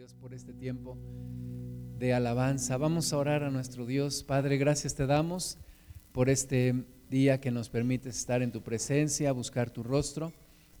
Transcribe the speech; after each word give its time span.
Dios 0.00 0.14
por 0.14 0.32
este 0.32 0.54
tiempo 0.54 0.96
de 1.98 2.14
alabanza. 2.14 2.78
Vamos 2.78 3.12
a 3.12 3.18
orar 3.18 3.42
a 3.42 3.50
nuestro 3.50 3.84
Dios. 3.84 4.24
Padre, 4.24 4.56
gracias 4.56 4.94
te 4.94 5.04
damos 5.04 5.58
por 6.12 6.30
este 6.30 6.86
día 7.10 7.38
que 7.38 7.50
nos 7.50 7.68
permite 7.68 8.08
estar 8.08 8.40
en 8.40 8.50
tu 8.50 8.62
presencia, 8.62 9.30
buscar 9.32 9.68
tu 9.68 9.82
rostro. 9.82 10.32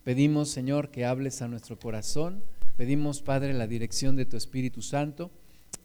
Pedimos, 0.04 0.48
Señor, 0.48 0.90
que 0.90 1.04
hables 1.04 1.42
a 1.42 1.48
nuestro 1.48 1.78
corazón. 1.78 2.42
Pedimos, 2.78 3.20
Padre, 3.20 3.52
la 3.52 3.66
dirección 3.66 4.16
de 4.16 4.24
tu 4.24 4.38
Espíritu 4.38 4.80
Santo, 4.80 5.30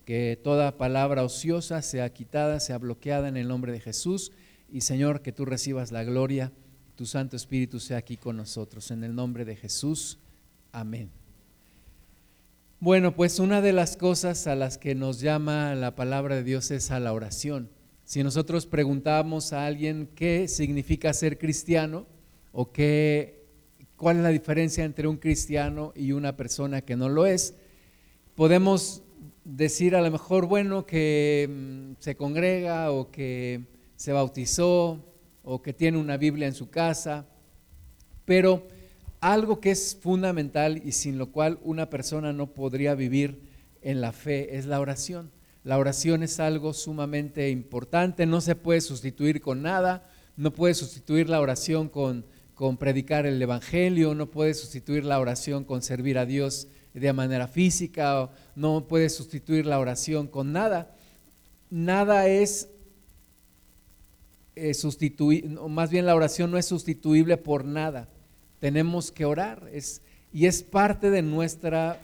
que 0.06 0.40
toda 0.42 0.78
palabra 0.78 1.26
ociosa 1.26 1.82
sea 1.82 2.14
quitada, 2.14 2.62
sea 2.62 2.78
bloqueada 2.78 3.28
en 3.28 3.36
el 3.36 3.50
nombre 3.50 3.74
de 3.74 3.82
Jesús. 3.82 4.32
Y, 4.72 4.80
Señor, 4.80 5.22
que 5.22 5.34
tú 5.34 5.44
recibas 5.44 5.92
la 5.92 6.06
gloria, 6.06 6.54
tu 6.96 7.06
Santo 7.06 7.36
Espíritu 7.36 7.82
sea 7.82 7.98
aquí 7.98 8.16
con 8.16 8.38
nosotros. 8.38 8.92
En 8.92 9.04
el 9.04 9.14
nombre 9.14 9.44
de 9.44 9.58
Jesús. 9.58 10.20
Amén. 10.72 11.25
Bueno, 12.86 13.16
pues 13.16 13.40
una 13.40 13.62
de 13.62 13.74
las 13.74 13.98
cosas 13.98 14.46
a 14.46 14.54
las 14.54 14.78
que 14.78 14.94
nos 14.94 15.20
llama 15.20 15.74
la 15.74 15.96
palabra 15.96 16.36
de 16.36 16.44
Dios 16.44 16.70
es 16.70 16.92
a 16.92 17.00
la 17.00 17.14
oración. 17.14 17.72
Si 18.04 18.22
nosotros 18.22 18.68
preguntamos 18.68 19.54
a 19.54 19.66
alguien 19.66 20.08
qué 20.14 20.48
significa 20.48 21.12
ser 21.12 21.40
cristiano 21.40 22.06
o 22.52 22.72
qué, 22.72 23.48
cuál 23.96 24.18
es 24.18 24.22
la 24.22 24.30
diferencia 24.30 24.86
entre 24.86 25.08
un 25.08 25.18
cristiano 25.18 25.94
y 25.96 26.12
una 26.12 26.38
persona 26.38 26.82
que 26.82 26.96
no 26.96 27.10
lo 27.10 27.26
es, 27.26 27.56
podemos 28.36 29.02
decir 29.44 29.96
a 29.96 30.02
lo 30.04 30.12
mejor, 30.12 30.46
bueno, 30.46 30.86
que 30.86 31.50
mm, 31.50 31.94
se 31.98 32.16
congrega 32.16 32.92
o 32.92 33.10
que 33.10 33.62
se 33.96 34.12
bautizó 34.12 35.04
o 35.42 35.60
que 35.64 35.74
tiene 35.74 35.98
una 35.98 36.18
Biblia 36.18 36.46
en 36.46 36.54
su 36.54 36.70
casa, 36.70 37.26
pero 38.26 38.68
algo 39.34 39.60
que 39.60 39.72
es 39.72 39.98
fundamental 40.00 40.80
y 40.86 40.92
sin 40.92 41.18
lo 41.18 41.32
cual 41.32 41.58
una 41.64 41.90
persona 41.90 42.32
no 42.32 42.54
podría 42.54 42.94
vivir 42.94 43.42
en 43.82 44.00
la 44.00 44.12
fe 44.12 44.56
es 44.56 44.68
la 44.68 44.80
oración. 44.80 45.32
La 45.64 45.80
oración 45.80 46.22
es 46.22 46.40
algo 46.40 46.74
sumamente 46.74 47.50
importante, 47.50 48.28
no 48.28 48.40
se 48.40 48.56
puede 48.56 48.82
sustituir 48.82 49.42
con 49.42 49.64
nada, 49.64 50.08
no 50.38 50.54
puede 50.54 50.76
sustituir 50.76 51.28
la 51.28 51.42
oración 51.42 51.90
con, 51.90 52.24
con 52.54 52.78
predicar 52.78 53.26
el 53.26 53.42
Evangelio, 53.42 54.14
no 54.14 54.30
puede 54.30 54.54
sustituir 54.54 55.04
la 55.04 55.20
oración 55.20 55.64
con 55.64 55.82
servir 55.82 56.20
a 56.20 56.28
Dios 56.28 56.68
de 56.94 57.12
manera 57.12 57.48
física, 57.48 58.30
no 58.56 58.88
puede 58.88 59.10
sustituir 59.10 59.66
la 59.66 59.80
oración 59.80 60.28
con 60.28 60.54
nada. 60.54 60.96
Nada 61.72 62.28
es 62.28 62.70
eh, 64.54 64.76
sustituir, 64.76 65.50
más 65.50 65.90
bien 65.90 66.06
la 66.06 66.14
oración 66.14 66.52
no 66.52 66.60
es 66.60 66.68
sustituible 66.68 67.38
por 67.38 67.66
nada 67.66 68.08
tenemos 68.60 69.12
que 69.12 69.26
orar. 69.26 69.70
Es, 69.72 70.02
y 70.34 70.46
es 70.46 70.64
parte 70.64 71.10
de 71.10 71.22
nuestra 71.22 72.00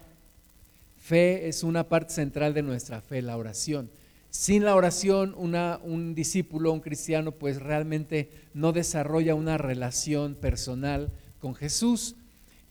fe, 1.02 1.48
es 1.48 1.64
una 1.64 1.90
parte 1.90 2.14
central 2.14 2.54
de 2.54 2.64
nuestra 2.64 3.02
fe, 3.02 3.22
la 3.22 3.38
oración. 3.38 3.90
Sin 4.30 4.64
la 4.64 4.76
oración, 4.76 5.36
un 5.36 6.16
discípulo, 6.16 6.72
un 6.72 6.80
cristiano, 6.80 7.34
pues 7.34 7.62
realmente 7.62 8.30
no 8.54 8.72
desarrolla 8.72 9.36
una 9.36 9.58
relación 9.58 10.36
personal 10.36 11.12
con 11.40 11.54
Jesús. 11.54 12.16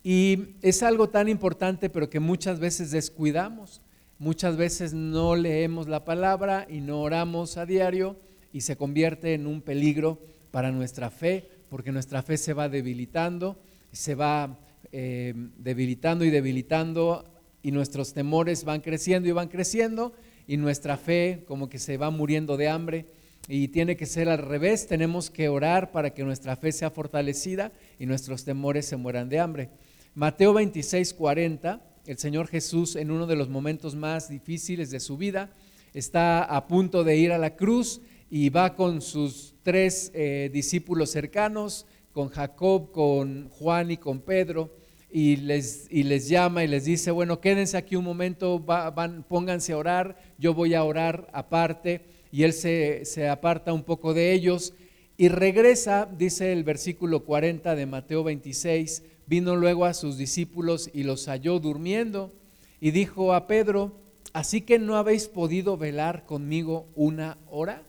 Y 0.03 0.55
es 0.63 0.83
algo 0.83 1.11
tan 1.11 1.29
importante, 1.29 1.91
pero 1.91 2.09
que 2.09 2.21
muchas 2.21 2.61
veces 2.61 2.91
descuidamos. 2.91 3.83
Muchas 4.19 4.57
veces 4.57 4.95
no 4.95 5.37
leemos 5.37 5.89
la 5.89 6.05
palabra 6.05 6.67
y 6.69 6.81
no 6.81 7.03
oramos 7.03 7.59
a 7.59 7.67
diario 7.67 8.17
y 8.53 8.63
se 8.63 8.77
convierte 8.77 9.35
en 9.35 9.47
un 9.47 9.61
peligro 9.61 10.19
para 10.51 10.73
nuestra 10.73 11.11
fe, 11.11 11.49
porque 11.69 11.93
nuestra 11.93 12.23
fe 12.23 12.39
se 12.39 12.55
va 12.55 12.71
debilitando 12.71 13.59
se 13.93 14.15
va 14.15 14.59
eh, 14.93 15.35
debilitando 15.59 16.25
y 16.25 16.31
debilitando 16.31 17.25
y 17.63 17.73
nuestros 17.73 18.13
temores 18.13 18.65
van 18.65 18.81
creciendo 18.81 19.29
y 19.29 19.33
van 19.33 19.49
creciendo 19.49 20.13
y 20.47 20.57
nuestra 20.57 20.97
fe 20.97 21.45
como 21.47 21.69
que 21.69 21.79
se 21.79 21.97
va 21.97 22.11
muriendo 22.11 22.57
de 22.57 22.69
hambre 22.69 23.07
y 23.49 23.69
tiene 23.69 23.97
que 23.97 24.07
ser 24.07 24.29
al 24.29 24.39
revés, 24.39 24.87
tenemos 24.87 25.31
que 25.31 25.49
orar 25.49 25.91
para 25.93 26.11
que 26.11 26.23
nuestra 26.23 26.57
fe 26.57 26.73
sea 26.73 26.91
fortalecida 26.91 27.73
y 27.99 28.07
nuestros 28.07 28.45
temores 28.45 28.87
se 28.87 28.97
mueran 28.97 29.29
de 29.29 29.41
hambre. 29.41 29.71
Mateo 30.15 30.53
26, 30.53 31.15
40, 31.15 31.81
el 32.07 32.19
Señor 32.19 32.49
Jesús 32.49 32.97
en 32.97 33.11
uno 33.11 33.27
de 33.27 33.37
los 33.37 33.49
momentos 33.49 33.95
más 33.95 34.29
difíciles 34.29 34.91
de 34.91 35.01
su 35.01 35.17
vida 35.17 35.51
está 35.95 36.45
a 36.45 36.67
punto 36.67 37.05
de 37.05 37.17
ir 37.17 37.33
a 37.33 37.39
la 37.39 37.57
cruz 37.57 38.01
y 38.31 38.49
va 38.49 38.77
con 38.77 39.01
sus 39.01 39.55
tres 39.63 40.11
eh, 40.15 40.51
discípulos 40.53 41.11
cercanos, 41.11 41.87
con 42.13 42.29
Jacob, 42.29 42.91
con 42.93 43.49
Juan 43.51 43.91
y 43.91 43.97
con 43.97 44.21
Pedro, 44.21 44.71
y 45.13 45.37
les, 45.37 46.29
llama 46.29 46.63
y 46.63 46.69
les 46.69 46.85
dice, 46.85 47.11
bueno, 47.11 47.41
quédense 47.41 47.77
aquí 47.77 47.97
un 47.97 48.05
momento, 48.05 48.61
van, 48.61 49.25
pónganse 49.29 49.73
a 49.73 49.79
orar, 49.79 50.17
yo 50.39 50.55
voy 50.55 50.75
a 50.75 50.85
orar 50.85 51.29
aparte, 51.33 52.03
y 52.31 52.45
él 52.45 52.53
se, 52.53 53.05
se 53.05 53.29
aparta 53.29 53.73
un 53.73 53.83
poco 53.83 54.15
de 54.15 54.33
ellos 54.33 54.73
y 55.17 55.29
regresa, 55.29 56.09
dice 56.17 56.53
el 56.53 56.65
versículo 56.65 57.25
40 57.25 57.75
de 57.75 57.87
Mateo 57.87 58.25
26, 58.25 59.03
vino 59.27 59.55
luego 59.55 59.85
a 59.85 59.93
sus 59.93 60.17
discípulos 60.17 60.89
y 60.95 61.03
los 61.03 61.27
halló 61.27 61.59
durmiendo 61.61 62.33
y 62.81 62.91
dijo 62.91 63.35
a 63.35 63.47
Pedro, 63.47 63.93
así 64.33 64.63
que 64.63 64.79
no 64.79 64.97
habéis 64.97 65.29
podido 65.29 65.77
velar 65.77 66.25
conmigo 66.25 66.89
una 66.95 67.37
hora. 67.51 67.83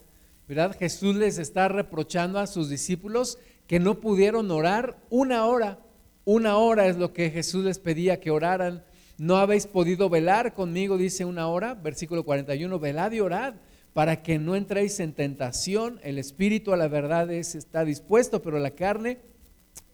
¿Verdad? 0.47 0.75
Jesús 0.77 1.15
les 1.15 1.37
está 1.37 1.69
reprochando 1.69 2.37
a 2.37 2.47
sus 2.47 2.67
discípulos 2.67 3.37
que 3.67 3.79
no 3.79 3.99
pudieron 3.99 4.51
orar 4.51 4.97
una 5.09 5.45
hora. 5.45 5.79
Una 6.25 6.57
hora 6.57 6.87
es 6.87 6.97
lo 6.97 7.13
que 7.13 7.29
Jesús 7.29 7.63
les 7.63 7.79
pedía 7.79 8.19
que 8.19 8.31
oraran. 8.31 8.83
No 9.17 9.37
habéis 9.37 9.67
podido 9.67 10.09
velar 10.09 10.53
conmigo, 10.53 10.97
dice 10.97 11.25
una 11.25 11.47
hora, 11.47 11.73
versículo 11.73 12.23
41, 12.23 12.79
velad 12.79 13.11
y 13.11 13.19
orad 13.19 13.55
para 13.93 14.23
que 14.23 14.39
no 14.39 14.55
entréis 14.55 14.99
en 14.99 15.13
tentación. 15.13 15.99
El 16.03 16.17
espíritu 16.17 16.73
a 16.73 16.77
la 16.77 16.87
verdad 16.87 17.31
es, 17.31 17.55
está 17.55 17.83
dispuesto, 17.83 18.41
pero 18.41 18.59
la 18.59 18.71
carne 18.71 19.19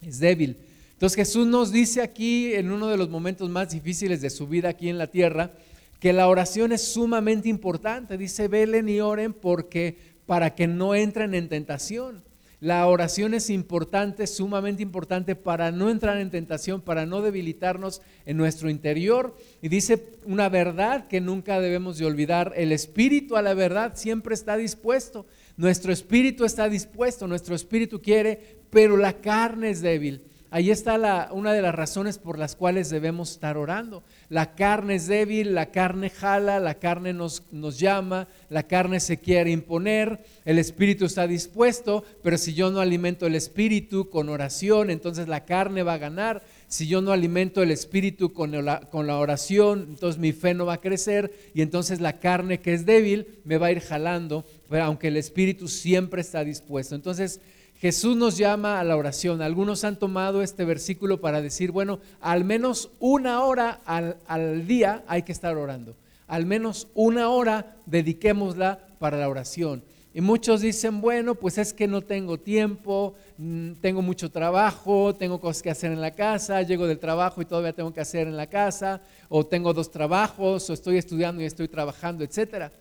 es 0.02 0.20
débil. 0.20 0.58
Entonces 0.94 1.16
Jesús 1.16 1.48
nos 1.48 1.72
dice 1.72 2.02
aquí, 2.02 2.54
en 2.54 2.72
uno 2.72 2.88
de 2.88 2.98
los 2.98 3.10
momentos 3.10 3.50
más 3.50 3.70
difíciles 3.72 4.22
de 4.22 4.30
su 4.30 4.48
vida 4.48 4.70
aquí 4.70 4.90
en 4.90 4.98
la 4.98 5.08
tierra, 5.08 5.52
que 6.00 6.14
la 6.14 6.28
oración 6.28 6.72
es 6.72 6.82
sumamente 6.82 7.50
importante. 7.50 8.18
Dice, 8.18 8.48
velen 8.48 8.90
y 8.90 9.00
oren 9.00 9.34
porque 9.34 9.98
para 10.26 10.56
que 10.56 10.68
no 10.68 10.96
entren 10.96 11.34
en 11.34 11.50
tentación. 11.50 12.24
La 12.60 12.88
oración 12.88 13.36
es 13.36 13.52
importante, 13.52 14.26
sumamente 14.26 14.82
importante 14.82 15.36
para 15.36 15.72
no 15.72 15.92
entrar 15.92 16.18
en 16.18 16.32
tentación, 16.32 16.82
para 16.82 17.06
no 17.06 17.22
debilitarnos 17.22 18.02
en 18.26 18.36
nuestro 18.38 18.72
interior. 18.72 19.36
Y 19.62 19.70
dice 19.70 20.08
una 20.26 20.50
verdad 20.50 21.08
que 21.08 21.22
nunca 21.22 21.60
debemos 21.60 22.00
de 22.00 22.06
olvidar, 22.06 22.54
el 22.56 22.72
espíritu 22.72 23.36
a 23.36 23.44
la 23.44 23.54
verdad 23.54 23.94
siempre 23.96 24.34
está 24.34 24.58
dispuesto. 24.58 25.28
Nuestro 25.56 25.94
espíritu 25.94 26.46
está 26.46 26.68
dispuesto, 26.68 27.28
nuestro 27.28 27.54
espíritu 27.54 28.02
quiere, 28.02 28.58
pero 28.72 28.98
la 28.98 29.14
carne 29.14 29.70
es 29.70 29.82
débil. 29.82 30.24
Ahí 30.50 30.72
está 30.72 31.30
una 31.34 31.52
de 31.52 31.62
las 31.62 31.76
razones 31.76 32.18
por 32.18 32.40
las 32.40 32.56
cuales 32.56 32.90
debemos 32.90 33.32
estar 33.32 33.58
orando. 33.58 34.04
La 34.30 34.56
carne 34.56 34.96
es 34.96 35.08
débil, 35.08 35.54
la 35.54 35.72
carne 35.72 36.10
jala, 36.10 36.60
la 36.60 36.76
carne 36.76 37.12
nos, 37.12 37.44
nos 37.52 37.78
llama, 37.80 38.30
la 38.50 38.64
carne 38.64 39.02
se 39.02 39.18
quiere 39.18 39.52
imponer, 39.52 40.24
el 40.46 40.58
espíritu 40.58 41.06
está 41.06 41.28
dispuesto, 41.28 42.06
pero 42.24 42.38
si 42.38 42.54
yo 42.54 42.72
no 42.72 42.80
alimento 42.80 43.28
el 43.28 43.36
espíritu 43.36 44.10
con 44.10 44.30
oración, 44.30 44.90
entonces 44.90 45.28
la 45.28 45.44
carne 45.44 45.84
va 45.84 45.94
a 45.94 45.98
ganar. 45.98 46.42
Si 46.70 46.88
yo 46.88 47.02
no 47.02 47.12
alimento 47.12 47.62
el 47.62 47.72
espíritu 47.72 48.34
con 48.34 48.52
la, 48.66 48.82
con 48.82 49.08
la 49.08 49.18
oración, 49.18 49.86
entonces 49.90 50.20
mi 50.20 50.32
fe 50.32 50.54
no 50.54 50.66
va 50.66 50.74
a 50.74 50.82
crecer 50.82 51.34
y 51.54 51.62
entonces 51.62 52.00
la 52.00 52.20
carne 52.20 52.60
que 52.60 52.74
es 52.74 52.86
débil 52.86 53.40
me 53.44 53.58
va 53.58 53.68
a 53.68 53.72
ir 53.72 53.82
jalando, 53.82 54.46
aunque 54.70 55.10
el 55.10 55.18
espíritu 55.18 55.68
siempre 55.68 56.22
está 56.22 56.44
dispuesto. 56.44 56.96
Entonces, 56.96 57.42
Jesús 57.80 58.16
nos 58.16 58.38
llama 58.38 58.80
a 58.80 58.84
la 58.84 58.98
oración. 58.98 59.42
Algunos 59.42 59.84
han 59.84 60.00
tomado 60.00 60.42
este 60.42 60.66
versículo 60.66 61.22
para 61.22 61.42
decir, 61.42 61.72
bueno, 61.72 62.00
al 62.20 62.44
menos 62.44 62.90
una 63.00 63.44
hora 63.44 63.82
al, 63.86 64.68
día 64.68 65.04
hay 65.08 65.22
que 65.22 65.32
estar 65.32 65.56
orando. 65.58 65.96
Al 66.28 66.46
menos 66.46 66.88
una 66.96 67.30
hora 67.30 67.78
dediquémosla 67.86 68.80
para 68.98 69.18
la 69.18 69.30
oración. 69.30 69.84
Y 70.12 70.22
muchos 70.22 70.62
dicen, 70.62 71.02
bueno, 71.02 71.36
pues 71.36 71.60
es 71.60 71.72
que 71.72 71.88
no 71.88 72.02
tengo 72.02 72.40
tiempo, 72.40 73.14
mm, 73.38 73.74
tengo 73.74 74.02
mucho 74.02 74.32
trabajo, 74.32 75.14
tengo 75.14 75.40
cosas 75.40 75.62
que 75.62 75.70
hacer 75.70 75.92
en 75.92 76.02
la 76.02 76.12
casa, 76.12 76.64
llego 76.64 76.88
del 76.88 76.98
trabajo 76.98 77.44
y 77.44 77.46
todavía 77.46 77.74
tengo 77.74 77.94
que 77.94 78.02
hacer 78.02 78.28
en 78.28 78.36
la 78.36 78.48
casa, 78.48 79.02
o 79.30 79.46
tengo 79.46 79.76
dos 79.76 79.92
trabajos, 79.92 80.68
o 80.68 80.74
estoy 80.74 80.98
estudiando 80.98 81.44
y 81.44 81.46
estoy 81.46 81.68
trabajando, 81.68 82.24
etc. 82.24 82.72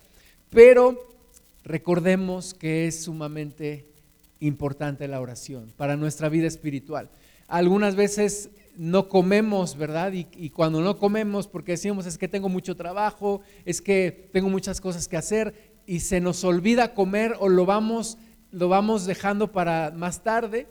Pero 0.49 0.99
recordemos 1.63 2.55
que 2.55 2.87
es 2.87 3.05
sumamente 3.05 3.96
importante 4.41 5.09
la 5.09 5.21
oración 5.21 5.73
para 5.77 5.97
nuestra 5.97 6.29
vida 6.29 6.47
espiritual. 6.47 7.11
Algunas 7.49 7.95
veces 7.95 8.51
no 8.77 9.09
comemos, 9.09 9.77
¿verdad? 9.77 10.13
Y, 10.13 10.51
cuando 10.51 10.81
no 10.81 10.99
comemos, 10.99 11.47
porque 11.47 11.73
decimos 11.73 12.07
es 12.07 12.19
que 12.19 12.29
tengo 12.29 12.49
mucho 12.49 12.77
trabajo, 12.77 13.41
es 13.65 13.81
que 13.81 14.29
tengo 14.33 14.49
muchas 14.49 14.81
cosas 14.81 15.09
que 15.09 15.17
hacer, 15.17 15.55
y 15.87 16.01
se 16.01 16.21
nos 16.21 16.43
olvida 16.43 16.95
comer 16.95 17.37
o 17.39 17.49
lo 17.49 17.65
vamos, 17.65 18.19
lo 18.51 18.69
vamos 18.69 19.07
dejando 19.07 19.53
para 19.53 19.93
más 19.95 20.25
tarde 20.25 20.67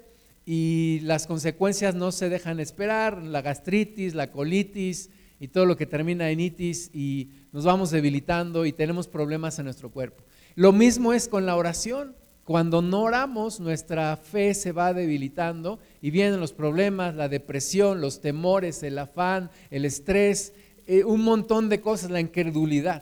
y 0.45 0.99
las 1.03 1.25
consecuencias 1.25 1.95
no 1.95 2.11
se 2.11 2.27
dejan 2.27 2.59
esperar, 2.59 3.23
la 3.23 3.41
gastritis, 3.41 4.13
la 4.13 4.31
colitis, 4.31 5.09
y 5.39 5.49
todo 5.49 5.65
lo 5.65 5.77
que 5.77 5.85
termina 5.85 6.29
en 6.29 6.39
itis 6.39 6.89
y 6.93 7.29
nos 7.51 7.65
vamos 7.65 7.91
debilitando 7.91 8.65
y 8.65 8.71
tenemos 8.71 9.07
problemas 9.07 9.59
en 9.59 9.65
nuestro 9.65 9.89
cuerpo. 9.91 10.23
Lo 10.55 10.71
mismo 10.71 11.13
es 11.13 11.27
con 11.27 11.45
la 11.45 11.55
oración. 11.55 12.15
Cuando 12.45 12.83
no 12.83 13.01
oramos, 13.01 13.59
nuestra 13.59 14.15
fe 14.17 14.53
se 14.53 14.71
va 14.71 14.93
debilitando 14.93 15.79
y 15.99 16.11
vienen 16.11 16.39
los 16.39 16.53
problemas, 16.53 17.15
la 17.15 17.27
depresión, 17.27 18.01
los 18.01 18.21
temores, 18.21 18.83
el 18.83 18.99
afán, 18.99 19.49
el 19.71 19.83
estrés, 19.83 20.53
eh, 20.85 21.03
un 21.03 21.21
montón 21.21 21.69
de 21.69 21.81
cosas, 21.81 22.11
la 22.11 22.19
incredulidad. 22.19 23.01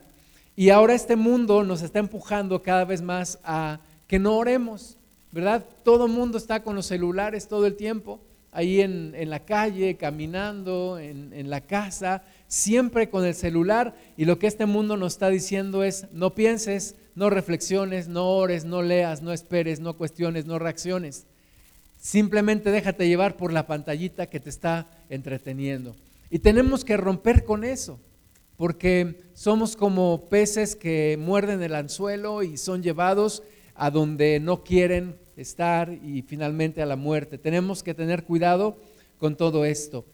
Y 0.56 0.70
ahora 0.70 0.94
este 0.94 1.18
mundo 1.18 1.66
nos 1.66 1.82
está 1.82 2.00
empujando 2.00 2.62
cada 2.62 2.86
vez 2.86 3.02
más 3.02 3.38
a 3.44 3.82
que 4.08 4.18
no 4.18 4.38
oremos, 4.38 4.96
¿verdad? 5.34 5.66
Todo 5.84 6.06
el 6.06 6.14
mundo 6.14 6.38
está 6.38 6.64
con 6.64 6.76
los 6.76 6.86
celulares 6.86 7.50
todo 7.50 7.66
el 7.66 7.76
tiempo, 7.76 8.22
ahí 8.54 8.80
en, 8.80 9.30
la 9.30 9.40
calle, 9.40 9.98
caminando, 9.98 11.00
en, 11.00 11.34
en 11.34 11.50
la 11.50 11.60
casa, 11.60 12.24
siempre 12.48 13.10
con 13.10 13.26
el 13.26 13.36
celular. 13.36 13.94
Y 14.16 14.24
lo 14.24 14.40
que 14.40 14.48
este 14.48 14.68
mundo 14.68 14.96
nos 14.96 15.14
está 15.14 15.28
diciendo 15.28 15.84
es, 15.84 16.06
no 16.14 16.34
pienses, 16.34 16.96
no 17.16 17.30
reflexiones, 17.30 18.08
no 18.08 18.30
ores, 18.30 18.66
no 18.66 18.82
leas, 18.82 19.22
no 19.22 19.34
esperes, 19.34 19.80
no 19.80 19.98
cuestiones, 19.98 20.46
no 20.46 20.60
reacciones. 20.60 21.26
Simplemente 22.00 22.72
déjate 22.72 23.08
llevar 23.08 23.38
por 23.38 23.54
la 23.54 23.68
pantallita 23.68 24.28
que 24.28 24.40
te 24.40 24.50
está 24.50 24.88
entreteniendo. 25.10 25.96
Y 26.30 26.40
tenemos 26.40 26.84
que 26.84 26.98
romper 26.98 27.46
con 27.46 27.64
eso, 27.64 28.00
porque 28.58 29.22
somos 29.34 29.76
como 29.76 30.28
peces 30.30 30.76
que 30.76 31.18
muerden 31.20 31.62
el 31.64 31.76
anzuelo 31.76 32.44
y 32.44 32.58
son 32.58 32.84
llevados 32.84 33.44
a 33.76 33.92
donde 33.92 34.40
no 34.40 34.64
quieren 34.64 35.16
estar 35.36 35.92
y 35.92 36.22
finalmente 36.24 36.82
a 36.82 36.86
la 36.86 36.96
muerte. 36.96 37.38
Tenemos 37.38 37.84
que 37.84 37.94
tener 37.94 38.24
cuidado 38.24 38.78
con 39.18 39.36
todo 39.36 39.66
esto. 39.66 40.06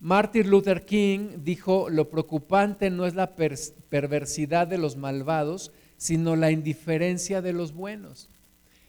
Martin 0.00 0.50
Luther 0.50 0.84
King 0.84 1.38
dijo, 1.42 1.88
lo 1.88 2.10
preocupante 2.10 2.90
no 2.90 3.06
es 3.06 3.14
la 3.14 3.34
perversidad 3.34 4.66
de 4.66 4.78
los 4.78 4.96
malvados, 4.96 5.72
sino 5.96 6.36
la 6.36 6.50
indiferencia 6.50 7.42
de 7.42 7.52
los 7.52 7.72
buenos. 7.72 8.28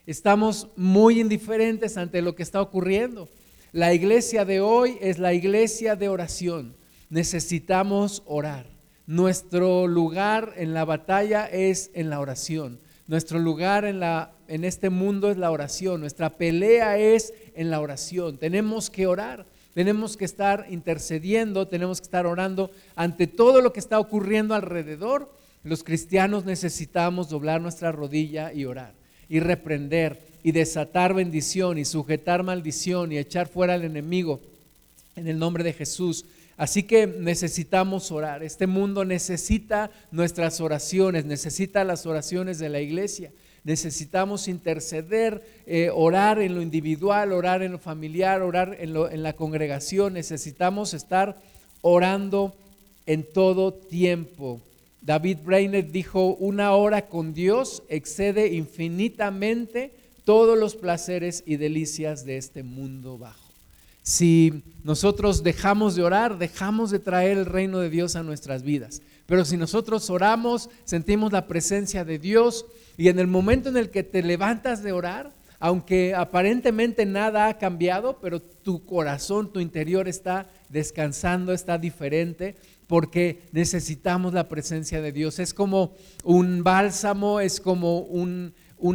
Estamos 0.06 0.69
muy 0.75 1.19
indiferentes 1.19 1.98
ante 1.98 2.21
lo 2.21 2.36
que 2.36 2.44
está 2.44 2.62
ocurriendo. 2.62 3.30
La 3.74 3.94
iglesia 3.94 4.45
de 4.45 4.62
hoy 4.62 4.98
es 5.01 5.19
la 5.19 5.33
iglesia 5.33 5.95
de 5.95 6.09
oración. 6.09 6.75
Necesitamos 7.09 8.24
orar. 8.25 8.65
Nuestro 9.06 9.88
lugar 9.88 10.54
en 10.57 10.74
la 10.74 10.86
batalla 10.86 11.45
es 11.45 11.92
en 11.94 12.09
la 12.09 12.19
oración. 12.19 12.80
Nuestro 13.07 13.39
lugar 13.39 13.86
en, 13.86 14.00
la, 14.00 14.33
en 14.48 14.63
este 14.63 14.89
mundo 14.89 15.30
es 15.30 15.38
la 15.38 15.51
oración. 15.51 16.01
Nuestra 16.01 16.38
pelea 16.38 16.98
es 16.98 17.33
en 17.56 17.69
la 17.69 17.80
oración. 17.80 18.38
Tenemos 18.38 18.89
que 18.89 19.07
orar. 19.07 19.45
Tenemos 19.74 20.18
que 20.18 20.25
estar 20.25 20.65
intercediendo, 20.71 21.68
tenemos 21.68 22.01
que 22.01 22.06
estar 22.06 22.25
orando 22.25 22.71
ante 22.95 23.27
todo 23.27 23.62
lo 23.62 23.74
que 23.74 23.80
está 23.80 24.00
ocurriendo 24.00 24.56
alrededor 24.56 25.31
los 25.67 25.83
cristianos 25.83 26.45
necesitamos 26.45 27.29
doblar 27.29 27.61
nuestra 27.61 27.91
rodilla 27.91 28.53
y 28.53 28.65
orar 28.65 28.93
y 29.29 29.39
reprender 29.39 30.19
y 30.43 30.51
desatar 30.51 31.13
bendición 31.13 31.77
y 31.77 31.85
sujetar 31.85 32.43
maldición 32.43 33.11
y 33.11 33.17
echar 33.17 33.47
fuera 33.47 33.73
al 33.73 33.83
enemigo 33.83 34.39
en 35.15 35.27
el 35.27 35.37
nombre 35.37 35.63
de 35.63 35.73
Jesús. 35.73 36.25
Así 36.55 36.83
que 36.83 37.05
necesitamos 37.05 38.11
orar. 38.11 38.43
Este 38.43 38.65
mundo 38.65 39.05
necesita 39.05 39.91
nuestras 40.11 40.59
oraciones, 40.59 41.25
necesita 41.25 41.83
las 41.83 42.05
oraciones 42.05 42.57
de 42.59 42.69
la 42.69 42.79
iglesia. 42.79 43.31
Necesitamos 43.63 44.47
interceder, 44.47 45.43
eh, 45.65 45.91
orar 45.93 46.41
en 46.41 46.55
lo 46.55 46.61
individual, 46.61 47.33
orar 47.33 47.61
en 47.61 47.73
lo 47.73 47.79
familiar, 47.79 48.41
orar 48.41 48.77
en, 48.79 48.95
en 48.95 49.23
la 49.23 49.33
congregación. 49.33 50.13
Necesitamos 50.13 50.93
estar 50.93 51.37
orando 51.81 52.55
en 53.05 53.23
todo 53.23 53.73
tiempo. 53.73 54.61
David 55.07 55.38
Brainerd 55.45 55.86
dijo, 55.86 56.36
una 56.36 56.74
hora 56.74 57.07
con 57.07 57.33
Dios 57.33 57.81
excede 57.88 58.54
infinitamente 58.54 59.94
todos 60.25 60.59
los 60.59 60.75
placeres 60.75 61.45
y 61.45 61.56
delicias 61.56 62.25
de 62.25 62.36
este 62.36 62.62
mundo 62.62 63.18
bajo. 63.18 63.54
Si 64.04 64.63
nosotros 64.83 65.44
dejamos 65.44 65.95
de 65.95 66.04
orar, 66.04 66.38
dejamos 66.38 66.92
de 66.92 67.00
traer 67.00 67.38
el 67.38 67.45
reino 67.45 67.80
de 67.80 67.89
Dios 67.89 68.18
a 68.18 68.24
nuestras 68.24 68.63
vidas. 68.63 69.01
Pero 69.27 69.45
si 69.45 69.56
nosotros 69.56 70.09
oramos, 70.09 70.69
sentimos 70.83 71.31
la 71.31 71.48
presencia 71.48 72.04
de 72.04 72.19
Dios 72.19 72.65
y 72.98 73.07
en 73.07 73.19
el 73.19 73.27
momento 73.27 73.69
en 73.69 73.77
el 73.77 73.89
que 73.89 74.04
te 74.04 74.21
levantas 74.21 74.83
de 74.83 74.92
orar, 74.92 75.31
aunque 75.59 76.15
aparentemente 76.15 77.06
nada 77.06 77.48
ha 77.48 77.57
cambiado, 77.57 78.19
pero 78.21 78.42
tu 78.42 78.86
corazón, 78.86 79.54
tu 79.54 79.62
interior 79.62 80.09
está 80.09 80.50
descansando, 80.68 81.54
está 81.54 81.77
diferente, 81.77 82.57
porque 82.87 83.41
necesitamos 83.51 84.33
la 84.33 84.47
presencia 84.47 85.01
de 85.01 85.11
Dios. 85.11 85.39
Es 85.39 85.53
como 85.53 85.93
un 86.23 86.63
bálsamo, 86.63 87.39
es 87.39 87.59
como 87.59 87.99
un, 87.99 88.53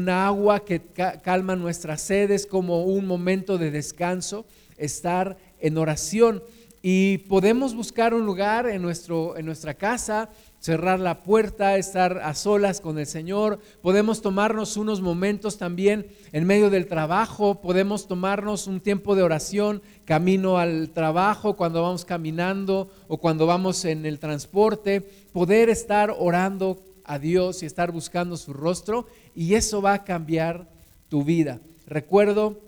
agua 0.09 0.65
que 0.65 0.81
calma 1.23 1.57
nuestra 1.57 1.99
sed, 1.99 2.31
es 2.31 2.47
como 2.47 2.85
un 2.85 3.07
momento 3.07 3.59
de 3.59 3.71
descanso, 3.71 4.47
estar 4.79 5.37
en 5.61 5.77
oración. 5.77 6.43
Y 6.81 7.19
podemos 7.19 7.75
buscar 7.75 8.15
un 8.15 8.27
lugar 8.27 8.67
en, 8.67 8.83
nuestro, 8.83 9.37
en 9.37 9.47
nuestra 9.47 9.75
casa, 9.75 10.31
cerrar 10.63 11.01
la 11.01 11.25
puerta, 11.25 11.77
estar 11.77 12.19
a 12.19 12.35
solas 12.35 12.81
con 12.81 12.97
el 13.01 13.07
Señor. 13.07 13.59
Podemos 13.83 14.23
tomarnos 14.23 14.77
unos 14.77 15.01
momentos 15.01 15.59
también 15.59 16.07
en 16.31 16.47
medio 16.47 16.71
del 16.71 16.87
trabajo, 16.87 17.61
podemos 17.61 18.07
tomarnos 18.07 18.69
un 18.69 18.81
tiempo 18.81 19.17
de 19.17 19.25
oración 19.25 19.83
camino 20.05 20.59
al 20.59 20.91
trabajo, 20.91 21.57
cuando 21.57 21.83
vamos 21.83 22.05
caminando 22.05 22.89
o 23.09 23.17
cuando 23.17 23.45
vamos 23.45 23.85
en 23.85 24.07
el 24.07 24.21
transporte, 24.21 25.01
poder 25.33 25.69
estar 25.69 26.15
orando 26.17 26.81
a 27.05 27.19
Dios 27.19 27.65
y 27.65 27.67
estar 27.67 27.91
buscando 27.91 28.37
su 28.37 28.53
rostro 28.53 29.09
y 29.35 29.55
eso 29.55 29.83
va 29.83 29.95
a 29.95 30.05
cambiar 30.05 30.69
tu 31.09 31.25
vida. 31.25 31.59
Recuerdo 31.89 32.61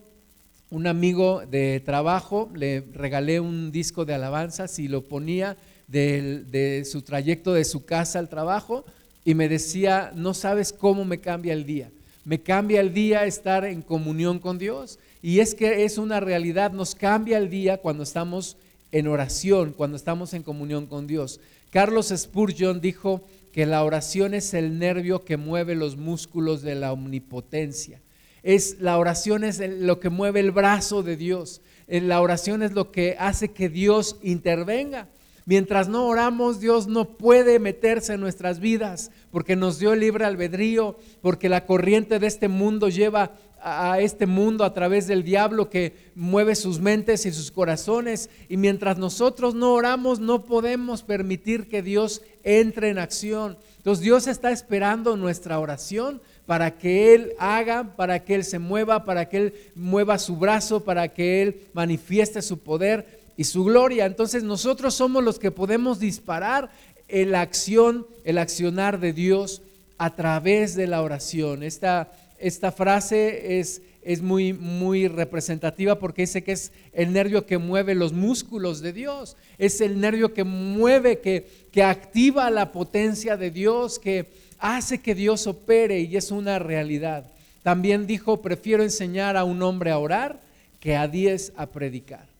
un 0.70 0.88
amigo 0.88 1.42
de 1.48 1.78
trabajo, 1.78 2.50
le 2.56 2.84
regalé 2.92 3.38
un 3.38 3.70
disco 3.70 4.04
de 4.04 4.14
alabanzas 4.14 4.80
y 4.80 4.88
lo 4.88 5.04
ponía 5.04 5.56
de, 5.86 6.82
su 6.90 7.02
trayecto 7.02 7.52
de 7.52 7.64
su 7.64 7.84
casa 7.84 8.18
al 8.18 8.28
trabajo 8.28 8.84
y 9.24 9.34
me 9.34 9.48
decía, 9.48 10.12
no 10.14 10.34
sabes 10.34 10.72
cómo 10.72 11.04
me 11.04 11.18
cambia 11.18 11.52
el 11.52 11.64
día. 11.64 11.90
Me 12.24 12.40
cambia 12.40 12.80
el 12.80 12.94
día 12.94 13.26
estar 13.26 13.64
en 13.64 13.82
comunión 13.82 14.38
con 14.38 14.58
Dios. 14.58 14.98
Y 15.22 15.40
es 15.40 15.54
que 15.54 15.84
es 15.84 15.98
una 15.98 16.20
realidad, 16.20 16.72
nos 16.72 16.94
cambia 16.94 17.38
el 17.38 17.50
día 17.50 17.78
cuando 17.78 18.02
estamos 18.02 18.56
en 18.92 19.08
oración, 19.08 19.72
cuando 19.72 19.96
estamos 19.96 20.34
en 20.34 20.42
comunión 20.42 20.86
con 20.86 21.06
Dios. 21.06 21.40
Carlos 21.70 22.12
Spurgeon 22.16 22.80
dijo 22.80 23.22
que 23.52 23.66
la 23.66 23.82
oración 23.82 24.34
es 24.34 24.54
el 24.54 24.78
nervio 24.78 25.24
que 25.24 25.36
mueve 25.36 25.74
los 25.74 25.96
músculos 25.96 26.62
de 26.62 26.74
la 26.74 26.92
omnipotencia. 26.92 28.00
Es 28.42 28.78
la 28.80 28.98
oración 28.98 29.42
es 29.42 29.58
lo 29.58 30.00
que 30.00 30.10
mueve 30.10 30.40
el 30.40 30.50
brazo 30.50 31.02
de 31.02 31.16
Dios. 31.16 31.60
La 31.86 32.20
oración 32.20 32.62
es 32.62 32.72
lo 32.72 32.92
que 32.92 33.16
hace 33.18 33.52
que 33.52 33.68
Dios 33.68 34.16
intervenga. 34.22 35.08
Mientras 35.46 35.88
no 35.88 36.06
oramos, 36.06 36.58
Dios 36.58 36.86
no 36.86 37.04
puede 37.04 37.58
meterse 37.58 38.14
en 38.14 38.20
nuestras 38.20 38.60
vidas 38.60 39.10
porque 39.30 39.56
nos 39.56 39.78
dio 39.78 39.94
libre 39.94 40.24
albedrío, 40.24 40.96
porque 41.20 41.50
la 41.50 41.66
corriente 41.66 42.18
de 42.18 42.26
este 42.26 42.48
mundo 42.48 42.88
lleva 42.88 43.32
a 43.66 43.98
este 43.98 44.26
mundo 44.26 44.62
a 44.64 44.74
través 44.74 45.06
del 45.06 45.24
diablo 45.24 45.70
que 45.70 45.94
mueve 46.14 46.54
sus 46.54 46.80
mentes 46.80 47.24
y 47.24 47.32
sus 47.32 47.50
corazones. 47.50 48.28
Y 48.48 48.58
mientras 48.58 48.98
nosotros 48.98 49.54
no 49.54 49.72
oramos, 49.72 50.20
no 50.20 50.44
podemos 50.44 51.02
permitir 51.02 51.68
que 51.68 51.82
Dios 51.82 52.22
entre 52.42 52.90
en 52.90 52.98
acción. 52.98 53.56
Entonces 53.78 54.04
Dios 54.04 54.26
está 54.26 54.50
esperando 54.50 55.16
nuestra 55.16 55.58
oración 55.58 56.20
para 56.46 56.76
que 56.76 57.14
Él 57.14 57.32
haga, 57.38 57.96
para 57.96 58.24
que 58.24 58.34
Él 58.34 58.44
se 58.44 58.58
mueva, 58.58 59.06
para 59.06 59.28
que 59.30 59.36
Él 59.38 59.54
mueva 59.74 60.18
su 60.18 60.36
brazo, 60.36 60.84
para 60.84 61.08
que 61.08 61.42
Él 61.42 61.62
manifieste 61.72 62.42
su 62.42 62.58
poder 62.58 63.23
y 63.36 63.44
su 63.44 63.64
gloria. 63.64 64.06
Entonces 64.06 64.42
nosotros 64.42 64.94
somos 64.94 65.22
los 65.22 65.38
que 65.38 65.50
podemos 65.50 65.98
disparar 65.98 66.70
la 67.08 67.40
acción, 67.40 68.06
el 68.24 68.38
accionar 68.38 68.98
de 68.98 69.12
Dios 69.12 69.62
a 69.98 70.14
través 70.14 70.74
de 70.74 70.86
la 70.86 71.02
oración. 71.02 71.62
Esta, 71.62 72.12
esta 72.38 72.72
frase 72.72 73.60
es, 73.60 73.82
es 74.02 74.22
muy, 74.22 74.52
muy 74.52 75.08
representativa 75.08 75.98
porque 75.98 76.22
dice 76.22 76.42
que 76.42 76.52
es 76.52 76.72
el 76.92 77.12
nervio 77.12 77.46
que 77.46 77.58
mueve 77.58 77.94
los 77.94 78.12
músculos 78.12 78.80
de 78.80 78.92
Dios, 78.92 79.36
es 79.58 79.80
el 79.80 80.00
nervio 80.00 80.34
que 80.34 80.44
mueve, 80.44 81.20
que, 81.20 81.46
que 81.70 81.82
activa 81.82 82.50
la 82.50 82.72
potencia 82.72 83.36
de 83.36 83.50
Dios, 83.50 83.98
que 83.98 84.26
hace 84.58 84.98
que 84.98 85.14
Dios 85.14 85.46
opere 85.46 86.00
y 86.00 86.16
es 86.16 86.30
una 86.30 86.58
realidad. 86.58 87.24
También 87.62 88.06
dijo, 88.06 88.42
prefiero 88.42 88.82
enseñar 88.82 89.36
a 89.36 89.44
un 89.44 89.62
hombre 89.62 89.90
a 89.90 89.98
orar 89.98 90.40
que 90.80 90.96
a 90.96 91.08
diez 91.08 91.52
a 91.56 91.66
predicar. 91.66 92.33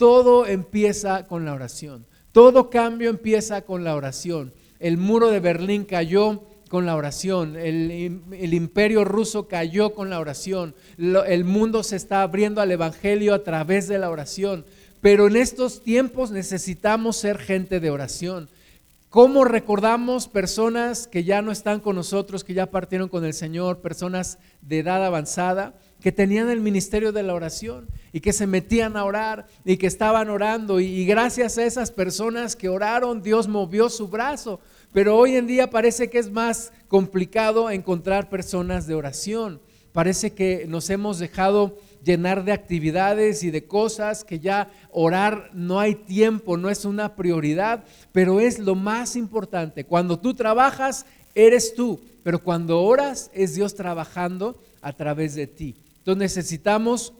Todo 0.00 0.46
empieza 0.46 1.26
con 1.26 1.44
la 1.44 1.52
oración. 1.52 2.06
Todo 2.32 2.70
cambio 2.70 3.10
empieza 3.10 3.60
con 3.60 3.84
la 3.84 3.94
oración. 3.94 4.54
El 4.78 4.96
muro 4.96 5.28
de 5.28 5.40
Berlín 5.40 5.84
cayó 5.84 6.40
con 6.70 6.86
la 6.86 6.96
oración. 6.96 7.54
El, 7.54 8.54
imperio 8.54 9.04
ruso 9.04 9.46
cayó 9.46 9.92
con 9.92 10.08
la 10.08 10.18
oración. 10.18 10.74
el 10.96 11.44
mundo 11.44 11.82
se 11.82 11.96
está 11.96 12.22
abriendo 12.22 12.62
al 12.62 12.70
Evangelio 12.70 13.34
a 13.34 13.44
través 13.44 13.88
de 13.88 13.98
la 13.98 14.08
oración. 14.08 14.64
pero 15.02 15.26
en 15.26 15.36
estos 15.36 15.82
tiempos 15.82 16.30
necesitamos 16.30 17.18
ser 17.18 17.36
gente 17.36 17.78
de 17.78 17.90
oración. 17.90 18.48
¿Cómo 19.10 19.44
recordamos 19.44 20.28
personas 20.28 21.08
que 21.08 21.24
ya 21.24 21.42
no 21.42 21.52
están 21.52 21.78
con 21.78 21.96
nosotros, 21.96 22.42
que 22.42 22.54
ya 22.54 22.70
partieron 22.70 23.10
con 23.10 23.26
el 23.26 23.34
Señor, 23.34 23.80
personas 23.80 24.38
de 24.62 24.78
edad 24.78 25.04
avanzada, 25.04 25.74
que 26.00 26.12
tenían 26.12 26.50
el 26.50 26.60
ministerio 26.60 27.12
de 27.12 27.22
la 27.22 27.34
oración 27.34 27.88
y 28.12 28.20
que 28.20 28.32
se 28.32 28.46
metían 28.46 28.96
a 28.96 29.04
orar 29.04 29.46
y 29.64 29.76
que 29.76 29.86
estaban 29.86 30.30
orando? 30.30 30.80
Y, 30.80 31.04
gracias 31.06 31.58
a 31.58 31.64
esas 31.64 31.90
personas 31.90 32.56
que 32.56 32.68
oraron, 32.68 33.22
Dios 33.22 33.48
movió 33.48 33.88
su 33.88 34.08
brazo. 34.08 34.60
Pero 34.92 35.16
hoy 35.16 35.36
en 35.36 35.46
día 35.46 35.70
parece 35.70 36.10
que 36.10 36.18
es 36.18 36.30
más 36.30 36.72
complicado 36.88 37.70
encontrar 37.70 38.28
personas 38.28 38.86
de 38.86 38.94
oración. 38.94 39.60
Parece 39.92 40.32
que 40.32 40.66
nos 40.68 40.90
hemos 40.90 41.18
dejado 41.18 41.76
llenar 42.04 42.44
de 42.44 42.52
actividades 42.52 43.42
y 43.42 43.50
de 43.50 43.64
cosas 43.64 44.24
que 44.24 44.38
ya 44.38 44.70
orar 44.90 45.50
no 45.52 45.80
hay 45.80 45.94
tiempo, 45.94 46.56
no 46.56 46.70
es 46.70 46.84
una 46.84 47.14
prioridad, 47.16 47.84
pero 48.12 48.40
es 48.40 48.58
lo 48.58 48.74
más 48.74 49.16
importante. 49.16 49.84
Cuando 49.84 50.18
tú 50.18 50.34
trabajas, 50.34 51.06
eres 51.34 51.74
tú, 51.74 52.00
pero 52.22 52.42
cuando 52.42 52.82
oras, 52.82 53.30
es 53.34 53.54
Dios 53.54 53.74
trabajando 53.74 54.58
a 54.82 54.92
través 54.92 55.34
de 55.34 55.46
ti. 55.46 55.76
Entonces 56.00 56.18
necesitamos 56.18 57.12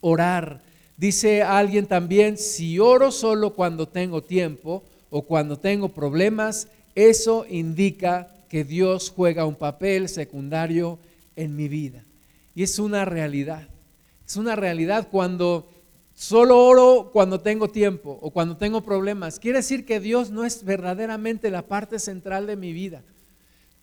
orar. 0.00 0.62
Dice 0.96 1.42
alguien 1.42 1.86
también, 1.86 2.38
si 2.38 2.78
oro 2.78 3.10
solo 3.10 3.54
cuando 3.54 3.88
tengo 3.88 4.22
tiempo 4.22 4.82
o 5.10 5.22
cuando 5.22 5.58
tengo 5.58 5.88
problemas, 5.88 6.68
eso 6.94 7.44
indica 7.48 8.28
que 8.48 8.64
Dios 8.64 9.12
juega 9.14 9.44
un 9.44 9.56
papel 9.56 10.08
secundario 10.08 10.98
en 11.34 11.56
mi 11.56 11.68
vida. 11.68 12.04
Y 12.54 12.62
es 12.62 12.78
una 12.78 13.04
realidad. 13.04 13.68
Es 14.26 14.36
una 14.36 14.56
realidad 14.56 15.08
cuando 15.10 15.68
solo 16.14 16.64
oro 16.64 17.10
cuando 17.12 17.40
tengo 17.40 17.68
tiempo 17.68 18.18
o 18.22 18.30
cuando 18.30 18.56
tengo 18.56 18.80
problemas. 18.80 19.38
Quiere 19.38 19.58
decir 19.58 19.84
que 19.84 20.00
Dios 20.00 20.30
no 20.30 20.44
es 20.44 20.64
verdaderamente 20.64 21.50
la 21.50 21.62
parte 21.62 21.98
central 21.98 22.46
de 22.46 22.56
mi 22.56 22.72
vida. 22.72 23.02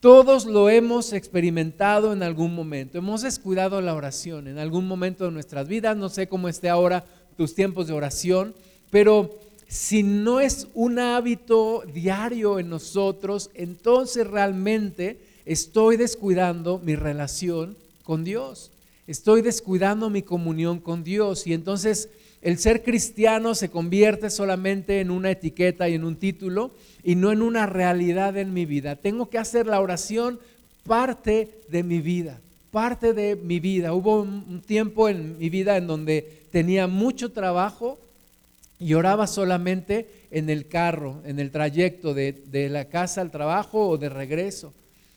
Todos 0.04 0.44
lo 0.44 0.70
hemos 0.70 1.14
experimentado 1.14 2.12
en 2.12 2.24
algún 2.24 2.54
momento. 2.54 2.98
Hemos 2.98 3.22
descuidado 3.22 3.80
la 3.80 3.96
oración 3.96 4.50
en 4.50 4.58
algún 4.58 4.86
momento 4.86 5.24
de 5.24 5.32
nuestras 5.32 5.70
vidas. 5.70 5.96
No 5.96 6.10
sé 6.10 6.28
cómo 6.28 6.50
esté 6.50 6.68
ahora 6.68 7.06
tus 7.38 7.56
tiempos 7.56 7.88
de 7.88 7.94
oración, 7.94 8.54
pero 8.92 9.40
si 9.66 10.04
no 10.04 10.42
es 10.42 10.68
un 10.74 11.00
hábito 11.00 11.84
diario 11.94 12.60
en 12.60 12.68
nosotros, 12.68 13.50
entonces 13.54 14.28
realmente 14.28 15.22
estoy 15.46 15.96
descuidando 15.96 16.82
mi 16.84 16.98
relación 16.98 17.78
con 18.04 18.26
Dios. 18.26 18.72
Estoy 19.08 19.42
descuidando 19.42 20.10
mi 20.10 20.22
comunión 20.22 20.82
con 20.82 21.06
Dios 21.06 21.48
y 21.48 21.54
entonces 21.54 22.10
el 22.44 22.60
ser 22.60 22.84
cristiano 22.84 23.56
se 23.56 23.70
convierte 23.70 24.30
solamente 24.30 25.00
en 25.00 25.12
una 25.12 25.32
etiqueta 25.32 25.90
y 25.90 25.96
en 25.96 26.04
un 26.04 26.18
título 26.18 26.72
y 27.04 27.16
no 27.16 27.32
en 27.32 27.42
una 27.42 27.66
realidad 27.66 28.38
en 28.38 28.54
mi 28.54 28.66
vida. 28.66 28.98
Tengo 28.98 29.30
que 29.30 29.38
hacer 29.38 29.66
la 29.66 29.80
oración 29.80 30.40
parte 30.86 31.50
de 31.70 31.84
mi 31.84 32.02
vida, 32.02 32.42
parte 32.70 33.14
de 33.14 33.38
mi 33.38 33.60
vida. 33.60 33.94
Hubo 33.94 34.22
un 34.22 34.62
tiempo 34.66 35.08
en 35.08 35.38
mi 35.38 35.50
vida 35.50 35.78
en 35.78 35.88
donde 35.88 36.44
tenía 36.52 36.88
mucho 36.88 37.32
trabajo 37.32 37.98
y 38.78 38.94
oraba 38.96 39.28
solamente 39.28 40.08
en 40.30 40.50
el 40.50 40.68
carro, 40.68 41.22
en 41.26 41.40
el 41.40 41.52
trayecto 41.52 42.14
de, 42.14 42.68
la 42.70 42.86
casa 42.86 43.22
al 43.22 43.32
trabajo 43.32 43.88
o 43.88 43.98
de 43.98 44.10
regreso. 44.10 44.74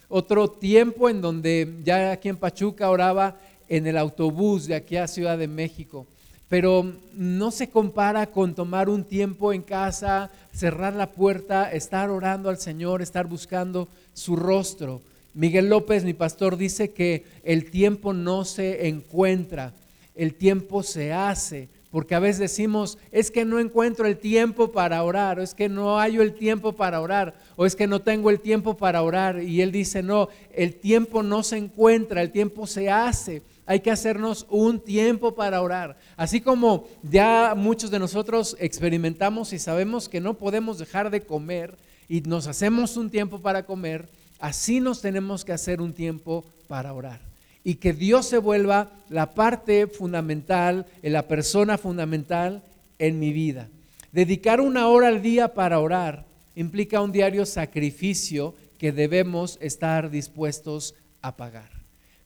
Otro 0.09 0.49
tiempo 0.49 1.09
en 1.09 1.21
donde 1.21 1.75
ya 1.83 2.13
aquí 2.13 2.29
en 2.29 2.37
Pachuca 2.37 2.89
oraba 2.89 3.37
en 3.69 3.89
el 3.89 3.97
autobús 3.97 4.69
de 4.69 4.77
aquí 4.77 4.97
a 4.97 5.09
Ciudad 5.09 5.37
de 5.37 5.49
México. 5.49 6.07
Pero 6.49 6.93
no 7.13 7.51
se 7.51 7.69
compara 7.69 8.27
con 8.27 8.55
tomar 8.55 8.89
un 8.89 9.05
tiempo 9.05 9.53
en 9.53 9.63
casa, 9.63 10.31
cerrar 10.53 10.95
la 10.95 11.11
puerta, 11.11 11.73
estar 11.73 12.11
orando 12.11 12.49
al 12.49 12.59
Señor, 12.59 13.03
estar 13.03 13.27
buscando 13.27 13.89
su 14.13 14.37
rostro. 14.37 15.01
Miguel 15.35 15.69
López, 15.69 16.05
mi 16.05 16.15
pastor, 16.15 16.57
dice 16.57 16.93
que 16.93 17.25
el 17.43 17.71
tiempo 17.71 18.13
no 18.13 18.45
se 18.45 18.89
encuentra, 18.89 19.75
el 20.15 20.35
tiempo 20.35 20.83
se 20.83 21.13
hace. 21.13 21.69
Porque 21.97 22.15
a 22.15 22.19
veces 22.19 22.41
decimos, 22.41 22.99
es 23.11 23.31
que 23.31 23.45
no 23.45 23.59
encuentro 23.59 24.07
el 24.07 24.19
tiempo 24.19 24.71
para 24.71 25.03
orar, 25.03 25.39
o 25.39 25.43
es 25.43 25.55
que 25.55 25.69
no 25.69 25.97
hallo 25.97 26.21
el 26.21 26.35
tiempo 26.35 26.73
para 26.73 27.01
orar, 27.01 27.35
o 27.57 27.65
es 27.65 27.75
que 27.75 27.87
no 27.87 28.03
tengo 28.03 28.29
el 28.29 28.41
tiempo 28.41 28.77
para 28.77 29.03
orar. 29.03 29.43
Y 29.43 29.63
él 29.63 29.73
dice, 29.73 30.03
no, 30.03 30.29
el 30.53 30.75
tiempo 30.75 31.23
no 31.23 31.43
se 31.43 31.57
encuentra, 31.57 32.21
el 32.21 32.33
tiempo 32.33 32.67
se 32.67 32.91
hace. 32.91 33.41
Hay 33.67 33.81
que 33.81 33.91
hacernos 33.91 34.47
un 34.49 34.81
tiempo 34.81 35.35
para 35.35 35.61
orar. 35.61 35.99
Así 36.17 36.41
como 36.41 36.87
ya 37.03 37.55
muchos 37.57 37.91
de 37.91 37.99
nosotros 37.99 38.57
experimentamos 38.61 39.53
y 39.53 39.59
sabemos 39.59 40.09
que 40.09 40.21
no 40.21 40.35
podemos 40.35 40.79
dejar 40.79 41.11
de 41.11 41.23
comer 41.23 41.77
y 42.09 42.21
nos 42.21 42.47
hacemos 42.47 42.97
un 42.97 43.11
tiempo 43.11 43.41
para 43.41 43.65
comer, 43.65 44.09
así 44.39 44.81
nos 44.81 45.03
tenemos 45.03 45.45
que 45.45 45.53
hacer 45.53 45.81
un 45.81 45.93
tiempo 45.93 46.45
para 46.69 46.93
orar 46.93 47.21
y 47.67 47.75
que 47.75 47.93
Dios 47.93 48.27
se 48.27 48.39
vuelva 48.39 48.93
la 49.09 49.35
parte 49.35 49.89
fundamental, 49.89 50.87
la 51.03 51.27
persona 51.27 51.77
fundamental 51.77 52.63
en 53.01 53.19
mi 53.19 53.33
vida. 53.33 53.69
Dedicar 54.13 54.61
una 54.61 54.87
hora 54.87 55.09
al 55.09 55.21
día 55.21 55.53
para 55.53 55.81
orar 55.81 56.27
implica 56.55 57.01
un 57.01 57.11
diario 57.11 57.45
sacrificio 57.45 58.55
que 58.79 58.93
debemos 58.93 59.59
estar 59.61 60.11
dispuestos 60.11 60.95
a 61.23 61.37
pagar. 61.37 61.76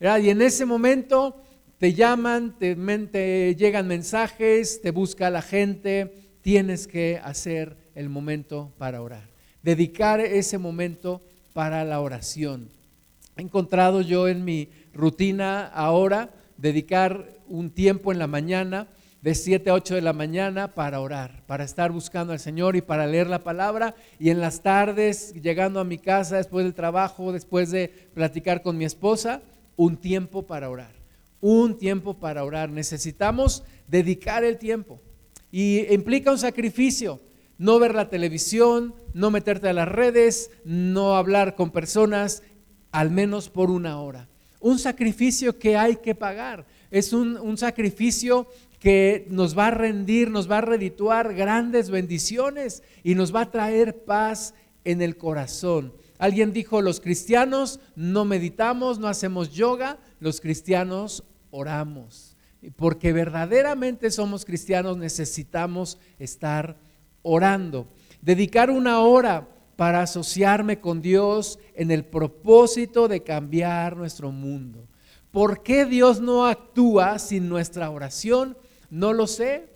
Y 0.00 0.30
en 0.30 0.40
ese 0.40 0.64
momento 0.64 1.42
te 1.76 1.92
llaman, 1.92 2.58
te, 2.58 2.74
te 2.74 3.54
llegan 3.54 3.86
mensajes, 3.86 4.80
te 4.80 4.92
busca 4.92 5.28
la 5.28 5.42
gente, 5.42 6.14
tienes 6.40 6.86
que 6.86 7.20
hacer 7.22 7.76
el 7.94 8.08
momento 8.08 8.72
para 8.78 9.02
orar. 9.02 9.28
Dedicar 9.62 10.20
ese 10.20 10.56
momento 10.56 11.20
para 11.52 11.84
la 11.84 12.00
oración. 12.00 12.70
He 13.36 13.42
encontrado 13.42 14.00
yo 14.00 14.26
en 14.26 14.42
mi 14.42 14.70
rutina 14.94 15.66
ahora 15.66 16.30
dedicar 16.56 17.26
un 17.46 17.70
tiempo 17.70 18.10
en 18.10 18.18
la 18.18 18.26
mañana, 18.26 18.88
de 19.20 19.34
7 19.34 19.68
a 19.68 19.74
8 19.74 19.96
de 19.96 20.00
la 20.00 20.14
mañana, 20.14 20.74
para 20.74 21.00
orar, 21.00 21.42
para 21.46 21.64
estar 21.64 21.92
buscando 21.92 22.32
al 22.32 22.40
Señor 22.40 22.74
y 22.74 22.80
para 22.80 23.06
leer 23.06 23.26
la 23.26 23.44
palabra. 23.44 23.94
Y 24.18 24.30
en 24.30 24.40
las 24.40 24.62
tardes, 24.62 25.34
llegando 25.34 25.78
a 25.78 25.84
mi 25.84 25.98
casa 25.98 26.36
después 26.36 26.64
del 26.64 26.72
trabajo, 26.72 27.32
después 27.32 27.70
de 27.70 27.88
platicar 28.14 28.62
con 28.62 28.78
mi 28.78 28.86
esposa, 28.86 29.42
un 29.80 29.96
tiempo 29.96 30.46
para 30.46 30.68
orar. 30.68 30.92
Un 31.40 31.78
tiempo 31.78 32.18
para 32.18 32.44
orar. 32.44 32.70
Necesitamos 32.70 33.64
dedicar 33.88 34.44
el 34.44 34.58
tiempo. 34.58 35.00
Y 35.50 35.92
implica 35.92 36.30
un 36.30 36.38
sacrificio. 36.38 37.20
No 37.58 37.78
ver 37.78 37.94
la 37.94 38.08
televisión, 38.08 38.94
no 39.14 39.30
meterte 39.30 39.68
a 39.68 39.72
las 39.72 39.88
redes, 39.88 40.50
no 40.64 41.16
hablar 41.16 41.56
con 41.56 41.70
personas, 41.70 42.42
al 42.90 43.10
menos 43.10 43.48
por 43.48 43.70
una 43.70 44.00
hora 44.00 44.30
un 44.60 44.78
sacrificio 44.78 45.58
que 45.58 45.76
hay 45.76 45.96
que 45.96 46.14
pagar. 46.14 46.66
Es 46.90 47.12
un, 47.12 47.56
sacrificio 47.56 48.46
que 48.78 49.26
nos 49.30 49.58
va 49.58 49.68
a 49.68 49.72
rendir, 49.72 50.30
nos 50.30 50.50
va 50.50 50.58
a 50.58 50.62
redituar 50.62 51.34
grandes 51.34 51.90
bendiciones 51.90 52.82
y 53.02 53.14
nos 53.14 53.34
va 53.34 53.42
a 53.42 53.50
traer 53.50 54.04
paz 54.04 54.54
en 54.84 55.02
el 55.02 55.16
corazón. 55.16 55.92
Alguien 56.20 56.52
dijo, 56.52 56.82
los 56.82 57.00
cristianos 57.00 57.80
no 57.96 58.26
meditamos, 58.26 58.98
no 58.98 59.08
hacemos 59.08 59.52
yoga, 59.52 59.96
los 60.20 60.42
cristianos 60.42 61.24
oramos. 61.50 62.36
Porque 62.76 63.14
verdaderamente 63.14 64.10
somos 64.10 64.44
cristianos, 64.44 64.98
necesitamos 64.98 65.98
estar 66.18 66.76
orando. 67.22 67.88
Dedicar 68.20 68.70
una 68.70 69.00
hora 69.00 69.48
para 69.76 70.02
asociarme 70.02 70.78
con 70.78 71.00
Dios 71.00 71.58
en 71.74 71.90
el 71.90 72.04
propósito 72.04 73.08
de 73.08 73.22
cambiar 73.22 73.96
nuestro 73.96 74.30
mundo. 74.30 74.86
¿Por 75.30 75.62
qué 75.62 75.86
Dios 75.86 76.20
no 76.20 76.44
actúa 76.44 77.18
sin 77.18 77.48
nuestra 77.48 77.88
oración? 77.88 78.58
No 78.90 79.14
lo 79.14 79.26
sé, 79.26 79.70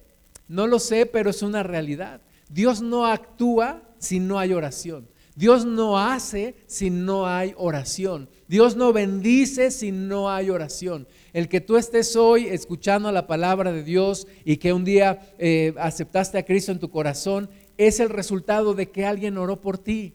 no 0.47 0.67
lo 0.67 0.79
sé, 0.79 1.07
pero 1.07 1.31
es 1.31 1.41
una 1.41 1.63
realidad. 1.63 2.21
Dios 2.51 2.83
no 2.83 3.07
actúa 3.07 3.83
si 3.99 4.21
no 4.21 4.39
hay 4.39 4.53
oración. 4.53 5.09
Dios 5.37 5.65
no 5.65 5.99
hace 5.99 6.55
si 6.67 6.91
no 6.91 7.27
hay 7.27 7.55
oración. 7.57 8.29
Dios 8.47 8.77
no 8.77 8.93
bendice 8.93 9.73
si 9.73 9.91
no 9.91 10.31
hay 10.31 10.51
oración. 10.51 11.09
El 11.33 11.49
que 11.49 11.61
tú 11.61 11.77
estés 11.77 12.15
hoy 12.15 12.47
escuchando 12.47 13.11
la 13.11 13.27
palabra 13.27 13.73
de 13.73 13.83
Dios 13.83 14.29
y 14.45 14.59
que 14.59 14.73
un 14.73 14.85
día 14.85 15.35
eh, 15.39 15.75
aceptaste 15.79 16.39
a 16.39 16.45
Cristo 16.45 16.71
en 16.71 16.79
tu 16.79 16.91
corazón 16.91 17.51
es 17.79 17.99
el 17.99 18.11
resultado 18.11 18.75
de 18.75 18.91
que 18.91 19.05
alguien 19.05 19.37
oró 19.37 19.61
por 19.61 19.79
ti. 19.79 20.15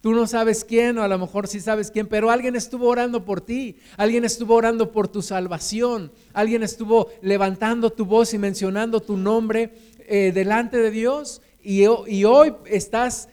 Tú 0.00 0.12
no 0.12 0.26
sabes 0.26 0.64
quién, 0.64 0.96
o 0.96 1.02
a 1.02 1.08
lo 1.08 1.18
mejor 1.18 1.46
sí 1.46 1.60
sabes 1.60 1.90
quién, 1.90 2.06
pero 2.06 2.30
alguien 2.30 2.56
estuvo 2.56 2.88
orando 2.88 3.24
por 3.24 3.42
ti, 3.42 3.76
alguien 3.98 4.24
estuvo 4.24 4.54
orando 4.54 4.92
por 4.92 5.08
tu 5.08 5.20
salvación, 5.20 6.10
alguien 6.32 6.62
estuvo 6.62 7.08
levantando 7.20 7.90
tu 7.90 8.06
voz 8.06 8.32
y 8.32 8.38
mencionando 8.38 9.00
tu 9.00 9.18
nombre 9.18 9.74
eh, 10.06 10.32
delante 10.32 10.78
de 10.78 10.90
Dios 10.90 11.42
y, 11.62 11.82
y 11.82 12.24
hoy 12.24 12.54
estás 12.64 13.28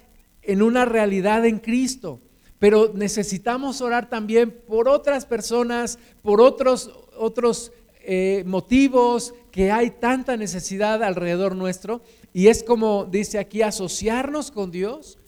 en 0.48 0.63
una 0.63 0.86
realidad 0.86 1.46
en 1.46 1.60
Cristo. 1.60 2.22
Pero 2.58 2.92
necesitamos 2.96 3.82
orar 3.82 4.10
también 4.10 4.50
por 4.66 4.88
otras 4.88 5.25
personas, 5.27 6.00
por 6.24 6.42
otros, 6.42 6.89
otros 7.16 7.72
eh, 8.01 8.44
motivos, 8.48 9.36
que 9.51 9.72
hay 9.72 9.92
tanta 9.92 10.38
necesidad 10.38 11.04
alrededor 11.04 11.56
nuestro. 11.56 12.01
Y 12.34 12.48
es 12.48 12.63
como 12.63 13.06
dice 13.06 13.38
aquí, 13.38 13.62
asociarnos 13.62 14.50
con 14.50 14.72
Dios 14.72 15.20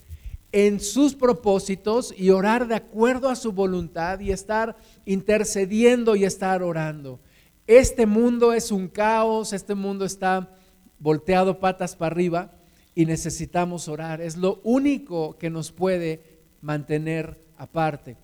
en 0.52 0.80
sus 0.80 1.14
propósitos 1.14 2.12
y 2.16 2.30
orar 2.30 2.66
de 2.66 2.74
acuerdo 2.74 3.28
a 3.28 3.36
su 3.36 3.52
voluntad 3.52 4.18
y 4.18 4.32
estar 4.32 4.76
intercediendo 5.04 6.16
y 6.16 6.24
estar 6.24 6.62
orando. 6.62 7.20
Este 7.68 8.06
mundo 8.06 8.52
es 8.52 8.72
un 8.72 8.88
caos, 8.88 9.52
este 9.52 9.76
mundo 9.76 10.04
está 10.04 10.50
volteado 10.98 11.60
patas 11.60 11.94
para 11.94 12.12
arriba 12.12 12.59
y 12.94 13.06
necesitamos 13.06 13.88
orar. 13.88 14.20
Es 14.20 14.36
lo 14.36 14.60
único 14.64 15.38
que 15.38 15.50
nos 15.50 15.72
puede 15.72 16.20
mantener 16.60 17.38
aparte. 17.56 18.16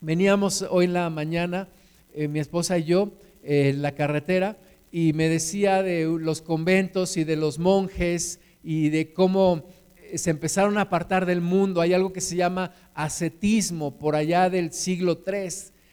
Veníamos 0.00 0.62
hoy 0.62 0.86
en 0.86 0.94
la 0.94 1.10
mañana, 1.10 1.68
eh, 2.12 2.28
mi 2.28 2.40
esposa 2.40 2.78
y 2.78 2.84
yo, 2.84 3.12
en 3.42 3.82
la 3.82 3.92
carretera 3.92 4.56
y 4.92 5.12
me 5.12 5.28
decía 5.28 5.82
de 5.82 6.04
los 6.20 6.42
conventos 6.42 7.16
y 7.16 7.24
de 7.24 7.36
los 7.36 7.58
monjes 7.58 8.40
y 8.62 8.88
de 8.90 9.12
cómo 9.12 9.64
se 10.14 10.30
empezaron 10.30 10.78
a 10.78 10.82
apartar 10.82 11.26
del 11.26 11.40
mundo. 11.40 11.80
Hay 11.80 11.92
algo 11.92 12.12
que 12.12 12.20
se 12.20 12.36
llama 12.36 12.72
ascetismo 12.94 13.96
por 13.98 14.16
allá 14.16 14.50
del 14.50 14.72
siglo 14.72 15.22
III 15.24 15.48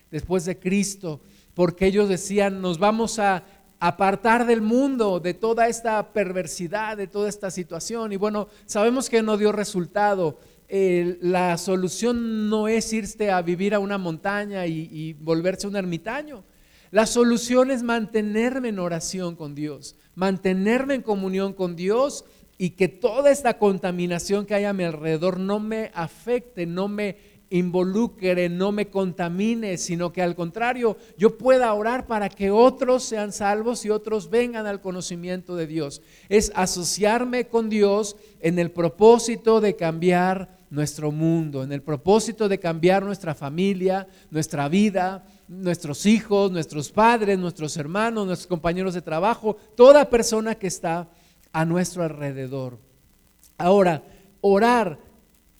después 0.10 0.46
de 0.46 0.58
Cristo, 0.58 1.22
porque 1.54 1.86
ellos 1.86 2.10
decían, 2.10 2.62
nos 2.62 2.80
vamos 2.80 3.20
a 3.20 3.44
apartar 3.80 4.46
del 4.46 4.62
mundo, 4.62 5.20
de 5.20 5.34
toda 5.34 5.68
esta 5.68 6.14
perversidad, 6.14 6.98
de 6.98 7.08
toda 7.08 7.30
esta 7.30 7.52
situación. 7.52 8.12
Y 8.12 8.18
bueno, 8.18 8.48
sabemos 8.66 9.10
que 9.10 9.22
no 9.22 9.38
dio 9.38 9.52
resultado. 9.52 10.40
la 10.70 11.58
solución 11.58 12.50
no 12.50 12.68
es 12.68 12.92
irse 12.92 13.32
a 13.32 13.42
vivir 13.42 13.74
a 13.74 13.80
una 13.80 13.98
montaña 13.98 14.66
y, 14.66 14.90
y 14.92 15.14
volverse 15.14 15.68
un 15.68 15.76
ermitaño. 15.76 16.44
La 16.92 17.06
solución 17.06 17.70
es 17.72 17.84
mantenerme 17.84 18.70
en 18.70 18.80
oración 18.80 19.36
con 19.36 19.56
Dios, 19.56 19.96
mantenerme 20.16 20.96
en 20.96 21.02
comunión 21.02 21.54
con 21.54 21.76
Dios 21.76 22.26
y 22.58 22.72
que 22.72 22.88
toda 22.88 23.30
esta 23.30 23.58
contaminación 23.58 24.46
que 24.46 24.56
hay 24.56 24.66
a 24.66 24.74
mi 24.74 24.84
alrededor 24.84 25.40
no 25.40 25.60
me 25.60 25.92
afecte, 25.94 26.66
no 26.66 26.88
me 26.88 27.18
involucre, 27.50 28.50
no 28.50 28.72
me 28.72 28.88
contamine, 28.88 29.78
sino 29.78 30.12
que 30.12 30.22
al 30.22 30.36
contrario, 30.36 30.98
yo 31.18 31.38
pueda 31.38 31.74
orar 31.74 32.08
para 32.08 32.30
que 32.30 32.52
otros 32.52 33.04
sean 33.04 33.32
salvos 33.32 33.86
y 33.86 33.90
otros 33.90 34.30
vengan 34.30 34.68
al 34.68 34.82
conocimiento 34.82 35.56
de 35.56 35.68
Dios. 35.68 36.02
Es 36.30 36.52
asociarme 36.56 37.48
con 37.48 37.70
Dios 37.70 38.18
en 38.40 38.60
el 38.60 38.72
propósito 38.72 39.62
de 39.62 39.76
cambiar 39.76 40.58
nuestro 40.70 41.12
mundo, 41.12 41.64
en 41.64 41.72
el 41.72 41.82
propósito 41.82 42.50
de 42.50 42.60
cambiar 42.60 43.04
nuestra 43.04 43.34
familia, 43.34 44.08
nuestra 44.30 44.68
vida, 44.68 45.26
nuestros 45.48 46.06
hijos, 46.06 46.52
nuestros 46.52 46.92
padres, 46.92 47.40
nuestros 47.40 47.78
hermanos, 47.78 48.26
nuestros 48.26 48.48
compañeros 48.48 48.94
de 48.94 49.02
trabajo, 49.02 49.56
toda 49.76 50.10
persona 50.10 50.56
que 50.56 50.68
está 50.68 51.08
a 51.54 51.64
nuestro 51.64 52.04
alrededor. 52.04 52.78
Ahora, 53.58 54.04
orar 54.42 55.00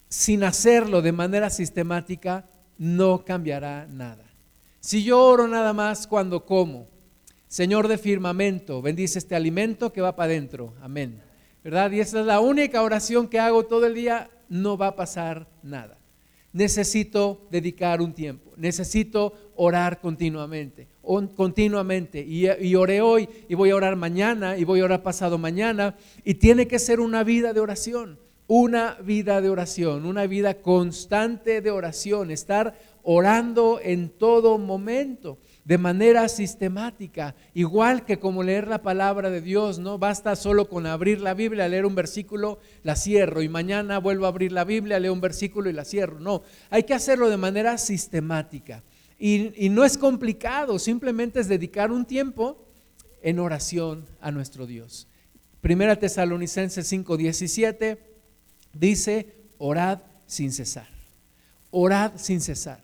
sin 0.10 0.44
hacerlo 0.44 1.02
de 1.02 1.12
manera 1.12 1.50
sistemática 1.50 2.50
no 2.78 3.26
cambiará 3.26 3.88
nada. 3.88 4.26
Si 4.80 5.04
yo 5.04 5.22
oro 5.22 5.48
nada 5.48 5.74
más 5.74 6.08
cuando 6.08 6.46
como, 6.46 6.88
Señor 7.48 7.88
de 7.88 7.98
firmamento, 7.98 8.82
bendice 8.82 9.20
este 9.20 9.36
alimento 9.36 9.92
que 9.92 10.02
va 10.02 10.16
para 10.16 10.32
adentro, 10.32 10.74
amén. 10.82 11.22
¿Verdad? 11.64 11.92
Y 11.92 12.00
esa 12.00 12.22
es 12.22 12.26
la 12.26 12.40
única 12.40 12.82
oración 12.82 13.28
que 13.28 13.40
hago 13.40 13.66
todo 13.66 13.86
el 13.86 13.94
día, 13.94 14.30
no 14.48 14.78
va 14.78 14.88
a 14.88 14.96
pasar 14.96 15.48
nada. 15.64 15.98
Necesito 16.54 17.46
dedicar 17.52 18.02
un 18.02 18.14
tiempo, 18.14 18.54
necesito 18.56 19.34
orar 19.56 20.00
continuamente 20.00 20.88
continuamente. 21.36 22.20
Y, 22.20 22.76
oré 22.76 23.02
hoy 23.02 23.30
y 23.48 23.56
voy 23.56 23.70
a 23.70 23.76
orar 23.76 23.96
mañana 23.96 24.58
y 24.58 24.64
voy 24.64 24.82
a 24.82 24.86
orar 24.86 25.04
pasado 25.04 25.38
mañana. 25.38 25.96
Y 26.24 26.36
tiene 26.36 26.68
que 26.68 26.80
ser 26.80 27.00
una 27.00 27.24
vida 27.24 27.54
de 27.54 27.60
oración, 27.60 28.20
una 28.48 28.96
vida 29.04 29.42
de 29.42 29.50
oración, 29.50 30.06
una 30.06 30.26
vida 30.26 30.62
constante 30.62 31.62
de 31.62 31.70
oración, 31.70 32.32
estar 32.32 32.78
orando 33.04 33.80
en 33.82 34.10
todo 34.10 34.58
momento 34.58 35.38
de 35.64 35.78
manera 35.78 36.30
sistemática, 36.30 37.36
igual 37.54 38.06
que 38.06 38.20
como 38.20 38.42
leer 38.42 38.68
la 38.68 38.82
palabra 38.82 39.30
de 39.30 39.42
Dios, 39.42 39.80
no 39.80 39.98
basta 39.98 40.36
solo 40.38 40.70
con 40.70 40.86
abrir 40.86 41.20
la 41.20 41.34
Biblia, 41.34 41.68
leer 41.68 41.86
un 41.86 41.96
versículo, 41.96 42.60
la 42.84 42.96
cierro 42.96 43.42
y 43.42 43.50
mañana 43.50 43.98
vuelvo 44.00 44.26
a 44.26 44.30
abrir 44.30 44.54
la 44.54 44.64
Biblia, 44.64 45.00
leo 45.00 45.12
un 45.12 45.20
versículo 45.20 45.70
y 45.70 45.74
la 45.74 45.84
cierro. 45.84 46.22
No, 46.22 46.44
hay 46.70 46.84
que 46.84 46.94
hacerlo 46.94 47.30
de 47.30 47.36
manera 47.36 47.78
sistemática. 47.78 48.84
Y, 49.20 49.70
no 49.70 49.84
es 49.84 49.98
complicado, 49.98 50.80
simplemente 50.80 51.40
es 51.40 51.48
dedicar 51.48 51.92
un 51.92 52.06
tiempo 52.06 52.66
en 53.22 53.40
oración 53.40 54.06
a 54.22 54.32
nuestro 54.32 54.68
Dios. 54.68 55.08
Primera 55.60 55.98
Tesalonicenses 55.98 56.90
5:17 56.90 58.07
dice, 58.80 59.36
orad 59.58 60.00
sin 60.26 60.52
cesar. 60.52 60.88
Orad 61.72 62.14
sin 62.16 62.42
cesar. 62.42 62.82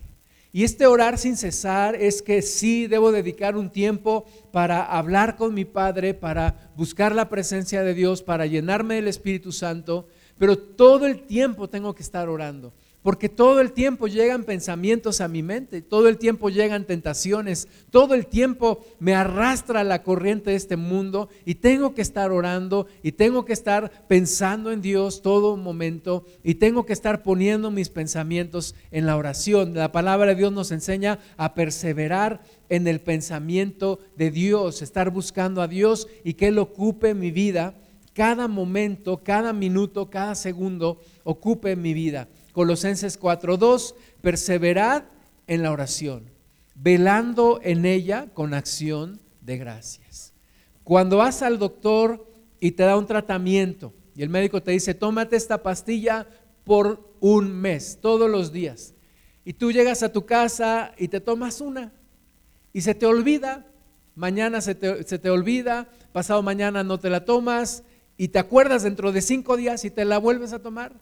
Y 0.55 0.63
este 0.63 0.85
orar 0.85 1.17
sin 1.17 1.35
cesar 1.35 1.95
es 1.95 2.21
que 2.21 2.43
sí 2.43 2.85
debo 2.85 3.11
dedicar 3.11 3.57
un 3.57 3.71
tiempo 3.71 4.25
para 4.51 4.85
hablar 4.85 5.35
con 5.35 5.55
mi 5.55 5.65
Padre, 5.65 6.13
para 6.13 6.71
buscar 6.77 7.15
la 7.15 7.27
presencia 7.27 7.81
de 7.81 7.95
Dios, 7.95 8.21
para 8.21 8.45
llenarme 8.45 8.95
del 8.95 9.07
Espíritu 9.07 9.51
Santo, 9.51 10.07
pero 10.37 10.55
todo 10.55 11.07
el 11.07 11.23
tiempo 11.23 11.69
tengo 11.69 11.95
que 11.95 12.03
estar 12.03 12.29
orando. 12.29 12.71
Porque 13.03 13.27
todo 13.27 13.59
el 13.59 13.73
tiempo 13.73 14.07
llegan 14.07 14.45
pensamientos 14.45 15.19
a 15.19 15.27
mi 15.27 15.43
mente, 15.43 15.81
todo 15.81 16.07
el 16.07 16.17
tiempo 16.17 16.49
llegan 16.49 16.85
tentaciones, 16.85 17.67
todo 17.91 18.13
el 18.13 18.27
tiempo 18.27 18.79
me 18.97 19.13
arrastra 19.13 19.83
la 19.83 20.03
corriente 20.03 20.51
de 20.51 20.55
este 20.55 20.77
mundo 20.77 21.27
y 21.43 21.55
tengo 21.55 21.93
que 21.93 22.01
estar 22.01 22.31
orando 22.31 22.87
y 23.03 23.11
tengo 23.11 23.43
que 23.43 23.51
estar 23.51 23.91
pensando 24.07 24.71
en 24.71 24.81
Dios 24.81 25.21
todo 25.21 25.57
momento 25.57 26.25
y 26.45 26.55
tengo 26.55 26.85
que 26.85 26.93
estar 26.93 27.23
poniendo 27.23 27.71
mis 27.71 27.89
pensamientos 27.89 28.73
en 28.89 29.05
la 29.05 29.17
oración. 29.17 29.73
La 29.73 29.91
palabra 29.91 30.27
de 30.27 30.35
Dios 30.35 30.53
nos 30.53 30.71
enseña 30.71 31.19
a 31.35 31.55
perseverar 31.55 32.41
en 32.69 32.87
el 32.87 33.01
pensamiento 33.01 33.99
de 34.15 34.31
Dios, 34.31 34.81
estar 34.81 35.09
buscando 35.09 35.61
a 35.61 35.67
Dios 35.67 36.07
y 36.23 36.35
que 36.35 36.47
Él 36.47 36.57
ocupe 36.57 37.13
mi 37.13 37.31
vida 37.31 37.75
cada 38.13 38.47
momento, 38.47 39.21
cada 39.23 39.51
minuto, 39.51 40.09
cada 40.09 40.35
segundo, 40.35 41.01
ocupe 41.23 41.75
mi 41.75 41.93
vida. 41.93 42.29
Colosenses 42.53 43.19
4:2, 43.19 43.95
perseverad 44.21 45.03
en 45.47 45.63
la 45.63 45.71
oración, 45.71 46.29
velando 46.75 47.59
en 47.63 47.85
ella 47.85 48.27
con 48.33 48.53
acción 48.53 49.19
de 49.41 49.57
gracias. 49.57 50.33
Cuando 50.83 51.17
vas 51.17 51.41
al 51.41 51.57
doctor 51.59 52.25
y 52.59 52.71
te 52.71 52.83
da 52.83 52.97
un 52.97 53.07
tratamiento 53.07 53.91
y 54.15 54.21
el 54.21 54.29
médico 54.29 54.61
te 54.61 54.71
dice, 54.71 54.93
tómate 54.93 55.35
esta 55.35 55.63
pastilla 55.63 56.27
por 56.63 57.15
un 57.19 57.51
mes, 57.51 57.97
todos 57.99 58.29
los 58.29 58.53
días, 58.53 58.93
y 59.43 59.53
tú 59.53 59.71
llegas 59.71 60.03
a 60.03 60.13
tu 60.13 60.25
casa 60.25 60.93
y 60.97 61.07
te 61.07 61.19
tomas 61.19 61.59
una 61.59 61.91
y 62.71 62.81
se 62.81 62.93
te 62.93 63.07
olvida, 63.07 63.65
mañana 64.15 64.61
se 64.61 64.75
te, 64.75 65.03
se 65.03 65.17
te 65.17 65.29
olvida, 65.31 65.89
pasado 66.11 66.43
mañana 66.43 66.83
no 66.83 66.99
te 66.99 67.09
la 67.09 67.25
tomas 67.25 67.83
y 68.15 68.27
te 68.27 68.37
acuerdas 68.37 68.83
dentro 68.83 69.11
de 69.11 69.21
cinco 69.21 69.57
días 69.57 69.83
y 69.85 69.89
te 69.89 70.05
la 70.05 70.19
vuelves 70.19 70.53
a 70.53 70.59
tomar 70.59 70.93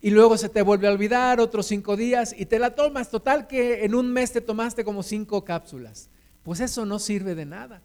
y 0.00 0.10
luego 0.10 0.36
se 0.36 0.48
te 0.48 0.62
vuelve 0.62 0.86
a 0.86 0.92
olvidar 0.92 1.40
otros 1.40 1.66
cinco 1.66 1.96
días 1.96 2.34
y 2.36 2.46
te 2.46 2.58
la 2.58 2.74
tomas. 2.74 3.10
Total 3.10 3.46
que 3.46 3.84
en 3.84 3.94
un 3.94 4.12
mes 4.12 4.32
te 4.32 4.40
tomaste 4.40 4.84
como 4.84 5.02
cinco 5.02 5.44
cápsulas. 5.44 6.08
Pues 6.42 6.60
eso 6.60 6.86
no 6.86 6.98
sirve 6.98 7.34
de 7.34 7.44
nada, 7.44 7.82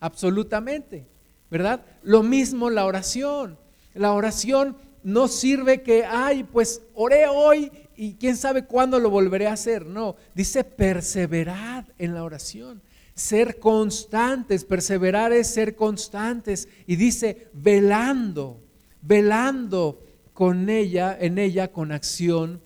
absolutamente, 0.00 1.06
¿verdad? 1.50 1.84
Lo 2.02 2.22
mismo 2.22 2.70
la 2.70 2.86
oración. 2.86 3.58
La 3.94 4.12
oración 4.12 4.76
no 5.02 5.28
sirve 5.28 5.82
que, 5.82 6.04
ay, 6.04 6.44
pues 6.44 6.82
oré 6.94 7.26
hoy 7.26 7.70
y 7.96 8.14
quién 8.14 8.36
sabe 8.36 8.64
cuándo 8.64 8.98
lo 8.98 9.10
volveré 9.10 9.46
a 9.46 9.52
hacer. 9.52 9.86
No, 9.86 10.16
dice 10.34 10.64
perseverad 10.64 11.84
en 11.98 12.14
la 12.14 12.24
oración. 12.24 12.82
Ser 13.14 13.58
constantes, 13.58 14.64
perseverar 14.64 15.32
es 15.32 15.48
ser 15.48 15.76
constantes. 15.76 16.68
Y 16.86 16.96
dice 16.96 17.48
velando, 17.52 18.62
velando 19.02 20.02
con 20.40 20.70
ella, 20.70 21.14
en 21.20 21.36
ella 21.36 21.70
con 21.70 21.92
acción 21.92 22.62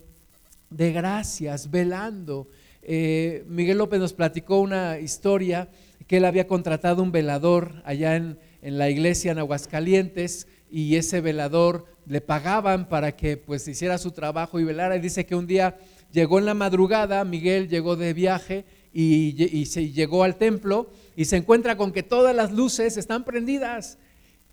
de 0.71 0.93
gracias, 0.93 1.73
velando. 1.73 2.47
Eh, 2.83 3.43
Miguel 3.49 3.79
López 3.79 3.99
nos 3.99 4.13
platicó 4.13 4.61
una 4.61 5.01
historia 5.01 5.69
que 6.07 6.19
él 6.19 6.25
había 6.25 6.47
contratado 6.47 7.03
un 7.03 7.11
velador 7.11 7.83
allá 7.85 8.15
en, 8.15 8.39
la 8.63 8.91
iglesia 8.91 9.33
en 9.33 9.41
Aguascalientes 9.41 10.47
y 10.71 10.95
ese 10.95 11.21
velador 11.21 11.87
le 12.07 12.21
pagaban 12.21 12.89
para 12.89 13.17
que 13.17 13.39
pues 13.39 13.67
hiciera 13.67 13.99
su 13.99 14.13
trabajo 14.13 14.61
y 14.61 14.65
velara. 14.65 14.95
Y 14.95 15.01
dice 15.01 15.27
que 15.27 15.35
un 15.35 15.49
día 15.49 15.77
llegó 16.13 16.39
en 16.39 16.47
la 16.47 16.55
madrugada, 16.55 17.25
Miguel 17.25 17.69
llegó 17.69 17.97
de 17.97 18.15
viaje 18.15 18.67
y 18.93 19.67
se 19.67 19.91
llegó 19.91 20.23
al 20.23 20.37
templo 20.37 20.93
y 21.17 21.25
se 21.25 21.39
encuentra 21.39 21.77
con 21.77 21.91
que 21.91 22.05
todas 22.05 22.37
las 22.37 22.53
luces 22.53 22.97
están 22.97 23.25
prendidas 23.25 23.99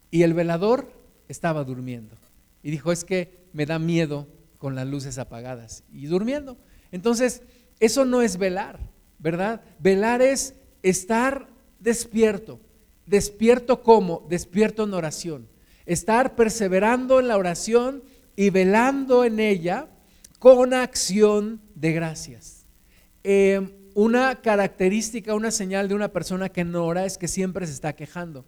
y 0.10 0.23
el 0.23 0.34
velador 0.34 0.91
estaba 1.27 1.63
durmiendo. 1.63 2.20
Y 2.63 2.71
dijo, 2.71 2.91
es 2.91 3.04
que 3.04 3.47
me 3.54 3.65
da 3.65 3.80
miedo 3.80 4.28
con 4.58 4.76
las 4.76 4.88
luces 4.88 5.17
apagadas 5.17 5.84
y 5.91 6.06
durmiendo. 6.06 6.58
Entonces, 6.91 7.41
eso 7.80 8.06
no 8.06 8.21
es 8.21 8.38
velar, 8.38 8.80
¿verdad? 9.17 9.62
Velar 9.80 10.21
es 10.21 10.56
estar 10.84 11.47
despierto. 11.80 12.60
Despierto 13.06 13.82
como? 13.82 14.26
Despierto 14.30 14.84
en 14.84 14.93
oración. 14.93 15.47
Estar 15.86 16.36
perseverando 16.36 17.19
en 17.19 17.28
la 17.28 17.38
oración 17.38 18.04
y 18.36 18.52
velando 18.52 19.26
en 19.26 19.39
ella 19.39 19.88
con 20.38 20.74
acción 20.74 21.62
de 21.76 21.91
gracias. 21.93 22.65
Eh, 23.24 23.89
una 23.93 24.41
característica, 24.41 25.34
una 25.34 25.52
señal 25.52 25.88
de 25.88 25.95
una 25.95 26.10
persona 26.10 26.50
que 26.50 26.63
no 26.63 26.86
ora 26.86 27.06
es 27.06 27.17
que 27.17 27.28
siempre 27.28 27.67
se 27.67 27.74
está 27.74 27.93
quejando. 27.93 28.45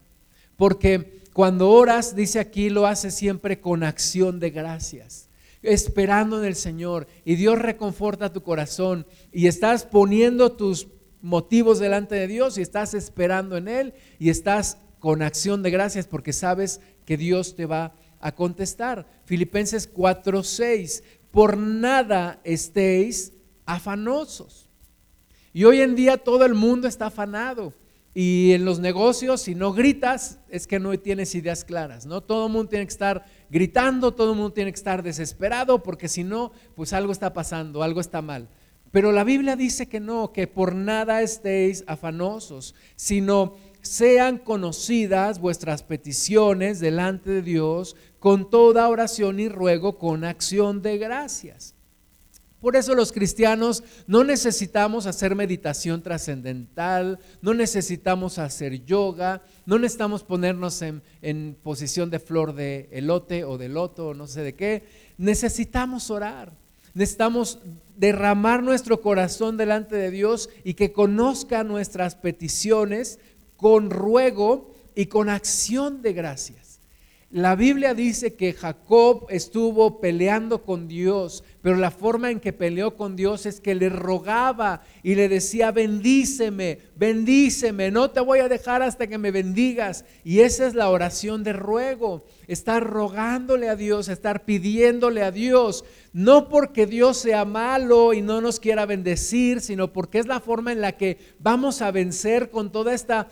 Porque 0.56 1.23
cuando 1.34 1.72
oras, 1.72 2.16
dice 2.16 2.40
aquí, 2.40 2.70
lo 2.70 2.86
hace 2.86 3.10
siempre 3.10 3.60
con 3.60 3.84
acción 3.84 4.40
de 4.40 4.52
gracias, 4.52 5.30
esperando 5.64 6.40
en 6.40 6.46
el 6.46 6.56
Señor. 6.56 7.08
Y 7.26 7.36
Dios 7.36 7.58
reconforta 7.58 8.32
tu 8.32 8.44
corazón 8.44 9.08
y 9.32 9.48
estás 9.48 9.84
poniendo 9.84 10.52
tus 10.52 10.88
motivos 11.22 11.80
delante 11.80 12.16
de 12.16 12.28
Dios 12.28 12.58
y 12.58 12.62
estás 12.62 12.94
esperando 12.94 13.58
en 13.58 13.68
Él 13.68 13.94
y 14.20 14.30
estás 14.30 14.78
con 15.00 15.24
acción 15.24 15.64
de 15.64 15.72
gracias 15.72 16.06
porque 16.06 16.34
sabes 16.34 16.82
que 17.06 17.18
Dios 17.18 17.56
te 17.56 17.66
va 17.66 17.96
a 18.20 18.36
contestar. 18.36 19.08
Filipenses 19.26 19.92
4:6, 19.92 21.04
por 21.32 21.58
nada 21.58 22.40
estéis 22.44 23.34
afanosos. 23.66 24.70
Y 25.52 25.64
hoy 25.64 25.82
en 25.82 25.96
día 25.96 26.18
todo 26.18 26.46
el 26.46 26.54
mundo 26.54 26.88
está 26.88 27.08
afanado. 27.08 27.74
Y 28.16 28.52
en 28.54 28.64
los 28.64 28.80
negocios, 28.80 29.42
si 29.42 29.56
no 29.56 29.74
gritas, 29.74 30.40
es 30.50 30.68
que 30.68 30.80
no 30.80 30.98
tienes 31.00 31.34
ideas 31.34 31.66
claras, 31.66 32.06
¿no? 32.06 32.22
Todo 32.22 32.46
el 32.46 32.54
mundo 32.54 32.70
tiene 32.70 32.86
que 32.86 32.92
estar 32.92 33.26
gritando, 33.50 34.14
todo 34.14 34.32
el 34.32 34.38
mundo 34.38 34.54
tiene 34.54 34.72
que 34.72 34.78
estar 34.78 35.02
desesperado, 35.02 35.82
porque 35.82 36.08
si 36.08 36.24
no, 36.24 36.52
pues 36.76 36.94
algo 36.94 37.12
está 37.12 37.34
pasando, 37.34 37.82
algo 37.82 38.00
está 38.00 38.22
mal. 38.22 38.50
Pero 38.92 39.12
la 39.12 39.24
Biblia 39.24 39.56
dice 39.56 39.88
que 39.88 40.00
no, 40.00 40.32
que 40.32 40.46
por 40.46 40.76
nada 40.76 41.24
estéis 41.24 41.84
afanosos, 41.88 42.76
sino 42.96 43.56
sean 43.82 44.38
conocidas 44.38 45.40
vuestras 45.40 45.82
peticiones 45.82 46.80
delante 46.80 47.32
de 47.32 47.42
Dios 47.42 47.96
con 48.20 48.52
toda 48.52 48.88
oración 48.88 49.40
y 49.40 49.50
ruego 49.50 49.98
con 49.98 50.24
acción 50.24 50.84
de 50.84 51.00
gracias. 51.00 51.74
Por 52.64 52.78
eso 52.78 52.96
los 52.96 53.12
cristianos 53.12 53.84
no 54.08 54.24
necesitamos 54.24 55.06
hacer 55.06 55.36
meditación 55.36 56.02
trascendental, 56.02 57.20
no 57.42 57.54
necesitamos 57.54 58.40
hacer 58.40 58.86
yoga, 58.86 59.42
no 59.66 59.78
necesitamos 59.78 60.24
ponernos 60.24 60.82
en, 60.82 61.58
posición 61.62 62.10
de 62.10 62.20
flor 62.20 62.56
de 62.56 62.88
elote 62.94 63.44
o 63.44 63.58
de 63.58 63.68
loto 63.68 64.08
o 64.08 64.14
no 64.14 64.28
sé 64.28 64.44
de 64.44 64.54
qué. 64.54 64.84
Necesitamos 65.18 66.10
orar, 66.10 66.54
necesitamos 66.94 67.60
derramar 67.98 68.64
nuestro 68.64 69.02
corazón 69.02 69.58
delante 69.58 69.98
de 69.98 70.10
Dios 70.10 70.50
y 70.64 70.76
que 70.76 70.94
conozca 70.94 71.66
nuestras 71.66 72.16
peticiones 72.16 73.20
con 73.58 73.90
ruego 73.90 74.74
y 74.96 75.08
con 75.08 75.28
acción 75.28 76.02
de 76.02 76.14
gracias. 76.14 76.64
La 77.34 77.56
Biblia 77.56 77.96
dice 77.96 78.36
que 78.36 78.54
Jacob 78.54 79.26
estuvo 79.30 80.00
peleando 80.00 80.62
con 80.62 80.88
Dios, 80.88 81.44
pero 81.64 81.78
la 81.78 81.92
forma 81.92 82.30
en 82.30 82.42
que 82.42 82.52
peleó 82.52 82.98
con 82.98 83.16
Dios 83.16 83.46
es 83.46 83.62
que 83.62 83.74
le 83.74 83.88
rogaba 83.88 84.82
y 85.02 85.16
le 85.16 85.30
decía, 85.30 85.72
bendíceme, 85.72 86.80
bendíceme, 86.98 87.90
no 87.90 88.12
te 88.12 88.20
voy 88.20 88.40
a 88.40 88.50
dejar 88.50 88.82
hasta 88.82 89.08
que 89.08 89.18
me 89.18 89.32
bendigas. 89.32 90.04
Y 90.26 90.42
esa 90.42 90.68
es 90.68 90.76
la 90.76 90.90
oración 90.90 91.42
de 91.46 91.54
ruego, 91.54 92.26
estar 92.48 92.84
rogándole 92.84 93.70
a 93.70 93.78
Dios, 93.78 94.10
estar 94.10 94.44
pidiéndole 94.44 95.24
a 95.24 95.32
Dios, 95.32 95.86
no 96.12 96.50
porque 96.50 96.86
Dios 96.86 97.16
sea 97.16 97.46
malo 97.46 98.12
y 98.12 98.22
no 98.22 98.42
nos 98.42 98.60
quiera 98.60 98.86
bendecir, 98.86 99.62
sino 99.62 99.94
porque 99.94 100.20
es 100.20 100.28
la 100.28 100.42
forma 100.42 100.74
en 100.74 100.82
la 100.82 100.92
que 100.92 101.18
vamos 101.40 101.82
a 101.82 101.92
vencer 101.92 102.50
con 102.50 102.74
toda 102.74 102.94
esta 102.94 103.30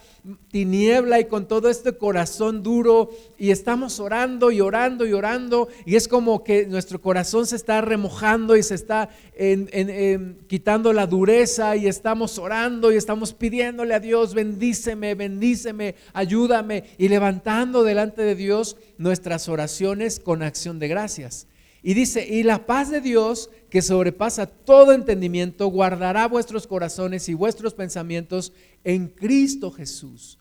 tiniebla 0.52 1.20
y 1.20 1.26
con 1.26 1.50
todo 1.50 1.70
este 1.70 1.98
corazón 1.98 2.64
duro 2.64 3.10
y 3.38 3.52
estamos 3.52 4.00
orando 4.00 4.52
y 4.52 4.62
orando 4.62 5.06
y 5.06 5.12
orando 5.12 5.68
y 5.86 5.98
es 5.98 6.08
como 6.08 6.46
que 6.46 6.66
nuestro 6.66 7.02
corazón 7.02 7.46
se 7.46 7.58
está 7.58 7.82
remojando 7.82 8.21
y 8.56 8.64
se 8.64 8.76
está 8.76 9.10
quitando 10.48 10.94
la 10.94 11.08
dureza 11.08 11.76
y 11.76 11.88
estamos 11.88 12.38
orando 12.38 12.92
y 12.92 12.96
estamos 12.96 13.34
pidiéndole 13.34 13.94
a 13.94 14.00
Dios, 14.00 14.34
bendíceme, 14.34 15.16
bendíceme, 15.16 15.96
ayúdame 16.14 16.84
y 16.98 17.08
levantando 17.08 17.84
delante 17.84 18.22
de 18.22 18.36
Dios 18.36 18.78
nuestras 18.98 19.50
oraciones 19.50 20.20
con 20.20 20.44
acción 20.44 20.78
de 20.78 20.88
gracias. 20.88 21.48
Y 21.84 21.96
dice, 21.96 22.28
y 22.28 22.44
la 22.44 22.68
paz 22.68 22.92
de 22.92 23.02
Dios, 23.02 23.50
que 23.72 23.82
sobrepasa 23.82 24.46
todo 24.46 24.94
entendimiento, 24.94 25.68
guardará 25.68 26.28
vuestros 26.28 26.68
corazones 26.68 27.28
y 27.28 27.34
vuestros 27.34 27.74
pensamientos 27.74 28.54
en 28.84 29.08
Cristo 29.08 29.72
Jesús. 29.72 30.38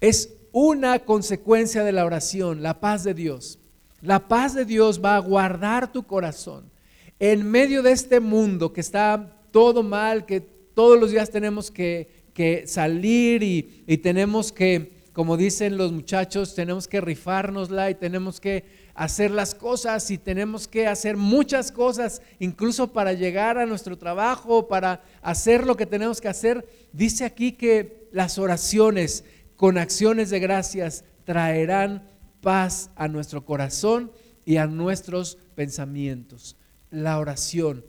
Es 0.00 0.30
una 0.52 1.00
consecuencia 1.00 1.84
de 1.84 1.92
la 1.92 2.06
oración, 2.06 2.62
la 2.62 2.80
paz 2.80 3.04
de 3.04 3.12
Dios. 3.12 3.58
La 4.00 4.28
paz 4.28 4.54
de 4.54 4.64
Dios 4.64 5.02
va 5.04 5.16
a 5.16 5.20
guardar 5.20 5.92
tu 5.92 6.06
corazón. 6.06 6.70
En 7.18 7.48
medio 7.48 7.82
de 7.82 7.92
este 7.92 8.20
mundo 8.20 8.72
que 8.72 8.80
está 8.80 9.40
todo 9.50 9.82
mal, 9.82 10.26
que 10.26 10.40
todos 10.40 10.98
los 10.98 11.10
días 11.10 11.30
tenemos 11.30 11.70
que, 11.70 12.24
salir 12.66 13.42
y, 13.44 13.62
tenemos 13.98 14.50
que, 14.50 15.04
como 15.12 15.36
dicen 15.36 15.76
los 15.76 15.92
muchachos, 15.92 16.56
tenemos 16.56 16.88
que 16.88 17.00
rifárnosla 17.00 17.90
y 17.90 17.94
tenemos 17.94 18.40
que 18.40 18.64
hacer 18.94 19.30
las 19.30 19.54
cosas 19.54 20.10
y 20.10 20.18
tenemos 20.18 20.66
que 20.66 20.88
hacer 20.88 21.16
muchas 21.16 21.70
cosas, 21.70 22.20
incluso 22.40 22.92
para 22.92 23.12
llegar 23.12 23.58
a 23.58 23.66
nuestro 23.66 23.96
trabajo, 23.96 24.66
para 24.66 25.04
hacer 25.22 25.64
lo 25.64 25.76
que 25.76 25.86
tenemos 25.86 26.20
que 26.20 26.28
hacer. 26.28 26.66
Dice 26.92 27.24
aquí 27.24 27.52
que 27.52 28.08
las 28.10 28.38
oraciones 28.38 29.24
con 29.54 29.78
acciones 29.78 30.30
de 30.30 30.40
gracias 30.40 31.04
traerán 31.24 32.10
paz 32.40 32.90
a 32.96 33.06
nuestro 33.06 33.44
corazón 33.44 34.10
y 34.44 34.56
a 34.56 34.66
nuestros 34.66 35.38
pensamientos. 35.54 36.56
La 36.94 37.18
oración. 37.18 37.84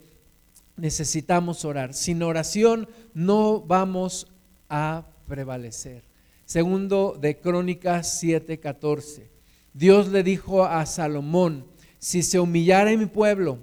Necesitamos 0.78 1.63
orar. 1.63 1.94
Sin 1.94 2.24
oración 2.24 2.89
no 3.13 3.62
vamos 3.62 4.28
a 4.68 5.06
prevalecer. 5.28 6.04
Segundo 6.46 7.15
de 7.22 7.39
Crónicas 7.39 8.20
7:14. 8.24 9.30
Dios 9.74 10.08
le 10.08 10.24
dijo 10.24 10.65
a 10.65 10.84
Salomón, 10.88 11.68
si 12.00 12.24
se 12.24 12.39
humillara 12.39 12.98
mi 12.98 13.06
pueblo, 13.06 13.60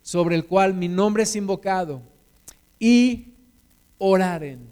sobre 0.00 0.36
el 0.36 0.46
cual 0.46 0.74
mi 0.74 0.86
nombre 0.88 1.24
es 1.24 1.34
invocado, 1.34 2.02
y 2.78 3.34
oraren, 3.98 4.68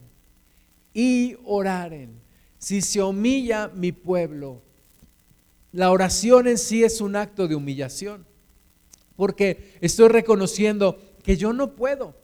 y 0.94 1.36
oraren, 1.44 2.20
si 2.58 2.80
se 2.80 3.02
humilla 3.02 3.68
mi 3.74 3.90
pueblo, 3.90 4.62
la 5.72 5.90
oración 5.90 6.46
en 6.46 6.58
sí 6.58 6.84
es 6.84 7.00
un 7.00 7.16
acto 7.16 7.48
de 7.48 7.54
humillación, 7.56 8.26
porque 9.22 9.78
estoy 9.80 10.08
reconociendo 10.08 10.98
que 11.22 11.36
yo 11.36 11.52
no 11.52 11.76
puedo, 11.76 12.16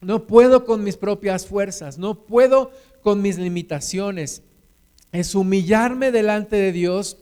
no 0.00 0.26
puedo 0.26 0.64
con 0.64 0.82
mis 0.82 0.96
propias 0.96 1.46
fuerzas, 1.46 1.98
no 1.98 2.24
puedo 2.24 2.70
con 3.02 3.20
mis 3.20 3.36
limitaciones. 3.36 4.42
Es 5.12 5.34
humillarme 5.34 6.12
delante 6.12 6.56
de 6.56 6.72
Dios 6.72 7.18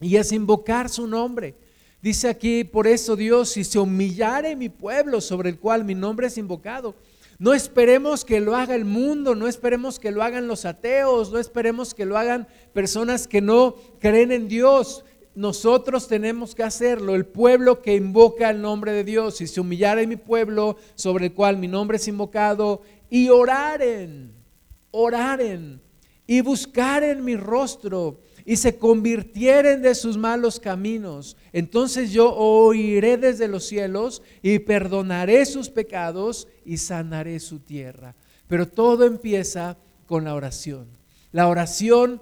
y 0.00 0.18
es 0.18 0.30
invocar 0.30 0.88
su 0.88 1.08
nombre. 1.08 1.56
Dice 2.00 2.28
aquí, 2.28 2.62
por 2.62 2.86
eso 2.86 3.16
Dios, 3.16 3.48
si 3.48 3.64
se 3.64 3.80
humillare 3.80 4.54
mi 4.54 4.68
pueblo 4.68 5.20
sobre 5.20 5.50
el 5.50 5.58
cual 5.58 5.84
mi 5.84 5.96
nombre 5.96 6.28
es 6.28 6.38
invocado, 6.38 6.94
no 7.40 7.54
esperemos 7.54 8.24
que 8.24 8.38
lo 8.38 8.54
haga 8.54 8.76
el 8.76 8.84
mundo, 8.84 9.34
no 9.34 9.48
esperemos 9.48 9.98
que 9.98 10.12
lo 10.12 10.22
hagan 10.22 10.46
los 10.46 10.64
ateos, 10.64 11.32
no 11.32 11.40
esperemos 11.40 11.92
que 11.92 12.06
lo 12.06 12.16
hagan 12.16 12.46
personas 12.72 13.26
que 13.26 13.40
no 13.40 13.74
creen 13.98 14.30
en 14.30 14.46
Dios. 14.46 15.04
Nosotros 15.34 16.08
tenemos 16.08 16.54
que 16.54 16.62
hacerlo, 16.62 17.14
el 17.14 17.24
pueblo 17.24 17.80
que 17.80 17.96
invoca 17.96 18.50
el 18.50 18.60
nombre 18.60 18.92
de 18.92 19.04
Dios, 19.04 19.38
si 19.38 19.46
se 19.46 19.60
humillare 19.60 20.06
mi 20.06 20.16
pueblo 20.16 20.76
sobre 20.94 21.26
el 21.26 21.32
cual 21.32 21.56
mi 21.56 21.68
nombre 21.68 21.96
es 21.96 22.06
invocado, 22.08 22.82
y 23.08 23.28
oraren, 23.28 24.32
oraren, 24.90 25.80
y 26.26 26.40
buscaren 26.40 27.24
mi 27.24 27.36
rostro 27.36 28.20
y 28.44 28.56
se 28.56 28.76
convirtieren 28.76 29.82
de 29.82 29.94
sus 29.94 30.16
malos 30.16 30.58
caminos, 30.58 31.36
entonces 31.52 32.10
yo 32.10 32.34
oiré 32.34 33.16
desde 33.16 33.48
los 33.48 33.64
cielos 33.64 34.22
y 34.42 34.58
perdonaré 34.60 35.44
sus 35.46 35.68
pecados 35.68 36.48
y 36.64 36.78
sanaré 36.78 37.38
su 37.40 37.60
tierra. 37.60 38.14
Pero 38.48 38.66
todo 38.66 39.04
empieza 39.04 39.76
con 40.06 40.24
la 40.24 40.34
oración. 40.34 40.86
La 41.30 41.48
oración 41.48 42.20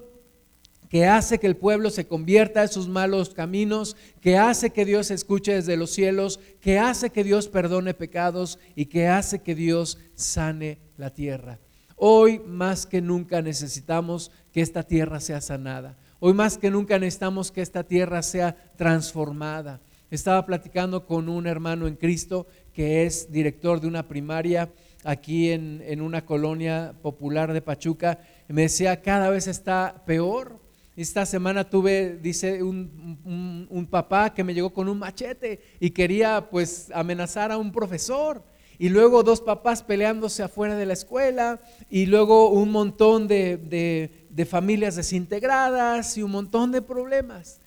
que 0.91 1.07
hace 1.07 1.39
que 1.39 1.47
el 1.47 1.55
pueblo 1.55 1.89
se 1.89 2.05
convierta 2.05 2.59
de 2.59 2.67
sus 2.67 2.89
malos 2.89 3.33
caminos, 3.33 3.95
que 4.19 4.37
hace 4.37 4.71
que 4.71 4.83
Dios 4.83 5.09
escuche 5.09 5.53
desde 5.53 5.77
los 5.77 5.91
cielos, 5.91 6.41
que 6.59 6.79
hace 6.79 7.11
que 7.11 7.23
Dios 7.23 7.47
perdone 7.47 7.93
pecados 7.93 8.59
y 8.75 8.87
que 8.87 9.07
hace 9.07 9.39
que 9.39 9.55
Dios 9.55 9.99
sane 10.15 10.79
la 10.97 11.09
tierra. 11.09 11.59
Hoy 11.95 12.39
más 12.39 12.85
que 12.85 12.99
nunca 13.01 13.41
necesitamos 13.41 14.31
que 14.51 14.59
esta 14.59 14.83
tierra 14.83 15.21
sea 15.21 15.39
sanada. 15.39 15.97
Hoy 16.19 16.33
más 16.33 16.57
que 16.57 16.69
nunca 16.69 16.99
necesitamos 16.99 17.53
que 17.53 17.61
esta 17.61 17.85
tierra 17.85 18.21
sea 18.21 18.53
transformada. 18.75 19.79
Estaba 20.09 20.45
platicando 20.45 21.05
con 21.05 21.29
un 21.29 21.47
hermano 21.47 21.87
en 21.87 21.95
Cristo 21.95 22.47
que 22.73 23.05
es 23.05 23.31
director 23.31 23.79
de 23.79 23.87
una 23.87 24.09
primaria 24.09 24.69
aquí 25.05 25.51
en, 25.51 26.01
una 26.01 26.25
colonia 26.25 26.93
popular 27.01 27.53
de 27.53 27.61
Pachuca, 27.61 28.19
me 28.49 28.63
decía, 28.63 29.01
cada 29.01 29.29
vez 29.29 29.47
está 29.47 30.03
peor. 30.05 30.59
Esta 30.95 31.25
semana 31.25 31.69
tuve, 31.69 32.17
dice, 32.21 32.61
un, 32.61 33.67
un, 33.69 33.85
papá 33.85 34.33
que 34.33 34.43
me 34.43 34.53
llegó 34.53 34.73
con 34.73 34.89
un 34.89 34.99
machete 34.99 35.61
y 35.79 35.91
quería 35.91 36.49
pues 36.49 36.91
amenazar 36.93 37.51
a 37.51 37.57
un 37.57 37.71
profesor. 37.71 38.43
Y 38.77 38.89
luego 38.89 39.23
dos 39.23 39.41
papás 39.41 39.83
peleándose 39.83 40.43
afuera 40.43 40.75
de 40.75 40.85
la 40.85 40.93
escuela 40.93 41.61
y 41.89 42.07
luego 42.07 42.49
un 42.49 42.71
montón 42.71 43.27
de, 43.27 44.09
de 44.29 44.45
familias 44.45 44.95
desintegradas 44.95 46.17
y 46.17 46.23
un 46.23 46.31
montón 46.31 46.71
de 46.71 46.81
problemas. 46.81 47.61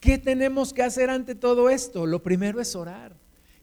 ¿Qué 0.00 0.16
tenemos 0.16 0.72
que 0.72 0.82
hacer 0.82 1.10
ante 1.10 1.34
todo 1.34 1.70
esto? 1.70 2.06
Lo 2.06 2.22
primero 2.22 2.60
es 2.60 2.76
orar. 2.76 3.16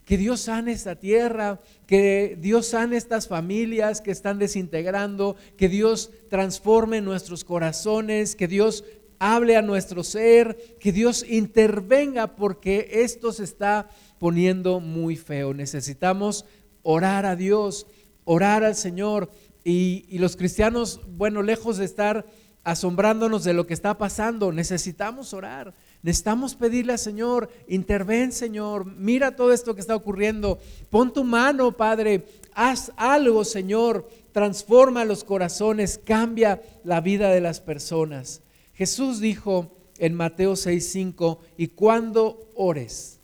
Que 0.04 0.16
Dios 0.16 0.40
sane 0.40 0.72
esta 0.72 0.96
tierra, 0.96 1.60
que 1.86 2.38
Dios 2.40 2.68
sane 2.68 2.96
estas 2.96 3.28
familias 3.28 4.00
que 4.00 4.10
están 4.10 4.38
desintegrando, 4.38 5.36
que 5.58 5.68
Dios 5.68 6.10
transforme 6.30 7.02
nuestros 7.02 7.44
corazones, 7.44 8.34
que 8.34 8.48
Dios 8.48 8.84
hable 9.18 9.56
a 9.56 9.62
nuestro 9.62 10.04
ser, 10.04 10.76
que 10.80 10.92
Dios 10.92 11.24
intervenga 11.28 12.36
porque 12.36 12.88
esto 12.92 13.32
se 13.32 13.44
está 13.44 13.88
poniendo 14.18 14.80
muy 14.80 15.16
feo. 15.16 15.54
Necesitamos 15.54 16.44
orar 16.82 17.26
a 17.26 17.36
Dios, 17.36 17.86
orar 18.24 18.64
al 18.64 18.74
Señor. 18.74 19.30
Y, 19.64 20.18
los 20.18 20.36
cristianos, 20.36 21.00
bueno, 21.06 21.42
lejos 21.42 21.76
de 21.76 21.84
estar 21.84 22.26
asombrándonos 22.64 23.44
de 23.44 23.54
lo 23.54 23.66
que 23.66 23.74
está 23.74 23.98
pasando, 23.98 24.52
necesitamos 24.52 25.32
orar. 25.32 25.74
Necesitamos 26.02 26.54
pedirle 26.54 26.92
al 26.92 26.98
Señor, 26.98 27.50
interven 27.66 28.30
Señor, 28.30 28.84
mira 28.84 29.36
todo 29.36 29.52
esto 29.52 29.74
que 29.74 29.80
está 29.80 29.96
ocurriendo, 29.96 30.58
pon 30.90 31.12
tu 31.12 31.24
mano 31.24 31.76
Padre, 31.76 32.24
haz 32.54 32.92
algo 32.96 33.44
Señor, 33.44 34.08
transforma 34.32 35.04
los 35.04 35.24
corazones, 35.24 35.98
cambia 36.04 36.62
la 36.84 37.00
vida 37.00 37.30
de 37.30 37.40
las 37.40 37.60
personas. 37.60 38.42
Jesús 38.78 39.20
dijo 39.20 39.76
en 39.98 40.14
Mateo 40.14 40.54
6:5, 40.54 41.38
y 41.58 41.68
cuando 41.68 42.50
ores, 42.54 43.18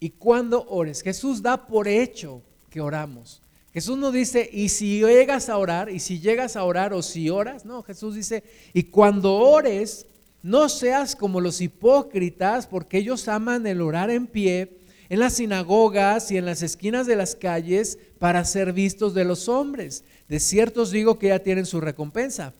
y 0.00 0.10
cuando 0.10 0.66
ores, 0.68 1.02
Jesús 1.02 1.40
da 1.40 1.66
por 1.66 1.88
hecho 1.88 2.42
que 2.68 2.80
oramos. 2.80 3.40
Jesús 3.72 3.96
no 3.96 4.10
dice, 4.10 4.50
y 4.52 4.68
si 4.68 4.98
llegas 4.98 5.48
a 5.48 5.56
orar, 5.56 5.90
y 5.90 6.00
si 6.00 6.18
llegas 6.18 6.56
a 6.56 6.64
orar 6.64 6.92
o 6.92 7.02
si 7.02 7.30
oras, 7.30 7.64
no, 7.64 7.84
Jesús 7.84 8.16
dice, 8.16 8.42
y 8.74 8.82
cuando 8.82 9.36
ores, 9.36 10.06
no 10.42 10.68
seas 10.68 11.14
como 11.14 11.40
los 11.40 11.60
hipócritas, 11.60 12.66
porque 12.66 12.98
ellos 12.98 13.28
aman 13.28 13.66
el 13.66 13.80
orar 13.80 14.10
en 14.10 14.26
pie 14.26 14.80
en 15.10 15.18
las 15.18 15.34
sinagogas 15.34 16.30
y 16.30 16.38
en 16.38 16.46
las 16.46 16.62
esquinas 16.62 17.06
de 17.06 17.16
las 17.16 17.34
calles 17.34 17.98
para 18.18 18.44
ser 18.44 18.72
vistos 18.72 19.12
de 19.12 19.24
los 19.24 19.48
hombres. 19.48 20.04
De 20.28 20.38
cierto 20.38 20.82
os 20.82 20.92
digo 20.92 21.18
que 21.18 21.28
ya 21.28 21.40
tienen 21.40 21.66
su 21.66 21.80
recompensa. 21.80 22.54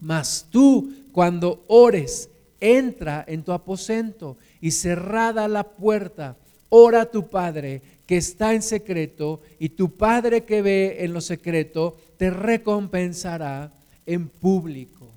Mas 0.00 0.46
tú, 0.50 0.92
cuando 1.18 1.64
ores, 1.66 2.30
entra 2.60 3.24
en 3.26 3.42
tu 3.42 3.50
aposento 3.50 4.38
y 4.60 4.70
cerrada 4.70 5.48
la 5.48 5.64
puerta, 5.64 6.36
ora 6.68 7.00
a 7.00 7.10
tu 7.10 7.28
Padre 7.28 7.82
que 8.06 8.16
está 8.16 8.54
en 8.54 8.62
secreto, 8.62 9.40
y 9.58 9.70
tu 9.70 9.96
Padre 9.96 10.44
que 10.44 10.62
ve 10.62 10.98
en 11.00 11.12
lo 11.12 11.20
secreto 11.20 11.96
te 12.18 12.30
recompensará 12.30 13.72
en 14.06 14.28
público. 14.28 15.10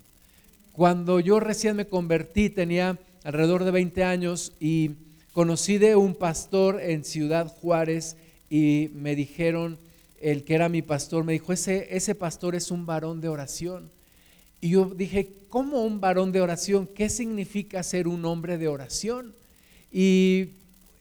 Cuando 0.72 1.20
yo 1.20 1.40
recién 1.40 1.76
me 1.76 1.86
convertí, 1.86 2.50
tenía 2.50 2.98
alrededor 3.24 3.64
de 3.64 3.70
20 3.70 4.04
años 4.04 4.54
y 4.60 4.96
conocí 5.34 5.78
de 5.78 5.96
un 5.96 6.16
pastor 6.16 6.82
en 6.82 7.04
Ciudad 7.04 7.46
Juárez 7.46 8.18
y 8.50 8.90
me 8.96 9.16
dijeron, 9.16 9.78
el 10.20 10.46
que 10.46 10.56
era 10.56 10.68
mi 10.68 10.82
pastor, 10.82 11.24
me 11.24 11.34
dijo, 11.34 11.54
ese, 11.54 11.96
ese 11.96 12.16
pastor 12.16 12.56
es 12.56 12.72
un 12.72 12.88
varón 12.88 13.22
de 13.22 13.30
oración. 13.30 14.01
Y 14.62 14.69
yo 14.69 14.86
dije, 14.86 15.34
¿cómo 15.50 15.84
un 15.84 16.00
varón 16.00 16.32
de 16.32 16.39
oración? 16.39 16.88
¿Qué 16.88 17.10
significa 17.10 17.82
ser 17.82 18.08
un 18.08 18.24
hombre 18.26 18.60
de 18.60 18.67
oración? 18.67 19.34
Y 19.91 20.50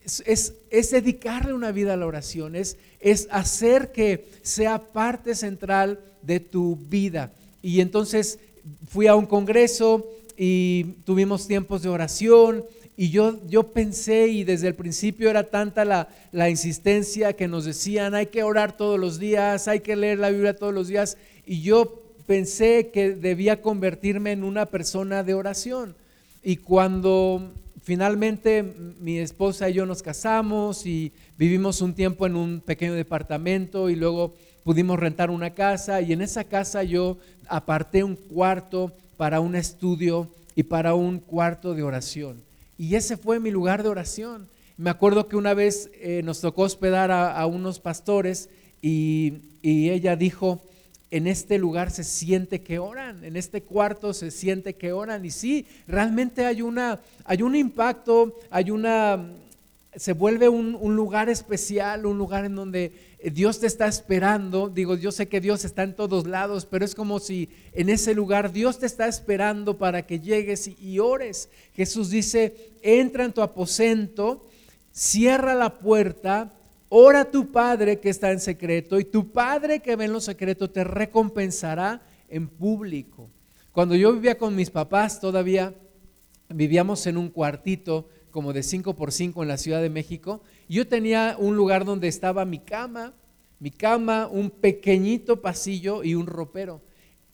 es, 0.05 0.55
es, 0.71 0.91
dedicarle 0.91 1.53
una 1.53 1.71
vida 1.71 1.93
a 1.93 1.97
la 1.97 2.07
oración, 2.07 2.57
es, 2.57 2.79
es 2.99 3.29
hacer 3.31 3.93
que 3.93 4.29
sea 4.43 4.79
parte 4.93 5.35
central 5.35 6.01
de 6.23 6.41
tu 6.41 6.77
vida. 6.77 7.33
Y 7.63 7.81
entonces 7.81 8.39
fui 8.89 9.07
a 9.07 9.15
un 9.15 9.27
congreso 9.27 10.11
y 10.37 10.95
tuvimos 11.05 11.47
tiempos 11.47 11.83
de 11.83 11.91
oración 11.91 12.65
y 12.97 13.11
yo, 13.11 13.39
yo 13.47 13.73
pensé 13.73 14.29
y 14.29 14.45
desde 14.45 14.69
el 14.69 14.75
principio 14.75 15.31
era 15.31 15.49
tanta 15.49 15.85
la, 15.85 16.09
la 16.33 16.51
insistencia 16.51 17.35
que 17.35 17.49
nos 17.49 17.65
decían 17.65 18.15
hay 18.15 18.27
que 18.27 18.43
orar 18.43 18.77
todos 18.77 18.99
los 18.99 19.19
días, 19.19 19.69
hay 19.69 19.81
que 19.81 19.97
leer 19.97 20.19
la 20.19 20.31
Biblia 20.31 20.57
todos 20.57 20.75
los 20.75 20.89
días 20.89 21.17
y 21.47 21.63
yo 21.63 22.00
pensé 22.31 22.93
que 22.93 23.17
debía 23.17 23.61
convertirme 23.61 24.31
en 24.31 24.45
una 24.45 24.67
persona 24.67 25.25
de 25.25 25.35
oración. 25.35 25.97
Y 26.45 26.59
cuando 26.59 27.51
finalmente 27.83 28.63
mi 29.01 29.19
esposa 29.19 29.69
y 29.69 29.73
yo 29.73 29.85
nos 29.85 30.01
casamos 30.01 30.87
y 30.87 31.11
vivimos 31.37 31.81
un 31.81 31.93
tiempo 31.93 32.29
en 32.29 32.37
un 32.37 32.61
pequeño 32.61 32.95
departamento 32.95 33.91
y 33.91 33.97
luego 33.97 34.37
pudimos 34.63 34.97
rentar 35.01 35.29
una 35.29 35.55
casa 35.55 36.03
y 36.03 36.13
en 36.13 36.23
esa 36.23 36.45
casa 36.45 36.85
yo 36.85 37.19
aparté 37.49 38.05
un 38.05 38.15
cuarto 38.15 38.93
para 39.17 39.41
un 39.41 39.57
estudio 39.57 40.29
y 40.55 40.63
para 40.63 40.95
un 40.95 41.19
cuarto 41.19 41.75
de 41.75 41.83
oración. 41.83 42.45
Y 42.79 42.95
ese 42.95 43.17
fue 43.17 43.41
mi 43.41 43.51
lugar 43.51 43.83
de 43.83 43.89
oración. 43.89 44.49
Me 44.77 44.91
acuerdo 44.91 45.27
que 45.27 45.35
una 45.35 45.53
vez 45.53 45.91
eh, 45.95 46.23
nos 46.23 46.41
tocó 46.41 46.63
hospedar 46.63 47.11
a, 47.11 47.45
unos 47.47 47.81
pastores 47.81 48.49
y, 48.81 49.39
y 49.63 49.91
ella 49.91 50.15
dijo, 50.15 50.61
en 51.11 51.27
este 51.27 51.59
lugar 51.59 51.91
se 51.91 52.05
siente 52.05 52.63
que 52.63 52.79
oran, 52.79 53.25
en 53.25 53.37
este 53.37 53.63
cuarto 53.63 54.15
se 54.15 54.31
siente 54.31 54.75
que 54.75 54.93
oran. 54.93 55.25
Y 55.25 55.31
sí, 55.31 55.67
realmente 55.87 56.47
hay, 56.47 56.63
una, 56.63 57.01
hay 57.25 57.43
un 57.43 57.57
impacto, 57.57 58.39
hay 58.51 58.71
una, 58.71 59.29
se 59.97 60.13
vuelve 60.13 60.49
un, 60.49 60.77
un 60.81 60.95
lugar 60.95 61.29
especial, 61.29 62.07
un 62.07 62.17
lugar 62.17 62.45
en 62.45 62.55
donde 62.55 62.93
Dios 63.33 63.61
te 63.61 63.67
está 63.67 63.87
esperando. 63.87 64.69
Digo, 64.69 64.97
yo 64.97 65.13
sé 65.13 65.29
que 65.29 65.41
Dios 65.41 65.65
está 65.65 65.83
en 65.83 65.95
todos 65.95 66.27
lados, 66.27 66.65
pero 66.65 66.85
es 66.85 66.95
como 66.95 67.19
si 67.19 67.49
en 67.73 67.91
ese 67.91 68.15
lugar 68.15 68.53
Dios 68.53 68.79
te 68.79 68.87
está 68.87 69.09
esperando 69.09 69.79
para 69.79 70.07
que 70.07 70.21
llegues 70.21 70.69
y, 70.69 70.99
ores. 71.01 71.51
Jesús 71.75 72.11
dice, 72.11 72.73
entra 72.83 73.25
en 73.25 73.33
tu 73.33 73.43
aposento, 73.43 74.47
cierra 74.93 75.55
la 75.55 75.79
puerta, 75.79 76.55
ora 76.91 77.23
a 77.23 77.31
tu 77.31 77.51
Padre 77.51 77.99
que 77.99 78.11
está 78.11 78.31
en 78.31 78.41
secreto 78.41 79.01
y 79.01 79.05
tu 79.07 79.33
Padre 79.33 79.81
que 79.81 79.97
ve 79.97 80.05
en 80.05 80.13
lo 80.13 80.21
secreto 80.21 80.69
te 80.69 80.85
recompensará 80.85 82.03
en 82.29 82.47
público. 82.47 83.31
Cuando 83.73 83.95
yo 83.95 84.13
vivía 84.13 84.37
con 84.37 84.55
mis 84.55 84.69
papás, 84.69 85.19
todavía 85.19 85.75
vivíamos 86.51 87.07
en 87.07 87.17
un 87.17 87.31
cuartito 87.31 88.09
como 88.31 88.53
de 88.53 88.63
5 88.63 88.95
por 88.95 89.11
5 89.11 89.43
en 89.43 89.49
la 89.49 89.57
Ciudad 89.57 89.81
de 89.81 89.91
México 89.91 90.43
yo 90.71 90.87
tenía 90.87 91.35
un 91.37 91.57
lugar 91.57 91.85
donde 91.85 92.07
estaba 92.07 92.45
mi 92.45 92.61
cama, 92.61 93.13
mi 93.59 93.73
cama, 93.73 94.29
un 94.29 94.51
pequeñito 94.51 95.43
pasillo 95.43 96.05
y 96.05 96.15
un 96.15 96.29
ropero. 96.29 96.81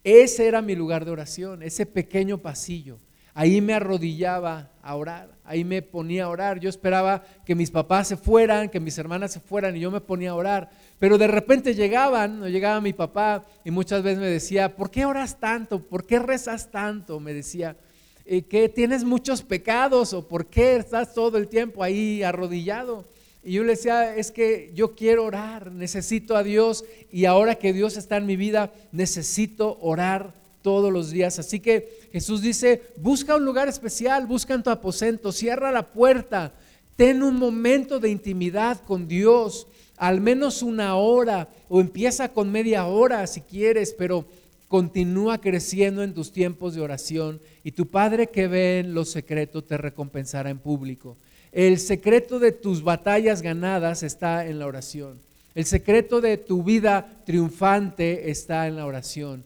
Ese 0.02 0.46
era 0.46 0.62
mi 0.62 0.74
lugar 0.74 1.04
de 1.04 1.10
oración, 1.10 1.62
ese 1.62 1.84
pequeño 1.84 2.38
pasillo. 2.38 2.98
Ahí 3.38 3.60
me 3.60 3.74
arrodillaba 3.74 4.70
a 4.82 4.94
orar, 4.94 5.28
ahí 5.44 5.62
me 5.62 5.82
ponía 5.82 6.24
a 6.24 6.30
orar. 6.30 6.58
Yo 6.58 6.70
esperaba 6.70 7.22
que 7.44 7.54
mis 7.54 7.70
papás 7.70 8.08
se 8.08 8.16
fueran, 8.16 8.70
que 8.70 8.80
mis 8.80 8.96
hermanas 8.96 9.34
se 9.34 9.40
fueran 9.40 9.76
y 9.76 9.80
yo 9.80 9.90
me 9.90 10.00
ponía 10.00 10.30
a 10.30 10.34
orar. 10.34 10.70
Pero 10.98 11.18
de 11.18 11.26
repente 11.26 11.74
llegaban, 11.74 12.40
no 12.40 12.48
llegaba 12.48 12.80
mi 12.80 12.94
papá 12.94 13.44
y 13.62 13.70
muchas 13.70 14.02
veces 14.02 14.20
me 14.20 14.30
decía, 14.30 14.74
¿por 14.74 14.90
qué 14.90 15.04
oras 15.04 15.38
tanto? 15.38 15.82
¿Por 15.82 16.06
qué 16.06 16.18
rezas 16.18 16.70
tanto? 16.70 17.20
Me 17.20 17.34
decía, 17.34 17.76
eh, 18.24 18.40
¿que 18.40 18.70
tienes 18.70 19.04
muchos 19.04 19.42
pecados 19.42 20.14
o 20.14 20.26
por 20.26 20.46
qué 20.46 20.76
estás 20.76 21.12
todo 21.12 21.36
el 21.36 21.48
tiempo 21.48 21.82
ahí 21.82 22.22
arrodillado? 22.22 23.04
Y 23.44 23.52
yo 23.52 23.64
le 23.64 23.72
decía, 23.72 24.16
es 24.16 24.30
que 24.30 24.70
yo 24.74 24.94
quiero 24.94 25.26
orar, 25.26 25.72
necesito 25.72 26.38
a 26.38 26.42
Dios 26.42 26.86
y 27.12 27.26
ahora 27.26 27.56
que 27.56 27.74
Dios 27.74 27.98
está 27.98 28.16
en 28.16 28.24
mi 28.24 28.36
vida, 28.36 28.72
necesito 28.92 29.76
orar 29.82 30.32
todos 30.66 30.92
los 30.92 31.12
días. 31.12 31.38
Así 31.38 31.60
que 31.60 32.08
Jesús 32.10 32.42
dice, 32.42 32.82
busca 32.96 33.36
un 33.36 33.44
lugar 33.44 33.68
especial, 33.68 34.26
busca 34.26 34.52
en 34.52 34.64
tu 34.64 34.70
aposento, 34.70 35.30
cierra 35.30 35.70
la 35.70 35.92
puerta, 35.92 36.54
ten 36.96 37.22
un 37.22 37.36
momento 37.36 38.00
de 38.00 38.10
intimidad 38.10 38.80
con 38.80 39.06
Dios, 39.06 39.68
al 39.96 40.20
menos 40.20 40.64
una 40.64 40.96
hora 40.96 41.48
o 41.68 41.80
empieza 41.80 42.32
con 42.32 42.50
media 42.50 42.84
hora 42.86 43.24
si 43.28 43.42
quieres, 43.42 43.94
pero 43.96 44.26
continúa 44.66 45.40
creciendo 45.40 46.02
en 46.02 46.14
tus 46.14 46.32
tiempos 46.32 46.74
de 46.74 46.80
oración 46.80 47.40
y 47.62 47.70
tu 47.70 47.86
Padre 47.86 48.26
que 48.26 48.48
ve 48.48 48.80
en 48.80 48.92
lo 48.92 49.04
secreto 49.04 49.62
te 49.62 49.76
recompensará 49.76 50.50
en 50.50 50.58
público. 50.58 51.16
El 51.52 51.78
secreto 51.78 52.40
de 52.40 52.50
tus 52.50 52.82
batallas 52.82 53.40
ganadas 53.40 54.02
está 54.02 54.48
en 54.48 54.58
la 54.58 54.66
oración. 54.66 55.20
El 55.54 55.64
secreto 55.64 56.20
de 56.20 56.38
tu 56.38 56.64
vida 56.64 57.22
triunfante 57.24 58.32
está 58.32 58.66
en 58.66 58.74
la 58.74 58.84
oración. 58.84 59.44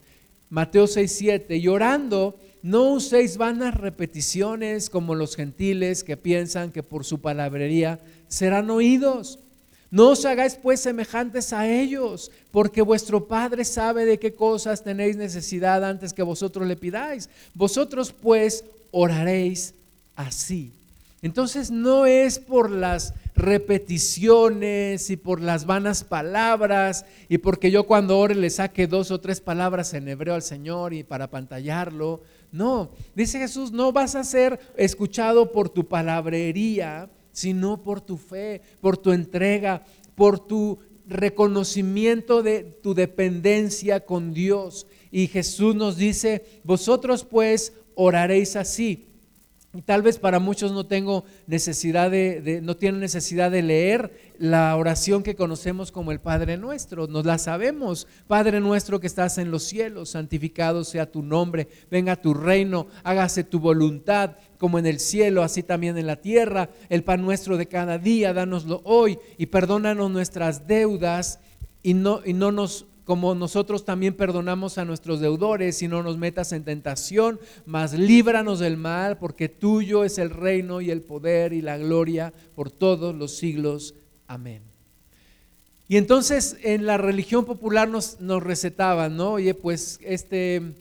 Mateo 0.51 0.85
6:7, 0.85 1.57
y 1.57 1.69
orando, 1.69 2.37
no 2.61 2.91
uséis 2.91 3.37
vanas 3.37 3.73
repeticiones 3.73 4.89
como 4.89 5.15
los 5.15 5.37
gentiles 5.37 6.03
que 6.03 6.17
piensan 6.17 6.73
que 6.73 6.83
por 6.83 7.05
su 7.05 7.21
palabrería 7.21 8.01
serán 8.27 8.69
oídos. 8.69 9.39
No 9.89 10.09
os 10.09 10.25
hagáis 10.25 10.55
pues 10.61 10.81
semejantes 10.81 11.53
a 11.53 11.69
ellos, 11.69 12.31
porque 12.51 12.81
vuestro 12.81 13.29
Padre 13.29 13.63
sabe 13.63 14.05
de 14.05 14.19
qué 14.19 14.35
cosas 14.35 14.83
tenéis 14.83 15.15
necesidad 15.15 15.85
antes 15.85 16.11
que 16.11 16.21
vosotros 16.21 16.67
le 16.67 16.75
pidáis. 16.75 17.29
Vosotros 17.53 18.11
pues 18.11 18.65
oraréis 18.91 19.73
así. 20.17 20.73
Entonces 21.21 21.69
no 21.69 22.07
es 22.07 22.39
por 22.39 22.71
las 22.71 23.13
repeticiones 23.35 25.09
y 25.11 25.17
por 25.17 25.39
las 25.39 25.65
vanas 25.65 26.03
palabras 26.03 27.05
y 27.29 27.37
porque 27.37 27.69
yo 27.69 27.85
cuando 27.85 28.17
ore 28.17 28.33
le 28.33 28.49
saque 28.49 28.87
dos 28.87 29.11
o 29.11 29.19
tres 29.19 29.39
palabras 29.39 29.93
en 29.93 30.07
hebreo 30.07 30.33
al 30.33 30.41
Señor 30.41 30.93
y 30.93 31.03
para 31.03 31.29
pantallarlo. 31.29 32.21
No, 32.51 32.91
dice 33.13 33.37
Jesús, 33.37 33.71
no 33.71 33.91
vas 33.91 34.15
a 34.15 34.23
ser 34.23 34.59
escuchado 34.75 35.51
por 35.51 35.69
tu 35.69 35.87
palabrería, 35.87 37.11
sino 37.31 37.83
por 37.83 38.01
tu 38.01 38.17
fe, 38.17 38.63
por 38.81 38.97
tu 38.97 39.11
entrega, 39.11 39.83
por 40.15 40.39
tu 40.39 40.79
reconocimiento 41.07 42.41
de 42.41 42.63
tu 42.63 42.95
dependencia 42.95 44.05
con 44.05 44.33
Dios. 44.33 44.87
Y 45.11 45.27
Jesús 45.27 45.75
nos 45.75 45.97
dice, 45.97 46.61
vosotros 46.63 47.25
pues 47.25 47.73
oraréis 47.93 48.55
así. 48.55 49.10
Tal 49.85 50.01
vez 50.01 50.19
para 50.19 50.39
muchos 50.39 50.73
no 50.73 50.85
tengo 50.85 51.23
necesidad 51.47 52.11
de, 52.11 52.59
no 52.61 52.75
tienen 52.75 52.99
necesidad 52.99 53.49
de 53.49 53.61
leer 53.61 54.33
la 54.37 54.75
oración 54.75 55.23
que 55.23 55.37
conocemos 55.37 55.93
como 55.93 56.11
el 56.11 56.19
Padre 56.19 56.57
Nuestro. 56.57 57.07
Nos 57.07 57.25
la 57.25 57.37
sabemos. 57.37 58.05
Padre 58.27 58.59
nuestro 58.59 58.99
que 58.99 59.07
estás 59.07 59.37
en 59.37 59.49
los 59.49 59.63
cielos, 59.63 60.09
santificado 60.09 60.83
sea 60.83 61.09
tu 61.09 61.23
nombre, 61.23 61.69
venga 61.89 62.17
tu 62.17 62.33
reino, 62.33 62.87
hágase 63.03 63.45
tu 63.45 63.61
voluntad, 63.61 64.35
como 64.57 64.77
en 64.77 64.87
el 64.87 64.99
cielo, 64.99 65.41
así 65.41 65.63
también 65.63 65.97
en 65.97 66.07
la 66.07 66.17
tierra. 66.17 66.69
El 66.89 67.05
pan 67.05 67.21
nuestro 67.21 67.55
de 67.55 67.67
cada 67.67 67.97
día, 67.97 68.33
dánoslo 68.33 68.81
hoy 68.83 69.19
y 69.37 69.45
perdónanos 69.45 70.11
nuestras 70.11 70.67
deudas 70.67 71.39
y 71.81 71.93
no, 71.93 72.19
y 72.25 72.33
no 72.33 72.51
nos 72.51 72.87
como 73.11 73.35
nosotros 73.35 73.83
también 73.83 74.13
perdonamos 74.13 74.77
a 74.77 74.85
nuestros 74.85 75.19
deudores 75.19 75.81
y 75.81 75.89
no 75.89 76.01
nos 76.01 76.17
metas 76.17 76.53
en 76.53 76.63
tentación, 76.63 77.41
mas 77.65 77.91
líbranos 77.91 78.59
del 78.59 78.77
mal, 78.77 79.17
porque 79.17 79.49
tuyo 79.49 80.05
es 80.05 80.17
el 80.17 80.29
reino 80.29 80.79
y 80.79 80.91
el 80.91 81.01
poder 81.01 81.51
y 81.51 81.61
la 81.61 81.77
gloria 81.77 82.31
por 82.55 82.71
todos 82.71 83.13
los 83.13 83.35
siglos. 83.35 83.95
Amén. 84.27 84.61
Y 85.89 85.97
entonces 85.97 86.55
en 86.63 86.85
la 86.85 86.95
religión 86.97 87.43
popular 87.43 87.89
nos, 87.89 88.17
recetaban, 88.21 89.17
¿no? 89.17 89.33
Oye, 89.33 89.55
pues 89.55 89.99
este, 90.03 90.71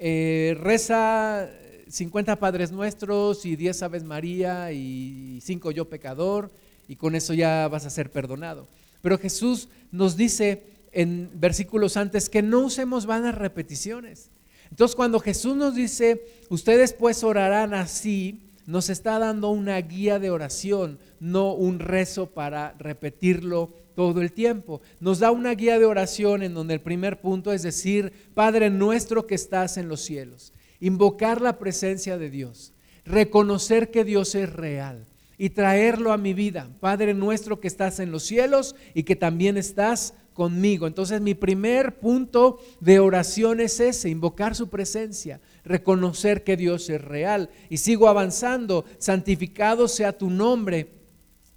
eh, 0.00 0.56
reza 0.60 1.48
50 1.88 2.40
Padres 2.40 2.72
Nuestros 2.72 3.46
y 3.46 3.54
10 3.54 3.84
Aves 3.84 4.02
María 4.02 4.72
y 4.72 5.38
5 5.42 5.70
Yo 5.70 5.88
Pecador, 5.88 6.50
y 6.88 6.96
con 6.96 7.14
eso 7.14 7.34
ya 7.34 7.68
vas 7.68 7.86
a 7.86 7.90
ser 7.90 8.10
perdonado. 8.10 8.66
Pero 9.00 9.16
Jesús 9.16 9.68
nos 9.92 10.16
dice, 10.16 10.77
en 10.92 11.30
versículos 11.34 11.96
antes 11.96 12.28
que 12.28 12.42
no 12.42 12.60
usemos 12.60 13.06
vanas 13.06 13.34
repeticiones. 13.34 14.30
Entonces 14.70 14.94
cuando 14.94 15.20
Jesús 15.20 15.56
nos 15.56 15.74
dice, 15.74 16.24
ustedes 16.50 16.92
pues 16.92 17.24
orarán 17.24 17.74
así, 17.74 18.42
nos 18.66 18.90
está 18.90 19.18
dando 19.18 19.50
una 19.50 19.80
guía 19.80 20.18
de 20.18 20.30
oración, 20.30 20.98
no 21.20 21.54
un 21.54 21.78
rezo 21.78 22.26
para 22.26 22.74
repetirlo 22.78 23.72
todo 23.94 24.20
el 24.20 24.32
tiempo. 24.32 24.82
Nos 25.00 25.20
da 25.20 25.30
una 25.30 25.54
guía 25.54 25.78
de 25.78 25.86
oración 25.86 26.42
en 26.42 26.54
donde 26.54 26.74
el 26.74 26.80
primer 26.80 27.20
punto 27.20 27.52
es 27.52 27.62
decir, 27.62 28.12
Padre 28.34 28.68
nuestro 28.70 29.26
que 29.26 29.34
estás 29.34 29.78
en 29.78 29.88
los 29.88 30.02
cielos, 30.02 30.52
invocar 30.80 31.40
la 31.40 31.58
presencia 31.58 32.18
de 32.18 32.28
Dios, 32.28 32.74
reconocer 33.04 33.90
que 33.90 34.04
Dios 34.04 34.34
es 34.34 34.52
real 34.52 35.06
y 35.38 35.50
traerlo 35.50 36.12
a 36.12 36.18
mi 36.18 36.34
vida. 36.34 36.68
Padre 36.78 37.14
nuestro 37.14 37.60
que 37.60 37.68
estás 37.68 38.00
en 38.00 38.12
los 38.12 38.24
cielos 38.24 38.76
y 38.92 39.04
que 39.04 39.16
también 39.16 39.56
estás 39.56 40.14
conmigo. 40.38 40.86
Entonces 40.86 41.20
mi 41.20 41.34
primer 41.34 41.98
punto 41.98 42.60
de 42.78 43.00
oración 43.00 43.58
es 43.58 43.80
ese, 43.80 44.08
invocar 44.08 44.54
su 44.54 44.68
presencia, 44.68 45.40
reconocer 45.64 46.44
que 46.44 46.56
Dios 46.56 46.88
es 46.90 47.02
real. 47.02 47.50
Y 47.68 47.78
sigo 47.78 48.08
avanzando, 48.08 48.84
santificado 48.98 49.88
sea 49.88 50.16
tu 50.16 50.30
nombre. 50.30 50.92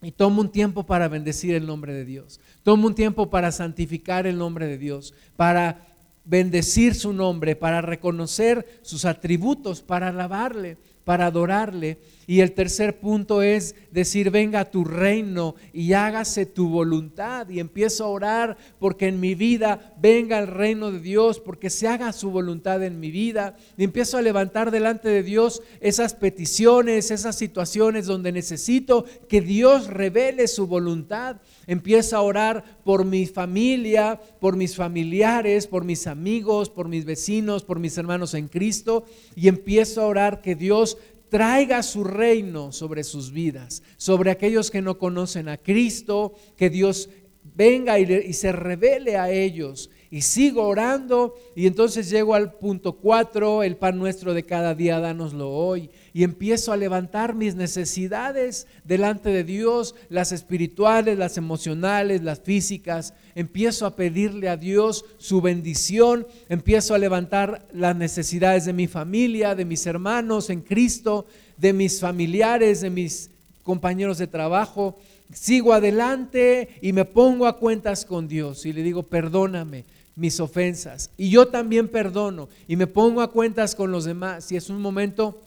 Y 0.01 0.11
tomo 0.13 0.41
un 0.41 0.51
tiempo 0.51 0.83
para 0.83 1.07
bendecir 1.07 1.53
el 1.53 1.67
nombre 1.67 1.93
de 1.93 2.05
Dios. 2.05 2.39
Tomo 2.63 2.87
un 2.87 2.95
tiempo 2.95 3.29
para 3.29 3.51
santificar 3.51 4.25
el 4.25 4.39
nombre 4.39 4.65
de 4.65 4.79
Dios, 4.79 5.13
para 5.35 5.85
bendecir 6.25 6.95
su 6.95 7.13
nombre, 7.13 7.55
para 7.55 7.81
reconocer 7.81 8.79
sus 8.81 9.05
atributos, 9.05 9.83
para 9.83 10.07
alabarle 10.07 10.79
para 11.11 11.25
adorarle. 11.25 11.97
Y 12.25 12.39
el 12.39 12.53
tercer 12.53 13.01
punto 13.01 13.41
es 13.41 13.75
decir, 13.91 14.29
venga 14.29 14.63
tu 14.63 14.85
reino 14.85 15.55
y 15.73 15.91
hágase 15.91 16.45
tu 16.45 16.69
voluntad. 16.69 17.49
Y 17.49 17.59
empiezo 17.59 18.05
a 18.05 18.07
orar 18.07 18.57
porque 18.79 19.09
en 19.09 19.19
mi 19.19 19.35
vida 19.35 19.93
venga 20.01 20.39
el 20.39 20.47
reino 20.47 20.89
de 20.89 21.01
Dios, 21.01 21.41
porque 21.41 21.69
se 21.69 21.89
haga 21.89 22.13
su 22.13 22.31
voluntad 22.31 22.81
en 22.83 23.01
mi 23.01 23.11
vida. 23.11 23.57
Y 23.75 23.83
empiezo 23.83 24.17
a 24.17 24.21
levantar 24.21 24.71
delante 24.71 25.09
de 25.09 25.23
Dios 25.23 25.61
esas 25.81 26.13
peticiones, 26.13 27.11
esas 27.11 27.37
situaciones 27.37 28.05
donde 28.05 28.31
necesito 28.31 29.03
que 29.27 29.41
Dios 29.41 29.87
revele 29.87 30.47
su 30.47 30.67
voluntad. 30.67 31.41
Empiezo 31.67 32.15
a 32.15 32.21
orar 32.21 32.63
por 32.85 33.03
mi 33.03 33.25
familia, 33.25 34.21
por 34.39 34.55
mis 34.55 34.77
familiares, 34.77 35.67
por 35.67 35.83
mis 35.83 36.07
amigos, 36.07 36.69
por 36.69 36.87
mis 36.87 37.03
vecinos, 37.03 37.63
por 37.63 37.79
mis 37.79 37.97
hermanos 37.97 38.33
en 38.35 38.47
Cristo. 38.47 39.03
Y 39.35 39.49
empiezo 39.49 40.01
a 40.01 40.07
orar 40.07 40.41
que 40.41 40.55
Dios 40.55 40.97
traiga 41.31 41.81
su 41.81 42.03
reino 42.03 42.73
sobre 42.73 43.05
sus 43.05 43.31
vidas, 43.31 43.81
sobre 43.95 44.31
aquellos 44.31 44.69
que 44.69 44.81
no 44.81 44.97
conocen 44.97 45.47
a 45.47 45.55
Cristo, 45.55 46.33
que 46.57 46.69
Dios 46.69 47.09
venga 47.55 47.97
y, 47.99 48.33
se 48.33 48.51
revele 48.51 49.15
a 49.15 49.31
ellos. 49.31 49.89
Y 50.09 50.23
sigo 50.23 50.67
orando 50.67 51.35
y 51.55 51.67
entonces 51.67 52.09
llego 52.09 52.35
al 52.35 52.55
punto 52.55 52.97
cuatro, 52.97 53.63
el 53.63 53.77
pan 53.77 53.97
nuestro 53.97 54.33
de 54.33 54.43
cada 54.43 54.75
día, 54.75 54.99
dánoslo 54.99 55.49
hoy. 55.49 55.89
Y 56.11 56.23
empiezo 56.23 56.73
a 56.73 56.77
levantar 56.77 57.33
mis 57.33 57.55
necesidades 57.55 58.67
delante 58.83 59.29
de 59.29 59.45
Dios, 59.45 59.95
las 60.09 60.33
espirituales, 60.33 61.17
las 61.17 61.37
emocionales, 61.37 62.23
las 62.23 62.41
físicas. 62.41 63.13
Empiezo 63.35 63.85
a 63.85 63.95
pedirle 63.95 64.49
a 64.49 64.57
Dios 64.57 65.05
su 65.17 65.41
bendición. 65.41 66.27
Empiezo 66.49 66.93
a 66.93 66.97
levantar 66.97 67.67
las 67.73 67.95
necesidades 67.95 68.65
de 68.65 68.73
mi 68.73 68.87
familia, 68.87 69.55
de 69.55 69.65
mis 69.65 69.85
hermanos 69.85 70.49
en 70.49 70.61
Cristo, 70.61 71.25
de 71.57 71.73
mis 71.73 71.99
familiares, 71.99 72.81
de 72.81 72.89
mis 72.89 73.29
compañeros 73.63 74.17
de 74.17 74.27
trabajo 74.27 74.97
sigo 75.33 75.73
adelante 75.73 76.69
y 76.81 76.93
me 76.93 77.05
pongo 77.05 77.47
a 77.47 77.57
cuentas 77.57 78.05
con 78.05 78.27
Dios 78.27 78.65
y 78.65 78.73
le 78.73 78.83
digo, 78.83 79.03
perdóname 79.03 79.85
mis 80.15 80.39
ofensas. 80.39 81.09
Y 81.17 81.29
yo 81.29 81.47
también 81.47 81.87
perdono 81.87 82.49
y 82.67 82.75
me 82.75 82.87
pongo 82.87 83.21
a 83.21 83.31
cuentas 83.31 83.75
con 83.75 83.91
los 83.91 84.05
demás. 84.05 84.51
Y 84.51 84.57
es 84.57 84.69
un 84.69 84.81
momento 84.81 85.39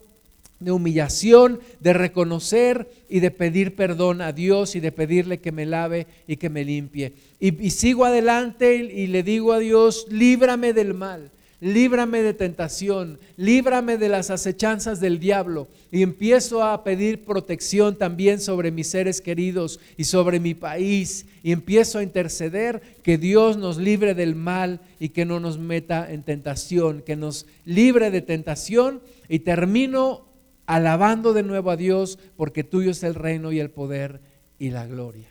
de 0.64 0.72
humillación, 0.72 1.60
de 1.80 1.92
reconocer 1.92 2.88
y 3.08 3.20
de 3.20 3.30
pedir 3.30 3.76
perdón 3.76 4.20
a 4.20 4.32
Dios 4.32 4.74
y 4.76 4.80
de 4.80 4.92
pedirle 4.92 5.38
que 5.38 5.52
me 5.52 5.66
lave 5.66 6.06
y 6.26 6.36
que 6.36 6.50
me 6.50 6.64
limpie. 6.64 7.12
Y, 7.38 7.64
y 7.64 7.70
sigo 7.70 8.04
adelante 8.04 8.76
y 8.76 9.06
le 9.06 9.22
digo 9.22 9.52
a 9.52 9.58
Dios, 9.58 10.06
líbrame 10.10 10.72
del 10.72 10.94
mal 10.94 11.30
líbrame 11.64 12.22
de 12.22 12.34
tentación, 12.34 13.18
líbrame 13.38 13.96
de 13.96 14.10
las 14.10 14.28
acechanzas 14.28 15.00
del 15.00 15.18
diablo. 15.18 15.66
Y 15.90 16.02
empiezo 16.02 16.62
a 16.62 16.84
pedir 16.84 17.24
protección 17.24 17.96
también 17.96 18.38
sobre 18.38 18.70
mis 18.70 18.88
seres 18.88 19.22
queridos 19.22 19.80
y 19.96 20.04
sobre 20.04 20.40
mi 20.40 20.52
país. 20.52 21.24
Y 21.42 21.52
empiezo 21.52 21.98
a 21.98 22.02
interceder 22.02 22.82
que 23.02 23.16
Dios 23.16 23.56
nos 23.56 23.78
libre 23.78 24.14
del 24.14 24.34
mal 24.34 24.80
y 25.00 25.08
que 25.08 25.24
no 25.24 25.40
nos 25.40 25.58
meta 25.58 26.12
en 26.12 26.22
tentación, 26.22 27.00
que 27.00 27.16
nos 27.16 27.46
libre 27.64 28.10
de 28.10 28.20
tentación. 28.20 29.00
Y 29.30 29.38
termino 29.38 30.26
alabando 30.66 31.32
de 31.32 31.42
nuevo 31.42 31.70
a 31.70 31.76
Dios 31.76 32.18
porque 32.36 32.64
tuyo 32.64 32.90
es 32.90 33.02
el 33.02 33.14
reino 33.14 33.52
y 33.52 33.60
el 33.60 33.70
poder 33.70 34.20
y 34.58 34.70
la 34.70 34.86
gloria. 34.86 35.28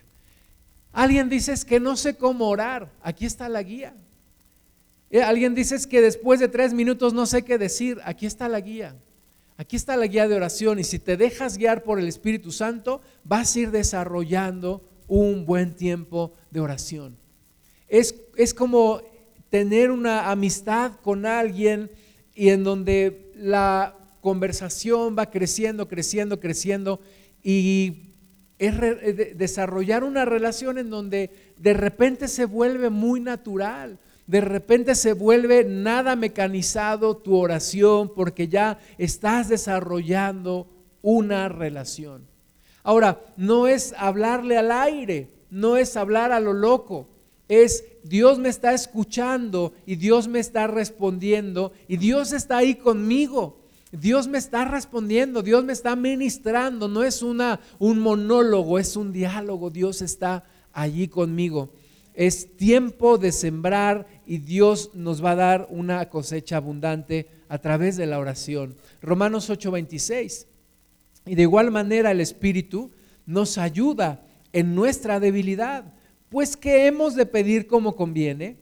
Alguien 0.92 1.28
dice 1.28 1.54
que 1.66 1.80
no 1.80 1.96
sé 1.96 2.16
cómo 2.16 2.48
orar. 2.48 2.92
Aquí 3.02 3.26
está 3.26 3.48
la 3.48 3.62
guía. 3.62 3.94
Eh, 5.10 5.22
alguien 5.22 5.54
dice 5.54 5.76
que 5.88 6.00
después 6.00 6.38
de 6.40 6.48
tres 6.48 6.72
minutos 6.72 7.12
no 7.12 7.26
sé 7.26 7.42
qué 7.42 7.58
decir. 7.58 7.98
Aquí 8.04 8.26
está 8.26 8.48
la 8.48 8.60
guía. 8.60 8.96
Aquí 9.56 9.76
está 9.76 9.96
la 9.96 10.06
guía 10.06 10.28
de 10.28 10.36
oración. 10.36 10.78
Y 10.78 10.84
si 10.84 11.00
te 11.00 11.16
dejas 11.16 11.58
guiar 11.58 11.82
por 11.82 11.98
el 11.98 12.06
Espíritu 12.06 12.52
Santo, 12.52 13.00
vas 13.24 13.54
a 13.54 13.60
ir 13.60 13.70
desarrollando 13.72 14.88
un 15.08 15.46
buen 15.46 15.74
tiempo 15.74 16.32
de 16.50 16.60
oración. 16.60 17.16
Es, 17.88 18.14
es 18.36 18.54
como 18.54 19.02
tener 19.50 19.90
una 19.90 20.30
amistad 20.30 20.92
con 21.02 21.26
alguien 21.26 21.90
y 22.34 22.48
en 22.48 22.64
donde 22.64 23.32
la 23.36 23.96
conversación 24.24 25.14
va 25.16 25.30
creciendo, 25.30 25.86
creciendo, 25.86 26.40
creciendo 26.40 26.98
y 27.42 28.14
es 28.58 28.74
desarrollar 29.36 30.02
una 30.02 30.24
relación 30.24 30.78
en 30.78 30.88
donde 30.88 31.52
de 31.58 31.74
repente 31.74 32.26
se 32.26 32.46
vuelve 32.46 32.88
muy 32.88 33.20
natural 33.20 33.98
de 34.26 34.40
repente 34.40 34.94
se 34.94 35.12
vuelve 35.12 35.64
nada 35.64 36.16
mecanizado 36.16 37.16
tu 37.16 37.36
oración 37.36 38.12
porque 38.14 38.48
ya 38.48 38.78
estás 38.96 39.48
desarrollando 39.48 40.66
una 41.02 41.48
relación. 41.48 42.26
Ahora, 42.82 43.20
no 43.36 43.66
es 43.66 43.94
hablarle 43.98 44.56
al 44.56 44.72
aire, 44.72 45.30
no 45.50 45.76
es 45.76 45.96
hablar 45.96 46.32
a 46.32 46.40
lo 46.40 46.52
loco, 46.52 47.08
es 47.48 47.84
Dios 48.02 48.38
me 48.38 48.48
está 48.48 48.72
escuchando 48.72 49.74
y 49.84 49.96
Dios 49.96 50.28
me 50.28 50.38
está 50.38 50.66
respondiendo 50.66 51.72
y 51.86 51.98
Dios 51.98 52.32
está 52.32 52.58
ahí 52.58 52.76
conmigo. 52.76 53.60
Dios 54.00 54.26
me 54.26 54.38
está 54.38 54.64
respondiendo, 54.64 55.42
Dios 55.42 55.64
me 55.64 55.72
está 55.72 55.94
ministrando, 55.94 56.88
no 56.88 57.04
es 57.04 57.22
una, 57.22 57.60
un 57.78 58.00
monólogo, 58.00 58.78
es 58.78 58.96
un 58.96 59.12
diálogo, 59.12 59.70
Dios 59.70 60.02
está 60.02 60.44
allí 60.72 61.06
conmigo. 61.06 61.70
Es 62.14 62.56
tiempo 62.56 63.18
de 63.18 63.32
sembrar 63.32 64.06
y 64.26 64.38
Dios 64.38 64.90
nos 64.94 65.24
va 65.24 65.32
a 65.32 65.36
dar 65.36 65.68
una 65.70 66.08
cosecha 66.08 66.56
abundante 66.56 67.28
a 67.48 67.58
través 67.58 67.96
de 67.96 68.06
la 68.06 68.18
oración. 68.18 68.76
Romanos 69.00 69.48
8:26. 69.50 70.46
Y 71.26 71.34
de 71.34 71.42
igual 71.42 71.70
manera 71.70 72.10
el 72.10 72.20
Espíritu 72.20 72.90
nos 73.26 73.58
ayuda 73.58 74.26
en 74.52 74.74
nuestra 74.74 75.20
debilidad. 75.20 75.92
Pues 76.28 76.56
¿qué 76.56 76.86
hemos 76.86 77.14
de 77.14 77.26
pedir 77.26 77.66
como 77.66 77.96
conviene? 77.96 78.56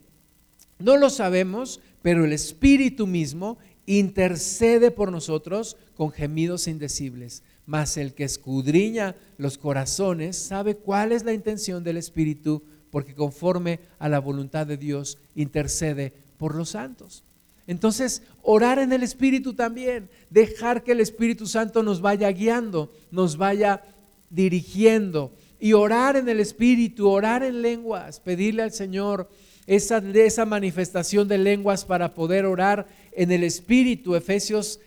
No 0.78 0.97
lo 0.97 1.11
sabemos, 1.11 1.80
pero 2.03 2.24
el 2.24 2.33
Espíritu 2.33 3.07
mismo 3.07 3.59
intercede 3.87 4.91
por 4.91 5.11
nosotros 5.11 5.76
con 5.95 6.11
gemidos 6.11 6.68
indecibles. 6.68 7.43
Mas 7.66 7.97
el 7.97 8.14
que 8.14 8.24
escudriña 8.24 9.16
los 9.39 9.59
corazones 9.59 10.37
sabe 10.37 10.76
cuál 10.76 11.12
es 11.12 11.24
la 11.24 11.33
intención 11.33 11.85
del 11.85 11.97
Espíritu, 11.97 12.62
porque 12.91 13.14
conforme 13.14 13.80
a 13.99 14.09
la 14.09 14.18
voluntad 14.18 14.66
de 14.66 14.76
Dios 14.76 15.18
intercede 15.35 16.12
por 16.39 16.55
los 16.55 16.70
santos. 16.70 17.24
Entonces, 17.66 18.22
orar 18.43 18.78
en 18.78 18.93
el 18.93 19.03
Espíritu 19.03 19.55
también, 19.55 20.11
dejar 20.30 20.83
que 20.83 20.93
el 20.93 21.01
Espíritu 21.01 21.47
Santo 21.47 21.83
nos 21.83 22.01
vaya 22.01 22.30
guiando, 22.30 22.93
nos 23.11 23.37
vaya 23.37 23.83
dirigiendo. 24.30 25.33
Y 25.61 25.74
orar 25.74 26.16
en 26.16 26.28
el 26.28 26.41
Espíritu, 26.41 27.09
orar 27.09 27.45
en 27.45 27.62
lenguas, 27.62 28.18
pedirle 28.18 28.62
al 28.62 28.72
Señor 28.72 29.28
esa, 29.66 29.98
esa 29.98 30.44
manifestación 30.44 31.28
de 31.28 31.38
lenguas 31.38 31.84
para 31.84 32.14
poder 32.14 32.46
orar 32.46 32.86
en 33.12 33.30
el 33.30 33.44
Espíritu. 33.44 34.14
Efesios 34.14 34.80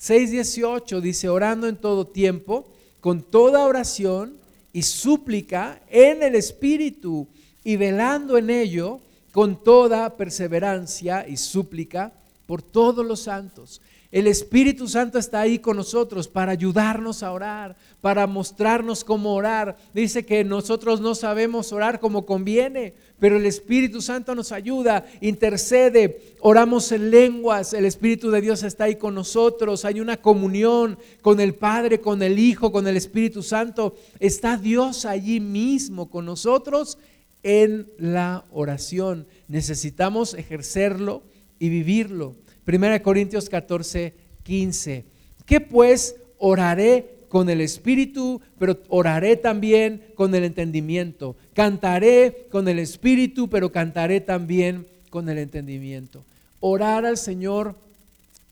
6:18 0.00 1.00
dice, 1.00 1.28
orando 1.28 1.68
en 1.68 1.76
todo 1.76 2.06
tiempo, 2.06 2.66
con 3.00 3.22
toda 3.22 3.66
oración 3.66 4.34
y 4.72 4.82
súplica 4.82 5.80
en 5.88 6.22
el 6.22 6.34
Espíritu 6.34 7.28
y 7.62 7.76
velando 7.76 8.36
en 8.36 8.50
ello 8.50 9.00
con 9.32 9.62
toda 9.62 10.16
perseverancia 10.16 11.26
y 11.26 11.36
súplica 11.36 12.12
por 12.46 12.62
todos 12.62 13.04
los 13.04 13.20
santos. 13.22 13.80
El 14.14 14.28
Espíritu 14.28 14.86
Santo 14.86 15.18
está 15.18 15.40
ahí 15.40 15.58
con 15.58 15.76
nosotros 15.76 16.28
para 16.28 16.52
ayudarnos 16.52 17.24
a 17.24 17.32
orar, 17.32 17.76
para 18.00 18.28
mostrarnos 18.28 19.02
cómo 19.02 19.34
orar. 19.34 19.76
Dice 19.92 20.24
que 20.24 20.44
nosotros 20.44 21.00
no 21.00 21.16
sabemos 21.16 21.72
orar 21.72 21.98
como 21.98 22.24
conviene, 22.24 22.94
pero 23.18 23.38
el 23.38 23.44
Espíritu 23.44 24.00
Santo 24.00 24.36
nos 24.36 24.52
ayuda, 24.52 25.04
intercede, 25.20 26.36
oramos 26.38 26.92
en 26.92 27.10
lenguas, 27.10 27.74
el 27.74 27.86
Espíritu 27.86 28.30
de 28.30 28.40
Dios 28.40 28.62
está 28.62 28.84
ahí 28.84 28.94
con 28.94 29.16
nosotros, 29.16 29.84
hay 29.84 29.98
una 30.00 30.18
comunión 30.18 30.96
con 31.20 31.40
el 31.40 31.56
Padre, 31.56 32.00
con 32.00 32.22
el 32.22 32.38
Hijo, 32.38 32.70
con 32.70 32.86
el 32.86 32.96
Espíritu 32.96 33.42
Santo. 33.42 33.96
Está 34.20 34.56
Dios 34.56 35.06
allí 35.06 35.40
mismo 35.40 36.08
con 36.08 36.24
nosotros 36.24 36.98
en 37.42 37.90
la 37.98 38.44
oración. 38.52 39.26
Necesitamos 39.48 40.34
ejercerlo 40.34 41.24
y 41.58 41.68
vivirlo. 41.68 42.36
Primera 42.64 43.02
Corintios 43.02 43.48
14, 43.48 44.14
15. 44.42 45.04
¿Qué 45.46 45.60
pues 45.60 46.16
oraré 46.38 47.14
con 47.34 47.50
el 47.50 47.60
espíritu, 47.60 48.40
pero 48.60 48.78
oraré 48.86 49.36
también 49.36 50.04
con 50.14 50.36
el 50.36 50.44
entendimiento. 50.44 51.34
Cantaré 51.52 52.46
con 52.48 52.68
el 52.68 52.78
espíritu, 52.78 53.50
pero 53.50 53.72
cantaré 53.72 54.20
también 54.20 54.86
con 55.10 55.28
el 55.28 55.38
entendimiento. 55.38 56.22
Orar 56.60 57.04
al 57.04 57.16
Señor 57.16 57.74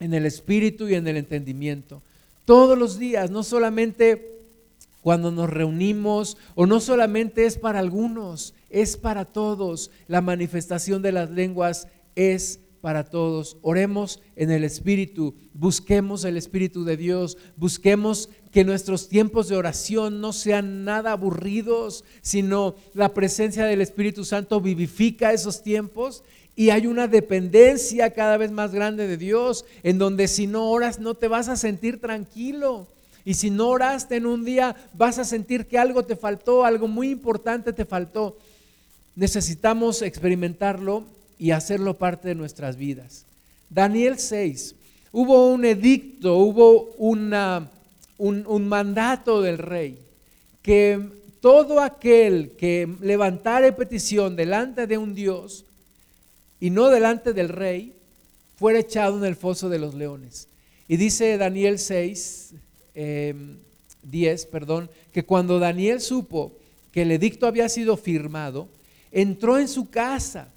en 0.01 0.15
el 0.15 0.27
espíritu 0.27 0.89
y 0.89 0.95
en 0.95 1.07
el 1.07 1.17
entendimiento. 1.17 2.03
Todos 2.45 2.77
los 2.77 2.99
días, 2.99 3.31
no 3.31 3.45
solamente 3.45 4.41
cuando 5.01 5.31
nos 5.31 5.49
reunimos, 5.49 6.37
o 6.57 6.67
no 6.67 6.81
solamente 6.81 7.47
es 7.47 7.59
para 7.59 7.79
algunos, 7.79 8.53
es 8.69 8.97
para 8.97 9.25
todos. 9.25 9.93
La 10.09 10.23
manifestación 10.23 11.03
de 11.03 11.13
las 11.13 11.31
lenguas 11.31 11.87
es 12.17 12.59
para 12.83 13.05
todos. 13.05 13.57
Oremos 13.63 14.21
en 14.37 14.51
el 14.51 14.65
Espíritu, 14.65 15.35
busquemos 15.55 16.25
el 16.27 16.37
Espíritu 16.37 16.85
de 16.85 16.99
Dios, 16.99 17.39
busquemos 17.57 18.29
que 18.51 18.65
nuestros 18.65 19.09
tiempos 19.09 19.49
de 19.49 19.57
oración 19.57 20.21
no 20.21 20.35
sean 20.35 20.85
nada 20.85 21.13
aburridos, 21.13 22.05
sino 22.21 22.75
la 22.93 23.15
presencia 23.15 23.65
del 23.65 23.81
Espíritu 23.81 24.27
Santo 24.27 24.61
vivifica 24.61 25.33
esos 25.33 25.63
tiempos 25.63 26.25
y 26.55 26.69
hay 26.71 26.87
una 26.87 27.09
dependencia 27.09 28.11
cada 28.11 28.37
vez 28.37 28.51
más 28.51 28.73
grande 28.73 29.07
de 29.07 29.17
Dios, 29.17 29.65
en 29.83 29.97
donde 29.97 30.29
si 30.29 30.47
no 30.47 30.69
oras 30.71 30.99
no 30.99 31.15
te 31.15 31.29
vas 31.29 31.49
a 31.49 31.57
sentir 31.57 31.99
tranquilo. 32.01 32.89
Y 33.25 33.35
si 33.35 33.51
no 33.51 33.69
oraste 33.69 34.17
en 34.17 34.27
un 34.27 34.45
día, 34.45 34.75
vas 34.93 35.21
a 35.21 35.25
sentir 35.25 35.67
que 35.67 35.79
algo 35.79 36.03
te 36.03 36.17
faltó, 36.17 36.65
algo 36.65 36.89
muy 36.89 37.11
importante 37.11 37.73
te 37.73 37.85
faltó. 37.85 38.37
Necesitamos 39.15 40.03
experimentarlo 40.03 41.05
y 41.43 41.51
hacerlo 41.51 41.99
parte 41.99 42.29
de 42.29 42.35
nuestras 42.37 42.77
vidas. 42.77 43.27
Daniel 43.69 44.17
6, 44.17 44.77
hubo 45.11 45.49
un 45.49 45.65
edicto, 45.65 46.37
hubo 46.37 46.93
un, 46.99 47.35
un 48.17 48.69
mandato 48.69 49.43
del 49.43 49.59
rey 49.59 49.99
que 50.63 51.01
todo 51.41 51.81
aquel 51.81 52.53
que 52.53 52.89
levantare 53.01 53.73
petición 53.73 54.37
delante 54.37 54.87
de 54.87 54.97
un 54.99 55.17
Dios 55.17 55.65
y 56.61 56.71
no 56.71 56.91
delante 56.91 57.33
del 57.33 57.49
rey, 57.49 57.93
fuera 58.55 58.79
echado 58.79 59.19
en 59.19 59.25
el 59.25 59.35
foso 59.35 59.69
de 59.69 59.81
los 59.81 59.95
leones. 59.95 60.47
Y 60.87 60.97
dice 60.97 61.37
Daniel 61.39 61.81
6, 61.81 62.55
10, 62.95 64.45
em, 64.45 64.51
perdón, 64.53 64.89
que 65.13 65.25
cuando 65.25 65.59
Daniel 65.59 66.01
supo 66.01 66.53
que 66.93 67.03
el 67.03 67.11
edicto 67.11 67.49
había 67.49 67.69
sido 67.69 67.97
firmado, 67.97 68.69
entró 69.11 69.59
en 69.59 69.67
su 69.67 69.91
casa 69.91 70.52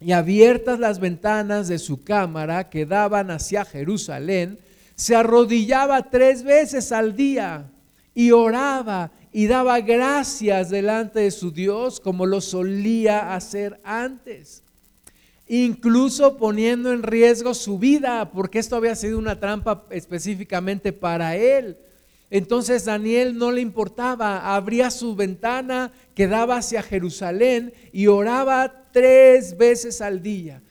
y 0.00 0.12
abiertas 0.12 0.78
las 0.78 1.00
ventanas 1.00 1.68
de 1.68 1.78
su 1.78 2.04
cámara 2.04 2.70
que 2.70 2.86
daban 2.86 3.30
hacia 3.30 3.64
Jerusalén, 3.64 4.58
se 4.94 5.16
arrodillaba 5.16 6.10
tres 6.10 6.42
veces 6.42 6.92
al 6.92 7.16
día 7.16 7.70
y 8.14 8.30
oraba 8.30 9.12
y 9.32 9.46
daba 9.46 9.80
gracias 9.80 10.70
delante 10.70 11.20
de 11.20 11.30
su 11.30 11.50
Dios 11.50 12.00
como 12.00 12.26
lo 12.26 12.40
solía 12.40 13.34
hacer 13.34 13.80
antes, 13.84 14.62
incluso 15.46 16.36
poniendo 16.36 16.92
en 16.92 17.02
riesgo 17.02 17.54
su 17.54 17.78
vida, 17.78 18.30
porque 18.30 18.58
esto 18.58 18.76
había 18.76 18.94
sido 18.94 19.18
una 19.18 19.38
trampa 19.38 19.86
específicamente 19.90 20.92
para 20.92 21.36
él. 21.36 21.76
Entonces 22.30 22.84
Daniel 22.84 23.38
no 23.38 23.52
le 23.52 23.60
importaba, 23.62 24.54
abría 24.54 24.90
su 24.90 25.16
ventana 25.16 25.92
que 26.14 26.28
daba 26.28 26.58
hacia 26.58 26.82
Jerusalén 26.82 27.72
y 27.92 28.06
oraba 28.08 28.84
tres 28.92 29.56
veces 29.56 30.00
al 30.00 30.22
día. 30.22 30.62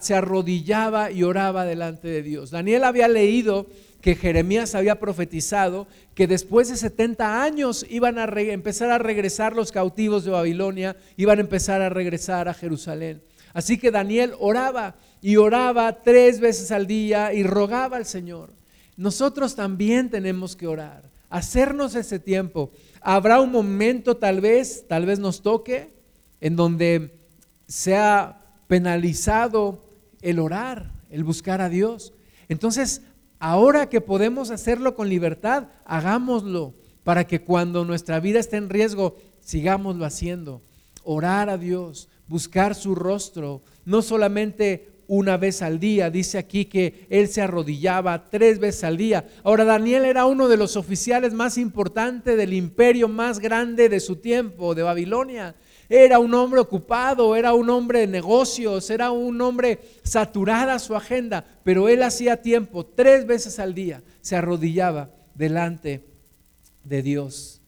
Se 0.00 0.14
arrodillaba 0.14 1.10
y 1.10 1.22
oraba 1.22 1.64
delante 1.64 2.08
de 2.08 2.22
Dios. 2.22 2.50
Daniel 2.50 2.84
había 2.84 3.08
leído 3.08 3.66
que 4.00 4.16
Jeremías 4.16 4.74
había 4.74 4.98
profetizado 4.98 5.86
que 6.14 6.26
después 6.26 6.68
de 6.68 6.76
70 6.76 7.42
años 7.42 7.86
iban 7.88 8.18
a 8.18 8.24
empezar 8.24 8.90
a 8.90 8.98
regresar 8.98 9.54
los 9.54 9.70
cautivos 9.70 10.24
de 10.24 10.32
Babilonia, 10.32 10.96
iban 11.16 11.38
a 11.38 11.42
empezar 11.42 11.82
a 11.82 11.88
regresar 11.88 12.48
a 12.48 12.54
Jerusalén. 12.54 13.22
Así 13.54 13.78
que 13.78 13.90
Daniel 13.90 14.32
oraba 14.40 14.96
y 15.20 15.36
oraba 15.36 16.02
tres 16.02 16.40
veces 16.40 16.72
al 16.72 16.86
día 16.86 17.32
y 17.32 17.42
rogaba 17.42 17.96
al 17.96 18.06
Señor. 18.06 18.50
Nosotros 19.02 19.56
también 19.56 20.10
tenemos 20.10 20.54
que 20.54 20.68
orar, 20.68 21.10
hacernos 21.28 21.96
ese 21.96 22.20
tiempo. 22.20 22.70
Habrá 23.00 23.40
un 23.40 23.50
momento 23.50 24.16
tal 24.16 24.40
vez, 24.40 24.86
tal 24.86 25.06
vez 25.06 25.18
nos 25.18 25.42
toque, 25.42 25.92
en 26.40 26.54
donde 26.54 27.18
sea 27.66 28.40
penalizado 28.68 29.82
el 30.20 30.38
orar, 30.38 30.92
el 31.10 31.24
buscar 31.24 31.60
a 31.60 31.68
Dios. 31.68 32.12
Entonces, 32.48 33.02
ahora 33.40 33.88
que 33.88 34.00
podemos 34.00 34.52
hacerlo 34.52 34.94
con 34.94 35.08
libertad, 35.08 35.66
hagámoslo 35.84 36.74
para 37.02 37.26
que 37.26 37.42
cuando 37.42 37.84
nuestra 37.84 38.20
vida 38.20 38.38
esté 38.38 38.56
en 38.56 38.70
riesgo, 38.70 39.16
sigámoslo 39.40 40.04
haciendo. 40.04 40.62
Orar 41.02 41.50
a 41.50 41.58
Dios, 41.58 42.08
buscar 42.28 42.76
su 42.76 42.94
rostro, 42.94 43.62
no 43.84 44.00
solamente 44.00 44.91
una 45.14 45.36
vez 45.36 45.60
al 45.60 45.78
día. 45.78 46.08
Dice 46.08 46.38
aquí 46.38 46.64
que 46.64 47.06
él 47.10 47.28
se 47.28 47.42
arrodillaba 47.42 48.30
tres 48.30 48.58
veces 48.58 48.84
al 48.84 48.96
día. 48.96 49.26
Ahora, 49.44 49.62
Daniel 49.66 50.06
era 50.06 50.24
uno 50.24 50.48
de 50.48 50.56
los 50.56 50.74
oficiales 50.74 51.34
más 51.34 51.58
importantes 51.58 52.34
del 52.34 52.54
imperio 52.54 53.08
más 53.08 53.38
grande 53.38 53.90
de 53.90 54.00
su 54.00 54.16
tiempo, 54.16 54.74
de 54.74 54.82
Babilonia. 54.82 55.54
Era 55.90 56.18
un 56.18 56.32
hombre 56.32 56.60
ocupado, 56.60 57.36
era 57.36 57.52
un 57.52 57.68
hombre 57.68 58.00
de 58.00 58.06
negocios, 58.06 58.88
era 58.88 59.10
un 59.10 59.38
hombre 59.42 59.80
saturada 60.02 60.78
su 60.78 60.96
agenda, 60.96 61.44
pero 61.62 61.90
él 61.90 62.02
hacía 62.02 62.40
tiempo, 62.40 62.86
tres 62.86 63.26
veces 63.26 63.58
al 63.58 63.74
día, 63.74 64.02
se 64.22 64.34
arrodillaba 64.34 65.10
delante 65.34 66.06
de 66.84 67.02
Dios. 67.02 67.60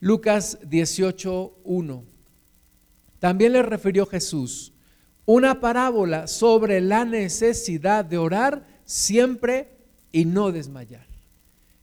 Lucas 0.00 0.58
18.1. 0.68 2.02
También 3.20 3.54
le 3.54 3.62
refirió 3.62 4.04
Jesús 4.04 4.73
una 5.26 5.60
parábola 5.60 6.26
sobre 6.26 6.80
la 6.80 7.04
necesidad 7.04 8.04
de 8.04 8.18
orar 8.18 8.66
siempre 8.84 9.68
y 10.12 10.24
no 10.24 10.52
desmayar. 10.52 11.06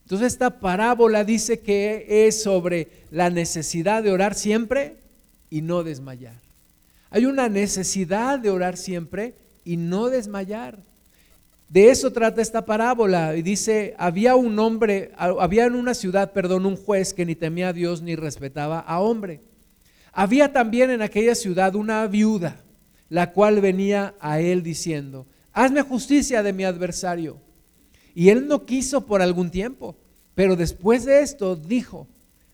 Entonces 0.03 0.33
esta 0.33 0.59
parábola 0.59 1.23
dice 1.23 1.59
que 1.59 2.27
es 2.27 2.43
sobre 2.43 2.89
la 3.11 3.29
necesidad 3.29 4.03
de 4.03 4.11
orar 4.11 4.35
siempre 4.35 4.97
y 5.49 5.61
no 5.61 5.83
desmayar. 5.83 6.39
Hay 7.09 7.25
una 7.25 7.49
necesidad 7.49 8.39
de 8.39 8.49
orar 8.49 8.77
siempre 8.77 9.35
y 9.63 9.77
no 9.77 10.09
desmayar. 10.09 10.79
De 11.71 11.89
eso 11.89 12.11
trata 12.11 12.41
esta 12.41 12.65
parábola. 12.65 13.35
Y 13.37 13.41
dice, 13.41 13.95
había 13.97 14.35
un 14.35 14.59
hombre, 14.59 15.11
había 15.17 15.65
en 15.65 15.75
una 15.75 15.93
ciudad, 15.93 16.33
perdón, 16.33 16.65
un 16.65 16.75
juez 16.75 17.13
que 17.13 17.25
ni 17.25 17.35
temía 17.35 17.69
a 17.69 17.73
Dios 17.73 18.01
ni 18.01 18.17
respetaba 18.17 18.79
a 18.79 18.99
hombre. 18.99 19.39
Había 20.11 20.51
también 20.51 20.89
en 20.89 21.01
aquella 21.01 21.35
ciudad 21.35 21.75
una 21.75 22.05
viuda, 22.07 22.57
la 23.11 23.33
cual 23.33 23.59
venía 23.59 24.15
a 24.21 24.39
él 24.39 24.63
diciendo, 24.63 25.27
hazme 25.51 25.81
justicia 25.81 26.43
de 26.43 26.53
mi 26.53 26.63
adversario. 26.63 27.41
Y 28.15 28.29
él 28.29 28.47
no 28.47 28.65
quiso 28.65 29.05
por 29.05 29.21
algún 29.21 29.51
tiempo, 29.51 29.97
pero 30.33 30.55
después 30.55 31.03
de 31.03 31.19
esto 31.19 31.57
dijo 31.57 32.07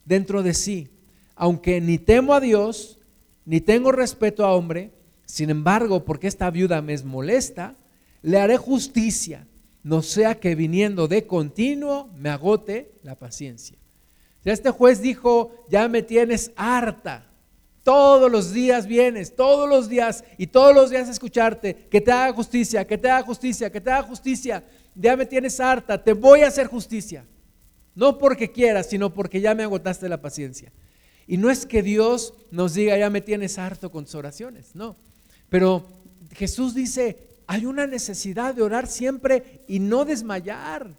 dentro 0.04 0.42
de 0.42 0.56
sí, 0.56 0.90
aunque 1.36 1.80
ni 1.80 2.00
temo 2.00 2.34
a 2.34 2.40
Dios, 2.40 2.98
ni 3.46 3.62
tengo 3.62 3.92
respeto 3.92 4.44
a 4.44 4.56
hombre, 4.56 4.94
sin 5.26 5.52
embargo, 5.52 6.04
porque 6.04 6.26
esta 6.26 6.50
viuda 6.50 6.82
me 6.82 6.94
es 6.94 7.06
molesta, 7.06 7.76
le 8.24 8.40
haré 8.40 8.58
justicia, 8.58 9.48
no 9.84 10.02
sea 10.02 10.40
que 10.40 10.56
viniendo 10.56 11.08
de 11.08 11.28
continuo 11.28 12.10
me 12.18 12.30
agote 12.30 12.94
la 13.04 13.14
paciencia. 13.14 13.78
este 14.44 14.72
juez 14.72 15.04
dijo, 15.04 15.68
ya 15.70 15.88
me 15.88 16.02
tienes 16.02 16.52
harta, 16.56 17.30
todos 17.88 18.30
los 18.30 18.52
días 18.52 18.86
vienes, 18.86 19.34
todos 19.34 19.70
los 19.70 19.88
días 19.88 20.26
y 20.38 20.48
todos 20.48 20.76
los 20.76 20.90
días 20.90 21.08
escucharte, 21.08 21.88
que 21.90 22.02
te 22.02 22.12
haga 22.12 22.34
justicia, 22.34 22.86
que 22.86 22.98
te 22.98 23.10
haga 23.10 23.24
justicia, 23.24 23.72
que 23.72 23.80
te 23.80 23.90
haga 23.90 24.04
justicia, 24.04 24.62
ya 24.94 25.16
me 25.16 25.26
tienes 25.26 25.58
harta, 25.62 26.04
te 26.04 26.12
voy 26.12 26.42
a 26.42 26.48
hacer 26.48 26.68
justicia. 26.68 27.26
No 27.96 28.18
porque 28.18 28.52
quieras, 28.52 28.90
sino 28.90 29.14
porque 29.14 29.40
ya 29.40 29.56
me 29.56 29.64
agotaste 29.64 30.10
la 30.10 30.20
paciencia. 30.20 30.74
Y 31.28 31.38
no 31.38 31.50
es 31.50 31.66
que 31.66 31.82
Dios 31.82 32.34
nos 32.52 32.74
diga, 32.74 32.98
ya 32.98 33.10
me 33.10 33.22
tienes 33.22 33.58
harto 33.58 33.90
con 33.90 34.04
tus 34.04 34.16
oraciones, 34.16 34.76
no. 34.76 34.98
Pero 35.48 35.86
Jesús 36.34 36.76
dice, 36.76 37.40
hay 37.48 37.66
una 37.66 37.88
necesidad 37.88 38.54
de 38.54 38.64
orar 38.64 38.88
siempre 38.88 39.62
y 39.66 39.80
no 39.80 40.04
desmayar. 40.04 40.94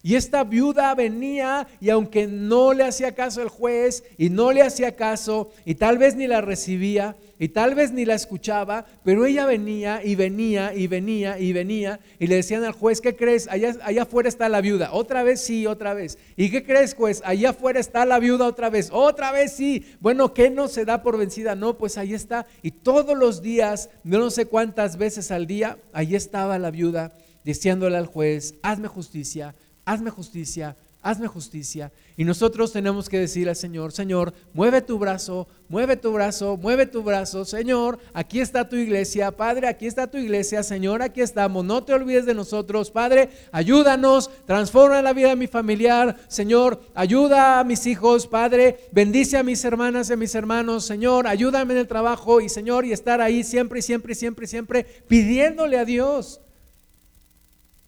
Y 0.00 0.14
esta 0.14 0.44
viuda 0.44 0.94
venía 0.94 1.66
y 1.80 1.90
aunque 1.90 2.28
no 2.28 2.72
le 2.72 2.84
hacía 2.84 3.16
caso 3.16 3.42
el 3.42 3.48
juez 3.48 4.04
y 4.16 4.30
no 4.30 4.52
le 4.52 4.62
hacía 4.62 4.94
caso 4.94 5.50
y 5.64 5.74
tal 5.74 5.98
vez 5.98 6.14
ni 6.14 6.28
la 6.28 6.40
recibía 6.40 7.16
y 7.40 7.48
tal 7.48 7.74
vez 7.74 7.90
ni 7.90 8.04
la 8.04 8.14
escuchaba, 8.14 8.86
pero 9.04 9.26
ella 9.26 9.44
venía 9.44 10.00
y 10.04 10.14
venía 10.14 10.72
y 10.72 10.86
venía 10.86 11.40
y 11.40 11.52
venía 11.52 11.98
y 12.20 12.28
le 12.28 12.36
decían 12.36 12.62
al 12.62 12.72
juez, 12.72 13.00
¿qué 13.00 13.16
crees? 13.16 13.48
Allá, 13.48 13.74
allá 13.82 14.02
afuera 14.02 14.28
está 14.28 14.48
la 14.48 14.60
viuda. 14.60 14.92
Otra 14.92 15.24
vez 15.24 15.40
sí, 15.40 15.66
otra 15.66 15.94
vez. 15.94 16.16
¿Y 16.36 16.50
qué 16.50 16.62
crees, 16.62 16.94
juez? 16.94 17.20
Allá 17.24 17.50
afuera 17.50 17.80
está 17.80 18.06
la 18.06 18.20
viuda 18.20 18.46
otra 18.46 18.70
vez. 18.70 18.90
Otra 18.92 19.32
vez 19.32 19.52
sí. 19.52 19.84
Bueno, 19.98 20.32
¿qué 20.32 20.48
no 20.48 20.68
se 20.68 20.84
da 20.84 21.02
por 21.02 21.18
vencida? 21.18 21.56
No, 21.56 21.76
pues 21.76 21.98
ahí 21.98 22.14
está. 22.14 22.46
Y 22.62 22.70
todos 22.70 23.18
los 23.18 23.42
días, 23.42 23.90
no 24.04 24.30
sé 24.30 24.46
cuántas 24.46 24.96
veces 24.96 25.32
al 25.32 25.48
día, 25.48 25.76
ahí 25.92 26.14
estaba 26.14 26.56
la 26.58 26.70
viuda 26.70 27.16
diciéndole 27.44 27.96
al 27.96 28.06
juez, 28.06 28.54
hazme 28.62 28.88
justicia 28.88 29.54
hazme 29.88 30.10
justicia, 30.10 30.76
hazme 31.00 31.28
justicia. 31.28 31.90
Y 32.18 32.24
nosotros 32.24 32.72
tenemos 32.72 33.08
que 33.08 33.18
decir 33.18 33.48
al 33.48 33.56
Señor, 33.56 33.90
Señor, 33.92 34.34
mueve 34.52 34.82
tu 34.82 34.98
brazo, 34.98 35.48
mueve 35.70 35.96
tu 35.96 36.12
brazo, 36.12 36.58
mueve 36.58 36.84
tu 36.84 37.02
brazo. 37.02 37.46
Señor, 37.46 37.98
aquí 38.12 38.40
está 38.40 38.68
tu 38.68 38.76
iglesia. 38.76 39.30
Padre, 39.30 39.66
aquí 39.66 39.86
está 39.86 40.06
tu 40.06 40.18
iglesia. 40.18 40.62
Señor, 40.62 41.00
aquí 41.00 41.22
estamos. 41.22 41.64
No 41.64 41.84
te 41.84 41.94
olvides 41.94 42.26
de 42.26 42.34
nosotros. 42.34 42.90
Padre, 42.90 43.30
ayúdanos, 43.50 44.30
transforma 44.44 45.00
la 45.00 45.14
vida 45.14 45.30
de 45.30 45.36
mi 45.36 45.46
familiar. 45.46 46.18
Señor, 46.28 46.82
ayuda 46.94 47.60
a 47.60 47.64
mis 47.64 47.86
hijos. 47.86 48.26
Padre, 48.26 48.90
bendice 48.92 49.38
a 49.38 49.42
mis 49.42 49.64
hermanas 49.64 50.10
y 50.10 50.12
a 50.12 50.16
mis 50.16 50.34
hermanos. 50.34 50.84
Señor, 50.84 51.26
ayúdame 51.26 51.72
en 51.72 51.80
el 51.80 51.88
trabajo. 51.88 52.42
Y 52.42 52.50
Señor, 52.50 52.84
y 52.84 52.92
estar 52.92 53.22
ahí 53.22 53.42
siempre, 53.42 53.80
siempre, 53.80 54.14
siempre, 54.14 54.46
siempre 54.46 54.84
pidiéndole 55.08 55.78
a 55.78 55.86
Dios 55.86 56.42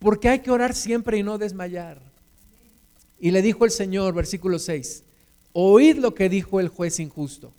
porque 0.01 0.31
hay 0.31 0.41
que 0.41 0.51
orar 0.51 0.75
siempre 0.75 1.19
y 1.19 1.23
no 1.23 1.39
desmayar. 1.39 2.01
Y 3.21 3.31
le 3.31 3.43
dijo 3.43 3.65
el 3.65 3.71
Señor, 3.71 4.15
versículo 4.15 4.59
6, 4.59 5.05
oíd 5.53 5.99
lo 5.99 6.15
que 6.15 6.29
dijo 6.29 6.59
el 6.59 6.69
juez 6.69 6.99
injusto. 6.99 7.53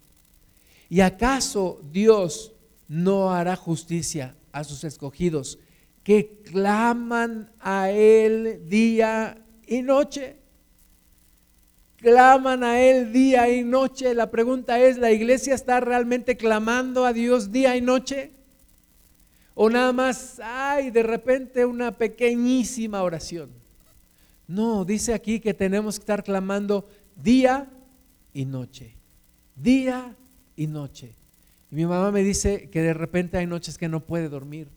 ¿Y 0.89 0.99
acaso 1.01 1.79
Dios 1.91 2.51
no 2.87 3.31
hará 3.31 3.55
justicia 3.55 4.35
a 4.51 4.65
sus 4.65 4.83
escogidos 4.83 5.59
que 6.03 6.41
claman 6.43 7.51
a 7.59 7.91
Él 7.91 8.67
día 8.67 9.45
y 9.67 9.83
noche? 9.83 10.37
Claman 11.97 12.63
a 12.63 12.81
Él 12.81 13.13
día 13.13 13.53
y 13.55 13.63
noche. 13.63 14.15
La 14.15 14.31
pregunta 14.31 14.79
es, 14.79 14.97
¿la 14.97 15.11
iglesia 15.11 15.53
está 15.53 15.79
realmente 15.79 16.35
clamando 16.35 17.05
a 17.05 17.13
Dios 17.13 17.51
día 17.51 17.77
y 17.77 17.81
noche? 17.81 18.31
O 19.53 19.69
nada 19.69 19.91
más, 19.91 20.39
ay, 20.43 20.91
de 20.91 21.03
repente 21.03 21.65
una 21.65 21.91
pequeñísima 21.91 23.03
oración. 23.03 23.49
No, 24.47 24.85
dice 24.85 25.13
aquí 25.13 25.39
que 25.39 25.53
tenemos 25.53 25.95
que 25.97 26.03
estar 26.03 26.23
clamando 26.23 26.87
día 27.15 27.69
y 28.33 28.45
noche. 28.45 28.95
Día 29.55 30.15
y 30.55 30.67
noche. 30.67 31.15
Y 31.69 31.75
mi 31.75 31.85
mamá 31.85 32.11
me 32.11 32.23
dice 32.23 32.69
que 32.69 32.81
de 32.81 32.93
repente 32.93 33.37
hay 33.37 33.47
noches 33.47 33.77
que 33.77 33.87
no 33.87 34.01
puede 34.01 34.29
dormir. 34.29 34.67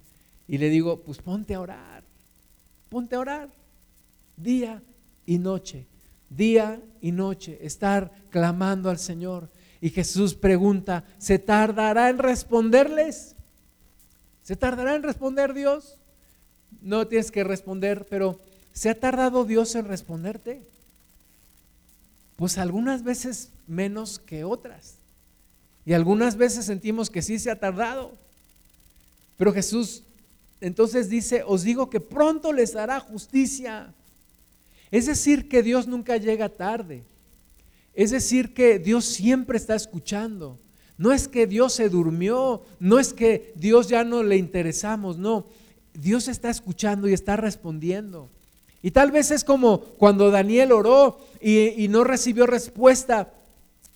Y 0.47 0.59
le 0.59 0.69
digo, 0.69 1.03
pues 1.03 1.19
ponte 1.19 1.55
a 1.55 1.61
orar. 1.61 2.05
Ponte 2.89 3.17
a 3.17 3.21
orar. 3.21 3.51
Día 4.37 4.83
y 5.27 5.39
noche. 5.39 5.87
Día 6.29 6.81
y 7.01 7.13
noche. 7.13 7.59
Estar 7.61 8.13
clamando 8.31 8.91
al 8.91 8.99
Señor. 8.99 9.51
Y 9.81 9.91
Jesús 9.91 10.35
pregunta, 10.35 11.05
¿se 11.19 11.39
tardará 11.39 12.11
en 12.11 12.19
responderles? 12.19 13.34
¿Se 14.45 14.57
tardará 14.57 14.95
en 14.95 15.03
responder 15.03 15.55
Dios? 15.55 15.97
No 16.83 17.09
tienes 17.09 17.31
que 17.31 17.43
responder, 17.43 18.07
pero 18.09 18.39
¿se 18.73 18.91
ha 18.91 19.01
tardado 19.01 19.45
Dios 19.45 19.75
en 19.75 19.87
responderte? 19.87 20.63
Pues 22.37 22.59
algunas 22.59 23.03
veces 23.03 23.51
menos 23.67 24.19
que 24.19 24.45
otras. 24.45 24.99
Y 25.87 25.95
algunas 25.95 26.37
veces 26.37 26.67
sentimos 26.67 27.11
que 27.11 27.23
sí 27.23 27.39
se 27.39 27.51
ha 27.51 27.59
tardado. 27.59 28.13
Pero 29.39 29.53
Jesús 29.53 30.03
entonces 30.61 31.09
dice, 31.09 31.43
os 31.47 31.63
digo 31.63 31.91
que 31.91 32.01
pronto 32.01 32.53
les 32.53 32.77
hará 32.77 33.01
justicia. 33.01 33.93
Es 34.91 35.07
decir, 35.07 35.49
que 35.49 35.63
Dios 35.63 35.87
nunca 35.87 36.17
llega 36.17 36.49
tarde. 36.49 37.03
Es 37.95 38.11
decir, 38.11 38.55
que 38.55 38.79
Dios 38.79 39.05
siempre 39.05 39.57
está 39.57 39.75
escuchando. 39.75 40.59
No 40.97 41.13
es 41.13 41.29
que 41.29 41.47
Dios 41.47 41.73
se 41.73 41.89
durmió, 41.89 42.63
no 42.79 42.99
es 42.99 43.13
que 43.13 43.53
Dios 43.57 43.89
ya 43.89 44.05
no 44.05 44.23
le 44.23 44.37
interesamos, 44.37 45.19
no. 45.19 45.47
Dios 45.93 46.29
está 46.29 46.51
escuchando 46.51 47.09
y 47.09 47.13
está 47.13 47.37
respondiendo. 47.37 48.31
Y 48.83 48.91
tal 48.91 49.11
vez 49.11 49.31
es 49.31 49.45
como 49.45 49.81
cuando 49.81 50.31
Daniel 50.31 50.73
oró 50.73 51.19
y, 51.41 51.89
no 51.89 52.05
recibió 52.05 52.47
respuesta 52.47 53.33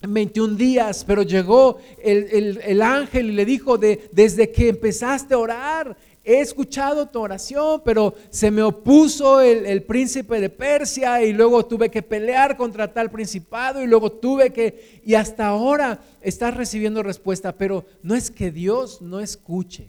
en 0.00 0.14
21 0.14 0.54
días, 0.54 1.04
pero 1.06 1.22
llegó 1.22 1.78
el, 2.02 2.58
el, 2.64 2.82
ángel 2.82 3.30
y 3.30 3.32
le 3.32 3.44
dijo, 3.44 3.76
de, 3.76 4.08
desde 4.12 4.50
que 4.50 4.70
empezaste 4.70 5.34
a 5.34 5.38
orar, 5.38 5.96
he 6.28 6.42
escuchado 6.42 7.08
tu 7.08 7.20
oración, 7.20 7.80
pero 7.86 8.14
se 8.28 8.50
me 8.50 8.62
opuso 8.62 9.40
el, 9.40 9.82
príncipe 9.84 10.42
de 10.42 10.50
Persia 10.50 11.24
y 11.24 11.32
luego 11.32 11.64
tuve 11.64 11.90
que 11.90 12.02
pelear 12.02 12.58
contra 12.58 12.92
tal 12.92 13.10
principado 13.10 13.82
y 13.82 13.86
luego 13.86 14.12
tuve 14.12 14.52
que, 14.52 15.00
y 15.06 15.14
hasta 15.14 15.46
ahora 15.46 16.02
estás 16.20 16.54
recibiendo 16.54 17.02
respuesta, 17.02 17.56
pero 17.56 17.86
no 18.02 18.14
es 18.14 18.30
que 18.30 18.50
Dios 18.50 19.00
no 19.00 19.20
escuche, 19.20 19.88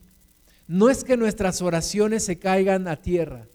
no 0.65 0.89
es 0.89 1.03
que 1.03 1.17
nuestras 1.17 1.61
oraciones 1.61 2.23
se 2.23 2.39
caigan 2.39 2.87
a 2.87 3.01
tierra, 3.01 3.45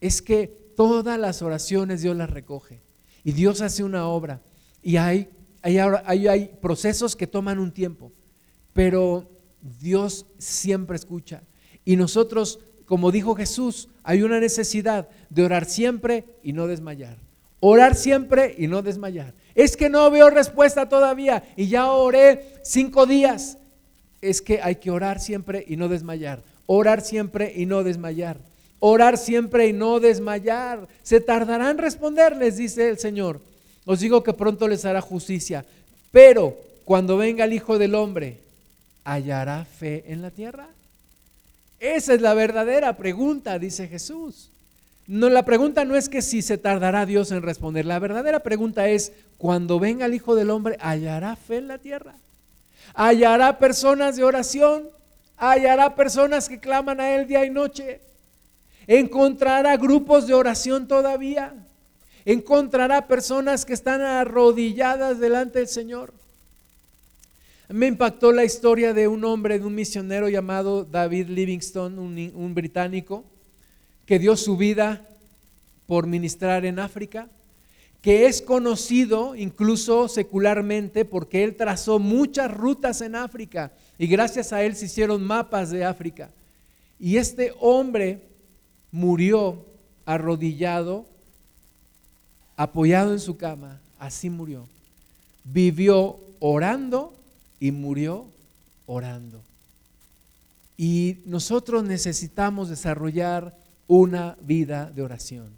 es 0.00 0.22
que 0.22 0.46
todas 0.74 1.18
las 1.20 1.42
oraciones 1.42 2.00
Dios 2.00 2.16
las 2.16 2.30
recoge 2.30 2.80
y 3.22 3.32
Dios 3.32 3.60
hace 3.60 3.84
una 3.84 4.08
obra 4.08 4.40
y 4.82 4.96
hay, 4.96 5.28
hay, 5.60 5.76
hay, 5.78 6.26
hay 6.26 6.50
procesos 6.62 7.16
que 7.16 7.26
toman 7.26 7.58
un 7.58 7.70
tiempo, 7.70 8.12
pero 8.72 9.28
Dios 9.60 10.24
siempre 10.38 10.96
escucha. 10.96 11.42
Y 11.84 11.96
nosotros, 11.96 12.60
como 12.86 13.10
dijo 13.10 13.34
Jesús, 13.34 13.88
hay 14.02 14.22
una 14.22 14.40
necesidad 14.40 15.08
de 15.28 15.44
orar 15.44 15.64
siempre 15.64 16.24
y 16.42 16.52
no 16.52 16.66
desmayar. 16.66 17.16
Orar 17.60 17.94
siempre 17.94 18.54
y 18.56 18.66
no 18.66 18.82
desmayar. 18.82 19.34
Es 19.54 19.76
que 19.76 19.88
no 19.88 20.10
veo 20.10 20.30
respuesta 20.30 20.88
todavía 20.88 21.42
y 21.56 21.68
ya 21.68 21.90
oré 21.90 22.54
cinco 22.62 23.06
días. 23.06 23.58
Es 24.20 24.40
que 24.40 24.60
hay 24.62 24.76
que 24.76 24.90
orar 24.90 25.20
siempre 25.20 25.64
y 25.66 25.76
no 25.76 25.88
desmayar. 25.88 26.42
Orar 26.66 27.02
siempre 27.02 27.52
y 27.54 27.66
no 27.66 27.82
desmayar. 27.82 28.38
Orar 28.78 29.18
siempre 29.18 29.66
y 29.68 29.72
no 29.72 30.00
desmayar. 30.00 30.88
Se 31.02 31.20
tardarán 31.20 31.72
en 31.72 31.78
responder, 31.78 32.36
les 32.36 32.56
dice 32.56 32.88
el 32.88 32.98
Señor. 32.98 33.40
Os 33.84 34.00
digo 34.00 34.22
que 34.22 34.32
pronto 34.32 34.68
les 34.68 34.84
hará 34.84 35.00
justicia. 35.00 35.64
Pero 36.10 36.56
cuando 36.84 37.16
venga 37.16 37.44
el 37.44 37.52
Hijo 37.52 37.78
del 37.78 37.94
Hombre, 37.94 38.38
¿hallará 39.04 39.64
fe 39.64 40.04
en 40.06 40.22
la 40.22 40.30
tierra? 40.30 40.68
Esa 41.80 42.12
es 42.12 42.20
la 42.20 42.34
verdadera 42.34 42.96
pregunta, 42.98 43.58
dice 43.58 43.88
Jesús. 43.88 44.50
No, 45.06 45.30
la 45.30 45.44
pregunta 45.44 45.84
no 45.84 45.96
es 45.96 46.10
que 46.10 46.20
si 46.20 46.42
se 46.42 46.58
tardará 46.58 47.06
Dios 47.06 47.32
en 47.32 47.42
responder. 47.42 47.86
La 47.86 47.98
verdadera 47.98 48.40
pregunta 48.40 48.88
es, 48.88 49.12
cuando 49.38 49.80
venga 49.80 50.04
el 50.04 50.14
Hijo 50.14 50.36
del 50.36 50.50
Hombre, 50.50 50.76
¿hallará 50.78 51.34
fe 51.36 51.56
en 51.56 51.68
la 51.68 51.78
tierra? 51.78 52.14
¿Hallará 52.94 53.58
personas 53.58 54.16
de 54.16 54.24
oración? 54.24 54.88
¿Hallará 55.38 55.96
personas 55.96 56.50
que 56.50 56.60
claman 56.60 57.00
a 57.00 57.14
Él 57.14 57.26
día 57.26 57.46
y 57.46 57.50
noche? 57.50 58.02
¿Encontrará 58.86 59.78
grupos 59.78 60.26
de 60.26 60.34
oración 60.34 60.86
todavía? 60.86 61.54
¿Encontrará 62.26 63.08
personas 63.08 63.64
que 63.64 63.72
están 63.72 64.02
arrodilladas 64.02 65.18
delante 65.18 65.60
del 65.60 65.68
Señor? 65.68 66.12
Me 67.72 67.86
impactó 67.86 68.32
la 68.32 68.42
historia 68.42 68.92
de 68.92 69.06
un 69.06 69.24
hombre, 69.24 69.60
de 69.60 69.64
un 69.64 69.76
misionero 69.76 70.28
llamado 70.28 70.84
David 70.84 71.28
Livingstone, 71.28 72.00
un, 72.00 72.32
un 72.34 72.52
británico, 72.52 73.24
que 74.06 74.18
dio 74.18 74.36
su 74.36 74.56
vida 74.56 75.06
por 75.86 76.08
ministrar 76.08 76.64
en 76.64 76.80
África, 76.80 77.28
que 78.02 78.26
es 78.26 78.42
conocido 78.42 79.36
incluso 79.36 80.08
secularmente 80.08 81.04
porque 81.04 81.44
él 81.44 81.54
trazó 81.54 82.00
muchas 82.00 82.50
rutas 82.52 83.02
en 83.02 83.14
África 83.14 83.70
y 83.98 84.08
gracias 84.08 84.52
a 84.52 84.64
él 84.64 84.74
se 84.74 84.86
hicieron 84.86 85.22
mapas 85.22 85.70
de 85.70 85.84
África. 85.84 86.30
Y 86.98 87.18
este 87.18 87.52
hombre 87.60 88.20
murió 88.90 89.64
arrodillado, 90.06 91.06
apoyado 92.56 93.12
en 93.12 93.20
su 93.20 93.36
cama, 93.36 93.80
así 93.96 94.28
murió. 94.28 94.66
Vivió 95.44 96.18
orando 96.40 97.12
y 97.60 97.70
murió 97.70 98.26
orando. 98.86 99.42
Y 100.76 101.18
nosotros 101.26 101.84
necesitamos 101.84 102.70
desarrollar 102.70 103.54
una 103.86 104.36
vida 104.40 104.90
de 104.90 105.02
oración. 105.02 105.50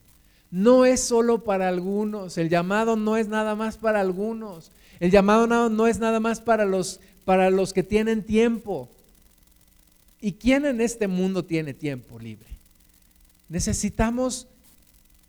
No 0.50 0.84
es 0.84 1.00
solo 1.00 1.44
para 1.44 1.68
algunos, 1.68 2.36
el 2.36 2.50
llamado 2.50 2.96
no 2.96 3.16
es 3.16 3.28
nada 3.28 3.54
más 3.54 3.78
para 3.78 4.00
algunos, 4.00 4.70
el 5.00 5.10
llamado 5.10 5.46
no, 5.46 5.86
es 5.86 5.98
nada 5.98 6.20
más 6.20 6.40
para 6.40 6.64
los, 6.64 7.00
para 7.24 7.50
los 7.50 7.72
que 7.72 7.82
tienen 7.82 8.22
tiempo. 8.22 8.88
¿Y 10.20 10.32
quién 10.32 10.66
en 10.66 10.80
este 10.80 11.08
mundo 11.08 11.44
tiene 11.44 11.72
tiempo 11.72 12.18
libre? 12.18 12.48
Necesitamos 13.48 14.46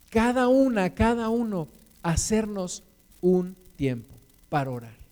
cada 0.09 0.47
una, 0.47 0.93
cada 0.93 1.29
uno, 1.29 1.67
hacernos 2.01 2.83
un 3.21 3.55
tiempo 3.75 4.13
para 4.49 4.71
orar. 4.71 5.02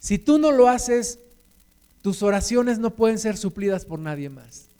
Si 0.00 0.18
tú 0.18 0.38
no 0.38 0.50
lo 0.50 0.68
haces, 0.68 1.20
tus 2.02 2.22
oraciones 2.22 2.78
no 2.78 2.96
pueden 2.96 3.18
ser 3.18 3.36
suplidas 3.36 3.84
por 3.84 3.98
nadie 3.98 4.30
más. 4.30 4.70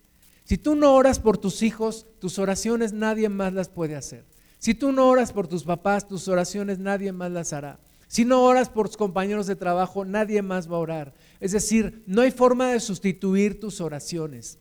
Si 0.44 0.58
tú 0.58 0.74
no 0.74 0.94
oras 0.94 1.20
por 1.20 1.38
tus 1.38 1.62
hijos, 1.62 2.06
tus 2.18 2.38
oraciones 2.40 2.92
nadie 2.92 3.28
más 3.28 3.52
las 3.52 3.68
puede 3.68 3.94
hacer. 3.94 4.24
Si 4.58 4.74
tú 4.74 4.90
no 4.90 5.08
oras 5.08 5.32
por 5.32 5.46
tus 5.46 5.62
papás, 5.62 6.08
tus 6.08 6.26
oraciones 6.26 6.78
nadie 6.78 7.12
más 7.12 7.30
las 7.30 7.52
hará. 7.52 7.78
Si 8.08 8.24
no 8.24 8.42
oras 8.42 8.68
por 8.68 8.88
tus 8.88 8.96
compañeros 8.96 9.46
de 9.46 9.54
trabajo, 9.54 10.04
nadie 10.04 10.42
más 10.42 10.68
va 10.68 10.76
a 10.76 10.80
orar. 10.80 11.14
Es 11.38 11.52
decir, 11.52 12.02
no 12.06 12.22
hay 12.22 12.32
forma 12.32 12.72
de 12.72 12.80
sustituir 12.80 13.60
tus 13.60 13.80
oraciones. 13.80 14.58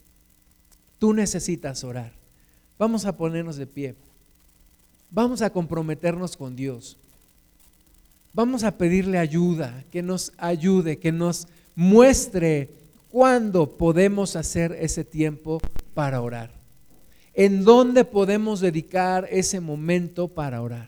Tú 1.00 1.14
necesitas 1.14 1.84
orar. 1.84 2.14
Vamos 2.78 3.06
a 3.06 3.18
ponernos 3.18 3.56
de 3.56 3.66
pie. 3.66 3.96
Vamos 5.10 5.42
a 5.42 5.50
comprometernos 5.50 6.38
con 6.38 6.56
Dios. 6.56 6.98
Vamos 8.40 8.64
a 8.64 8.78
pedirle 8.78 9.18
ayuda, 9.18 9.84
que 9.92 10.02
nos 10.02 10.32
ayude, 10.38 10.98
que 10.98 11.12
nos 11.12 11.50
muestre 11.76 12.70
cuándo 13.10 13.78
podemos 13.78 14.38
hacer 14.38 14.78
ese 14.80 15.04
tiempo 15.04 15.60
para 15.94 16.22
orar? 16.22 16.54
¿En 17.34 17.66
dónde 17.66 18.06
podemos 18.06 18.62
dedicar 18.62 19.28
ese 19.30 19.60
momento 19.60 20.30
para 20.30 20.62
orar? 20.62 20.88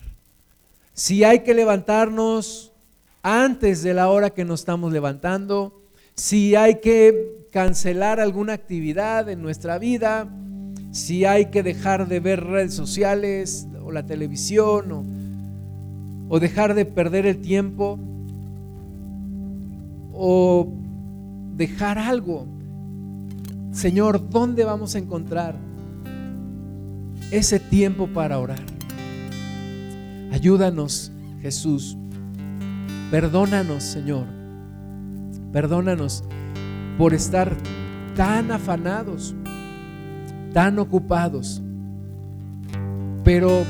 Si 0.93 1.25
hay 1.25 1.41
que 1.41 1.53
levantarnos 1.53 2.71
antes 3.21 3.83
de 3.83 3.95
la 3.95 4.07
hora 4.07 4.29
que 4.29 4.45
nos 4.45 4.61
estamos 4.61 4.93
levantando, 4.93 5.81
si 6.15 6.55
hay 6.55 6.75
que 6.75 7.47
cancelar 7.51 8.21
alguna 8.21 8.53
actividad 8.53 9.27
en 9.27 9.41
nuestra 9.41 9.77
vida, 9.77 10.33
si 10.93 11.25
hay 11.25 11.47
que 11.47 11.63
dejar 11.63 12.07
de 12.07 12.21
ver 12.21 12.45
redes 12.45 12.73
sociales 12.73 13.67
o 13.83 13.91
la 13.91 14.05
televisión 14.05 14.91
o, 14.93 15.20
o 16.33 16.39
dejar 16.39 16.75
de 16.75 16.85
perder 16.85 17.25
el 17.25 17.41
tiempo 17.41 17.99
o 20.13 20.71
dejar 21.57 21.97
algo. 21.97 22.47
Señor, 23.73 24.29
¿dónde 24.29 24.63
vamos 24.63 24.95
a 24.95 24.99
encontrar 24.99 25.55
ese 27.31 27.59
tiempo 27.59 28.07
para 28.07 28.39
orar? 28.39 28.63
Ayúdanos, 30.31 31.11
Jesús. 31.41 31.97
Perdónanos, 33.11 33.83
Señor. 33.83 34.25
Perdónanos 35.51 36.23
por 36.97 37.13
estar 37.13 37.57
tan 38.15 38.51
afanados, 38.51 39.35
tan 40.53 40.79
ocupados. 40.79 41.61
Pero 43.25 43.65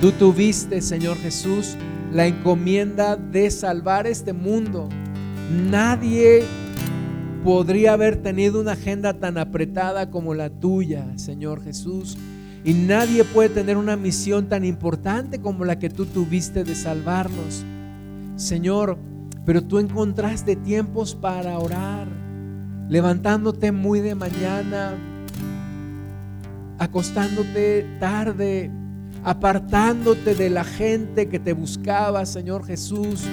tú 0.00 0.12
tuviste, 0.12 0.80
Señor 0.82 1.16
Jesús, 1.18 1.76
la 2.12 2.26
encomienda 2.26 3.16
de 3.16 3.50
salvar 3.50 4.06
este 4.06 4.32
mundo 4.32 4.88
Nadie 5.50 6.44
podría 7.44 7.92
haber 7.92 8.16
tenido 8.16 8.60
una 8.60 8.72
agenda 8.72 9.14
tan 9.14 9.38
apretada 9.38 10.10
como 10.10 10.34
la 10.34 10.50
tuya, 10.50 11.06
Señor 11.16 11.62
Jesús. 11.62 12.18
Y 12.64 12.74
nadie 12.74 13.22
puede 13.22 13.50
tener 13.50 13.76
una 13.76 13.96
misión 13.96 14.48
tan 14.48 14.64
importante 14.64 15.40
como 15.40 15.64
la 15.64 15.78
que 15.78 15.88
tú 15.88 16.04
tuviste 16.04 16.64
de 16.64 16.74
salvarnos. 16.74 17.64
Señor, 18.34 18.98
pero 19.44 19.62
tú 19.62 19.78
encontraste 19.78 20.56
tiempos 20.56 21.14
para 21.14 21.60
orar, 21.60 22.08
levantándote 22.88 23.70
muy 23.70 24.00
de 24.00 24.16
mañana, 24.16 24.94
acostándote 26.80 27.86
tarde, 28.00 28.72
apartándote 29.26 30.36
de 30.36 30.48
la 30.50 30.62
gente 30.62 31.28
que 31.28 31.40
te 31.40 31.52
buscaba, 31.52 32.24
Señor 32.24 32.64
Jesús 32.64 33.24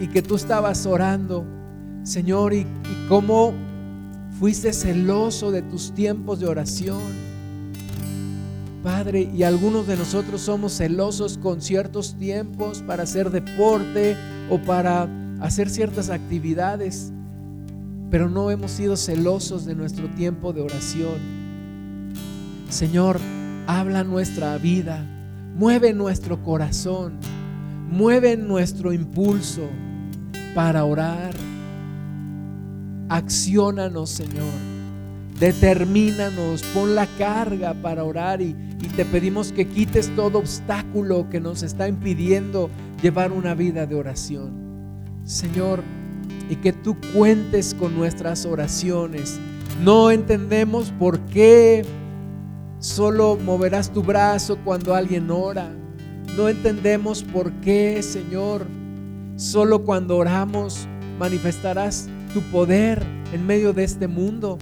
y 0.00 0.06
que 0.06 0.22
tú 0.22 0.36
estabas 0.36 0.86
orando, 0.86 1.44
Señor, 2.04 2.54
y, 2.54 2.64
cómo 3.08 3.52
fuiste 4.38 4.72
celoso 4.72 5.50
de 5.50 5.62
tus 5.62 5.92
tiempos 5.92 6.38
de 6.38 6.46
oración. 6.46 7.02
Padre, 8.84 9.28
y 9.34 9.42
algunos 9.42 9.88
de 9.88 9.96
nosotros 9.96 10.40
somos 10.40 10.76
celosos 10.76 11.36
con 11.36 11.60
ciertos 11.60 12.14
tiempos 12.14 12.84
para 12.86 13.02
hacer 13.02 13.30
deporte 13.30 14.16
o 14.48 14.58
para 14.58 15.08
hacer 15.40 15.68
ciertas 15.68 16.10
actividades, 16.10 17.12
pero 18.08 18.28
no 18.28 18.52
hemos 18.52 18.70
sido 18.70 18.96
celosos 18.96 19.64
de 19.64 19.74
nuestro 19.74 20.08
tiempo 20.10 20.52
de 20.52 20.60
oración. 20.60 21.18
Señor, 22.68 23.18
habla 23.66 24.04
nuestra 24.04 24.56
vida, 24.58 25.04
mueve 25.54 25.92
nuestro 25.92 26.42
corazón, 26.42 27.14
mueve 27.90 28.36
nuestro 28.36 28.92
impulso 28.92 29.62
para 30.54 30.84
orar. 30.84 31.34
Acciónanos, 33.08 34.10
Señor. 34.10 34.52
Determínanos, 35.38 36.62
pon 36.74 36.94
la 36.94 37.06
carga 37.18 37.74
para 37.74 38.04
orar 38.04 38.40
y, 38.40 38.56
y, 38.80 38.88
te 38.88 39.04
pedimos 39.04 39.52
que 39.52 39.66
quites 39.66 40.14
todo 40.14 40.38
obstáculo 40.38 41.28
que 41.28 41.40
nos 41.40 41.64
está 41.64 41.88
impidiendo 41.88 42.70
llevar 43.02 43.32
una 43.32 43.54
vida 43.54 43.84
de 43.86 43.96
oración. 43.96 44.52
Señor, 45.24 45.82
y 46.48 46.56
que 46.56 46.72
tú 46.72 46.96
cuentes 47.12 47.74
con 47.74 47.96
nuestras 47.96 48.46
oraciones. 48.46 49.40
No 49.82 50.10
entendemos 50.10 50.92
por 50.98 51.18
qué 51.26 51.84
solo 52.84 53.36
moverás 53.36 53.90
tu 53.92 54.02
brazo 54.02 54.58
cuando 54.64 54.94
alguien 54.94 55.30
ora. 55.30 55.70
No 56.36 56.48
entendemos 56.48 57.22
por 57.22 57.52
qué, 57.60 58.02
Señor, 58.02 58.66
Solo 59.36 59.84
cuando 59.84 60.16
oramos 60.16 60.86
manifestarás 61.18 62.08
tu 62.32 62.40
poder 62.52 63.04
en 63.32 63.44
medio 63.44 63.72
de 63.72 63.82
este 63.82 64.06
mundo. 64.06 64.58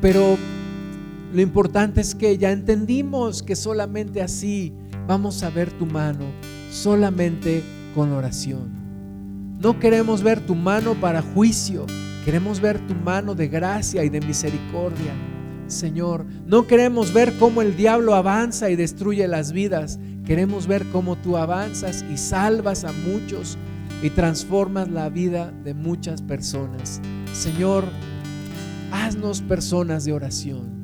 Pero 0.00 0.38
lo 1.34 1.40
importante 1.42 2.00
es 2.00 2.14
que 2.14 2.38
ya 2.38 2.52
entendimos 2.52 3.42
que 3.42 3.54
solamente 3.54 4.22
así 4.22 4.72
vamos 5.06 5.42
a 5.42 5.50
ver 5.50 5.70
tu 5.72 5.84
mano, 5.84 6.24
solamente 6.70 7.62
con 7.94 8.12
oración. 8.12 8.70
No 9.60 9.78
queremos 9.78 10.22
ver 10.22 10.40
tu 10.40 10.54
mano 10.54 10.94
para 10.94 11.20
juicio, 11.20 11.84
queremos 12.24 12.60
ver 12.60 12.78
tu 12.86 12.94
mano 12.94 13.34
de 13.34 13.48
gracia 13.48 14.04
y 14.04 14.08
de 14.08 14.20
misericordia. 14.20 15.12
Señor, 15.68 16.24
no 16.46 16.66
queremos 16.66 17.12
ver 17.12 17.32
cómo 17.38 17.62
el 17.62 17.76
diablo 17.76 18.14
avanza 18.14 18.70
y 18.70 18.76
destruye 18.76 19.26
las 19.26 19.52
vidas, 19.52 19.98
queremos 20.24 20.66
ver 20.66 20.84
cómo 20.92 21.16
tú 21.16 21.36
avanzas 21.36 22.04
y 22.12 22.16
salvas 22.16 22.84
a 22.84 22.92
muchos 22.92 23.58
y 24.02 24.10
transformas 24.10 24.88
la 24.88 25.08
vida 25.08 25.52
de 25.64 25.74
muchas 25.74 26.22
personas. 26.22 27.00
Señor, 27.32 27.84
haznos 28.92 29.40
personas 29.40 30.04
de 30.04 30.12
oración. 30.12 30.76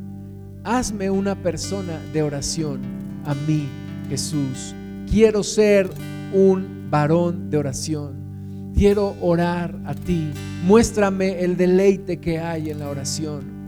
Hazme 0.65 1.11
una 1.11 1.35
persona 1.35 2.01
de 2.13 2.23
oración 2.23 2.81
a 3.25 3.35
mí, 3.35 3.69
Jesús. 4.09 4.75
Quiero 5.11 5.43
ser 5.43 5.91
un 6.33 6.89
varón 6.91 7.51
de 7.51 7.59
oración. 7.59 8.73
Quiero 8.75 9.17
orar 9.21 9.79
a 9.85 9.95
ti. 9.95 10.31
Muéstrame 10.65 11.41
el 11.41 11.57
deleite 11.57 12.19
que 12.19 12.39
hay 12.39 12.71
en 12.71 12.79
la 12.79 12.89
oración. 12.89 13.62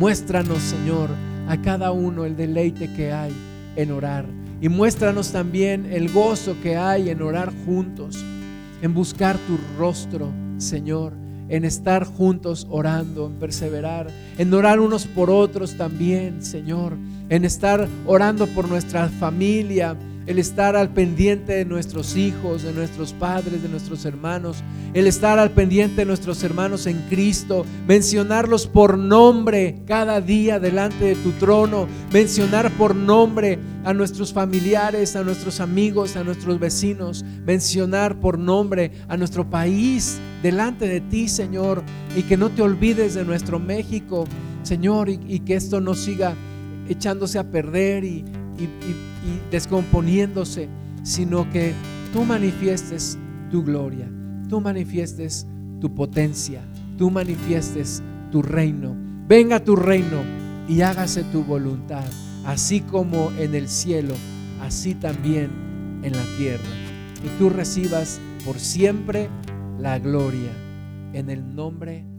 Muéstranos, 0.00 0.62
Señor, 0.62 1.10
a 1.46 1.60
cada 1.60 1.92
uno 1.92 2.24
el 2.24 2.34
deleite 2.34 2.90
que 2.90 3.12
hay 3.12 3.34
en 3.76 3.92
orar. 3.92 4.24
Y 4.62 4.70
muéstranos 4.70 5.30
también 5.30 5.84
el 5.92 6.10
gozo 6.10 6.56
que 6.62 6.74
hay 6.74 7.10
en 7.10 7.20
orar 7.20 7.52
juntos, 7.66 8.16
en 8.80 8.94
buscar 8.94 9.36
tu 9.36 9.58
rostro, 9.78 10.32
Señor, 10.56 11.12
en 11.50 11.66
estar 11.66 12.04
juntos 12.04 12.66
orando, 12.70 13.26
en 13.26 13.34
perseverar, 13.34 14.06
en 14.38 14.54
orar 14.54 14.80
unos 14.80 15.04
por 15.04 15.28
otros 15.28 15.76
también, 15.76 16.42
Señor, 16.42 16.96
en 17.28 17.44
estar 17.44 17.86
orando 18.06 18.46
por 18.46 18.70
nuestra 18.70 19.10
familia, 19.10 19.94
el 20.26 20.38
estar 20.38 20.76
al 20.76 20.90
pendiente 20.90 21.52
de 21.54 21.64
nuestros 21.64 22.16
hijos, 22.16 22.62
de 22.62 22.72
nuestros 22.72 23.12
padres, 23.12 23.62
de 23.62 23.68
nuestros 23.68 24.04
hermanos, 24.04 24.62
el 24.94 25.06
estar 25.06 25.38
al 25.38 25.50
pendiente 25.50 25.96
de 25.96 26.04
nuestros 26.04 26.42
hermanos 26.42 26.86
en 26.86 27.00
Cristo, 27.08 27.64
mencionarlos 27.86 28.66
por 28.66 28.98
nombre 28.98 29.82
cada 29.86 30.20
día 30.20 30.60
delante 30.60 31.04
de 31.04 31.14
tu 31.16 31.32
trono, 31.32 31.86
mencionar 32.12 32.70
por 32.72 32.94
nombre 32.94 33.58
a 33.84 33.94
nuestros 33.94 34.32
familiares, 34.32 35.16
a 35.16 35.22
nuestros 35.22 35.60
amigos, 35.60 36.16
a 36.16 36.24
nuestros 36.24 36.58
vecinos, 36.58 37.24
mencionar 37.44 38.20
por 38.20 38.38
nombre 38.38 38.92
a 39.08 39.16
nuestro 39.16 39.48
país 39.48 40.18
delante 40.42 40.86
de 40.86 41.00
ti, 41.00 41.28
Señor, 41.28 41.82
y 42.16 42.22
que 42.22 42.36
no 42.36 42.50
te 42.50 42.62
olvides 42.62 43.14
de 43.14 43.24
nuestro 43.24 43.58
México, 43.58 44.26
Señor, 44.62 45.08
y, 45.08 45.40
que 45.40 45.54
esto 45.54 45.80
no 45.80 45.94
siga 45.94 46.34
echándose 46.88 47.38
a 47.38 47.50
perder 47.50 48.04
y, 48.04 48.24
descomponiéndose, 49.50 50.68
sino 51.02 51.50
que 51.50 51.74
tú 52.12 52.24
manifiestes 52.24 53.18
tu 53.50 53.62
gloria, 53.62 54.08
tú 54.48 54.60
manifiestes 54.60 55.46
tu 55.80 55.94
potencia, 55.94 56.62
tú 56.98 57.10
manifiestes 57.10 58.02
tu 58.30 58.42
reino. 58.42 58.94
Venga 59.28 59.64
tu 59.64 59.76
reino 59.76 60.22
y 60.68 60.82
hágase 60.82 61.24
tu 61.24 61.42
voluntad, 61.44 62.04
así 62.44 62.80
como 62.80 63.30
en 63.38 63.54
el 63.54 63.68
cielo, 63.68 64.14
así 64.60 64.94
también 64.94 65.50
en 66.02 66.12
la 66.12 66.24
tierra. 66.36 66.64
Y 67.24 67.28
tú 67.38 67.50
recibas 67.50 68.20
por 68.44 68.58
siempre 68.58 69.28
la 69.78 69.98
gloria 69.98 70.50
en 71.12 71.30
el 71.30 71.54
nombre 71.54 72.04
de. 72.04 72.09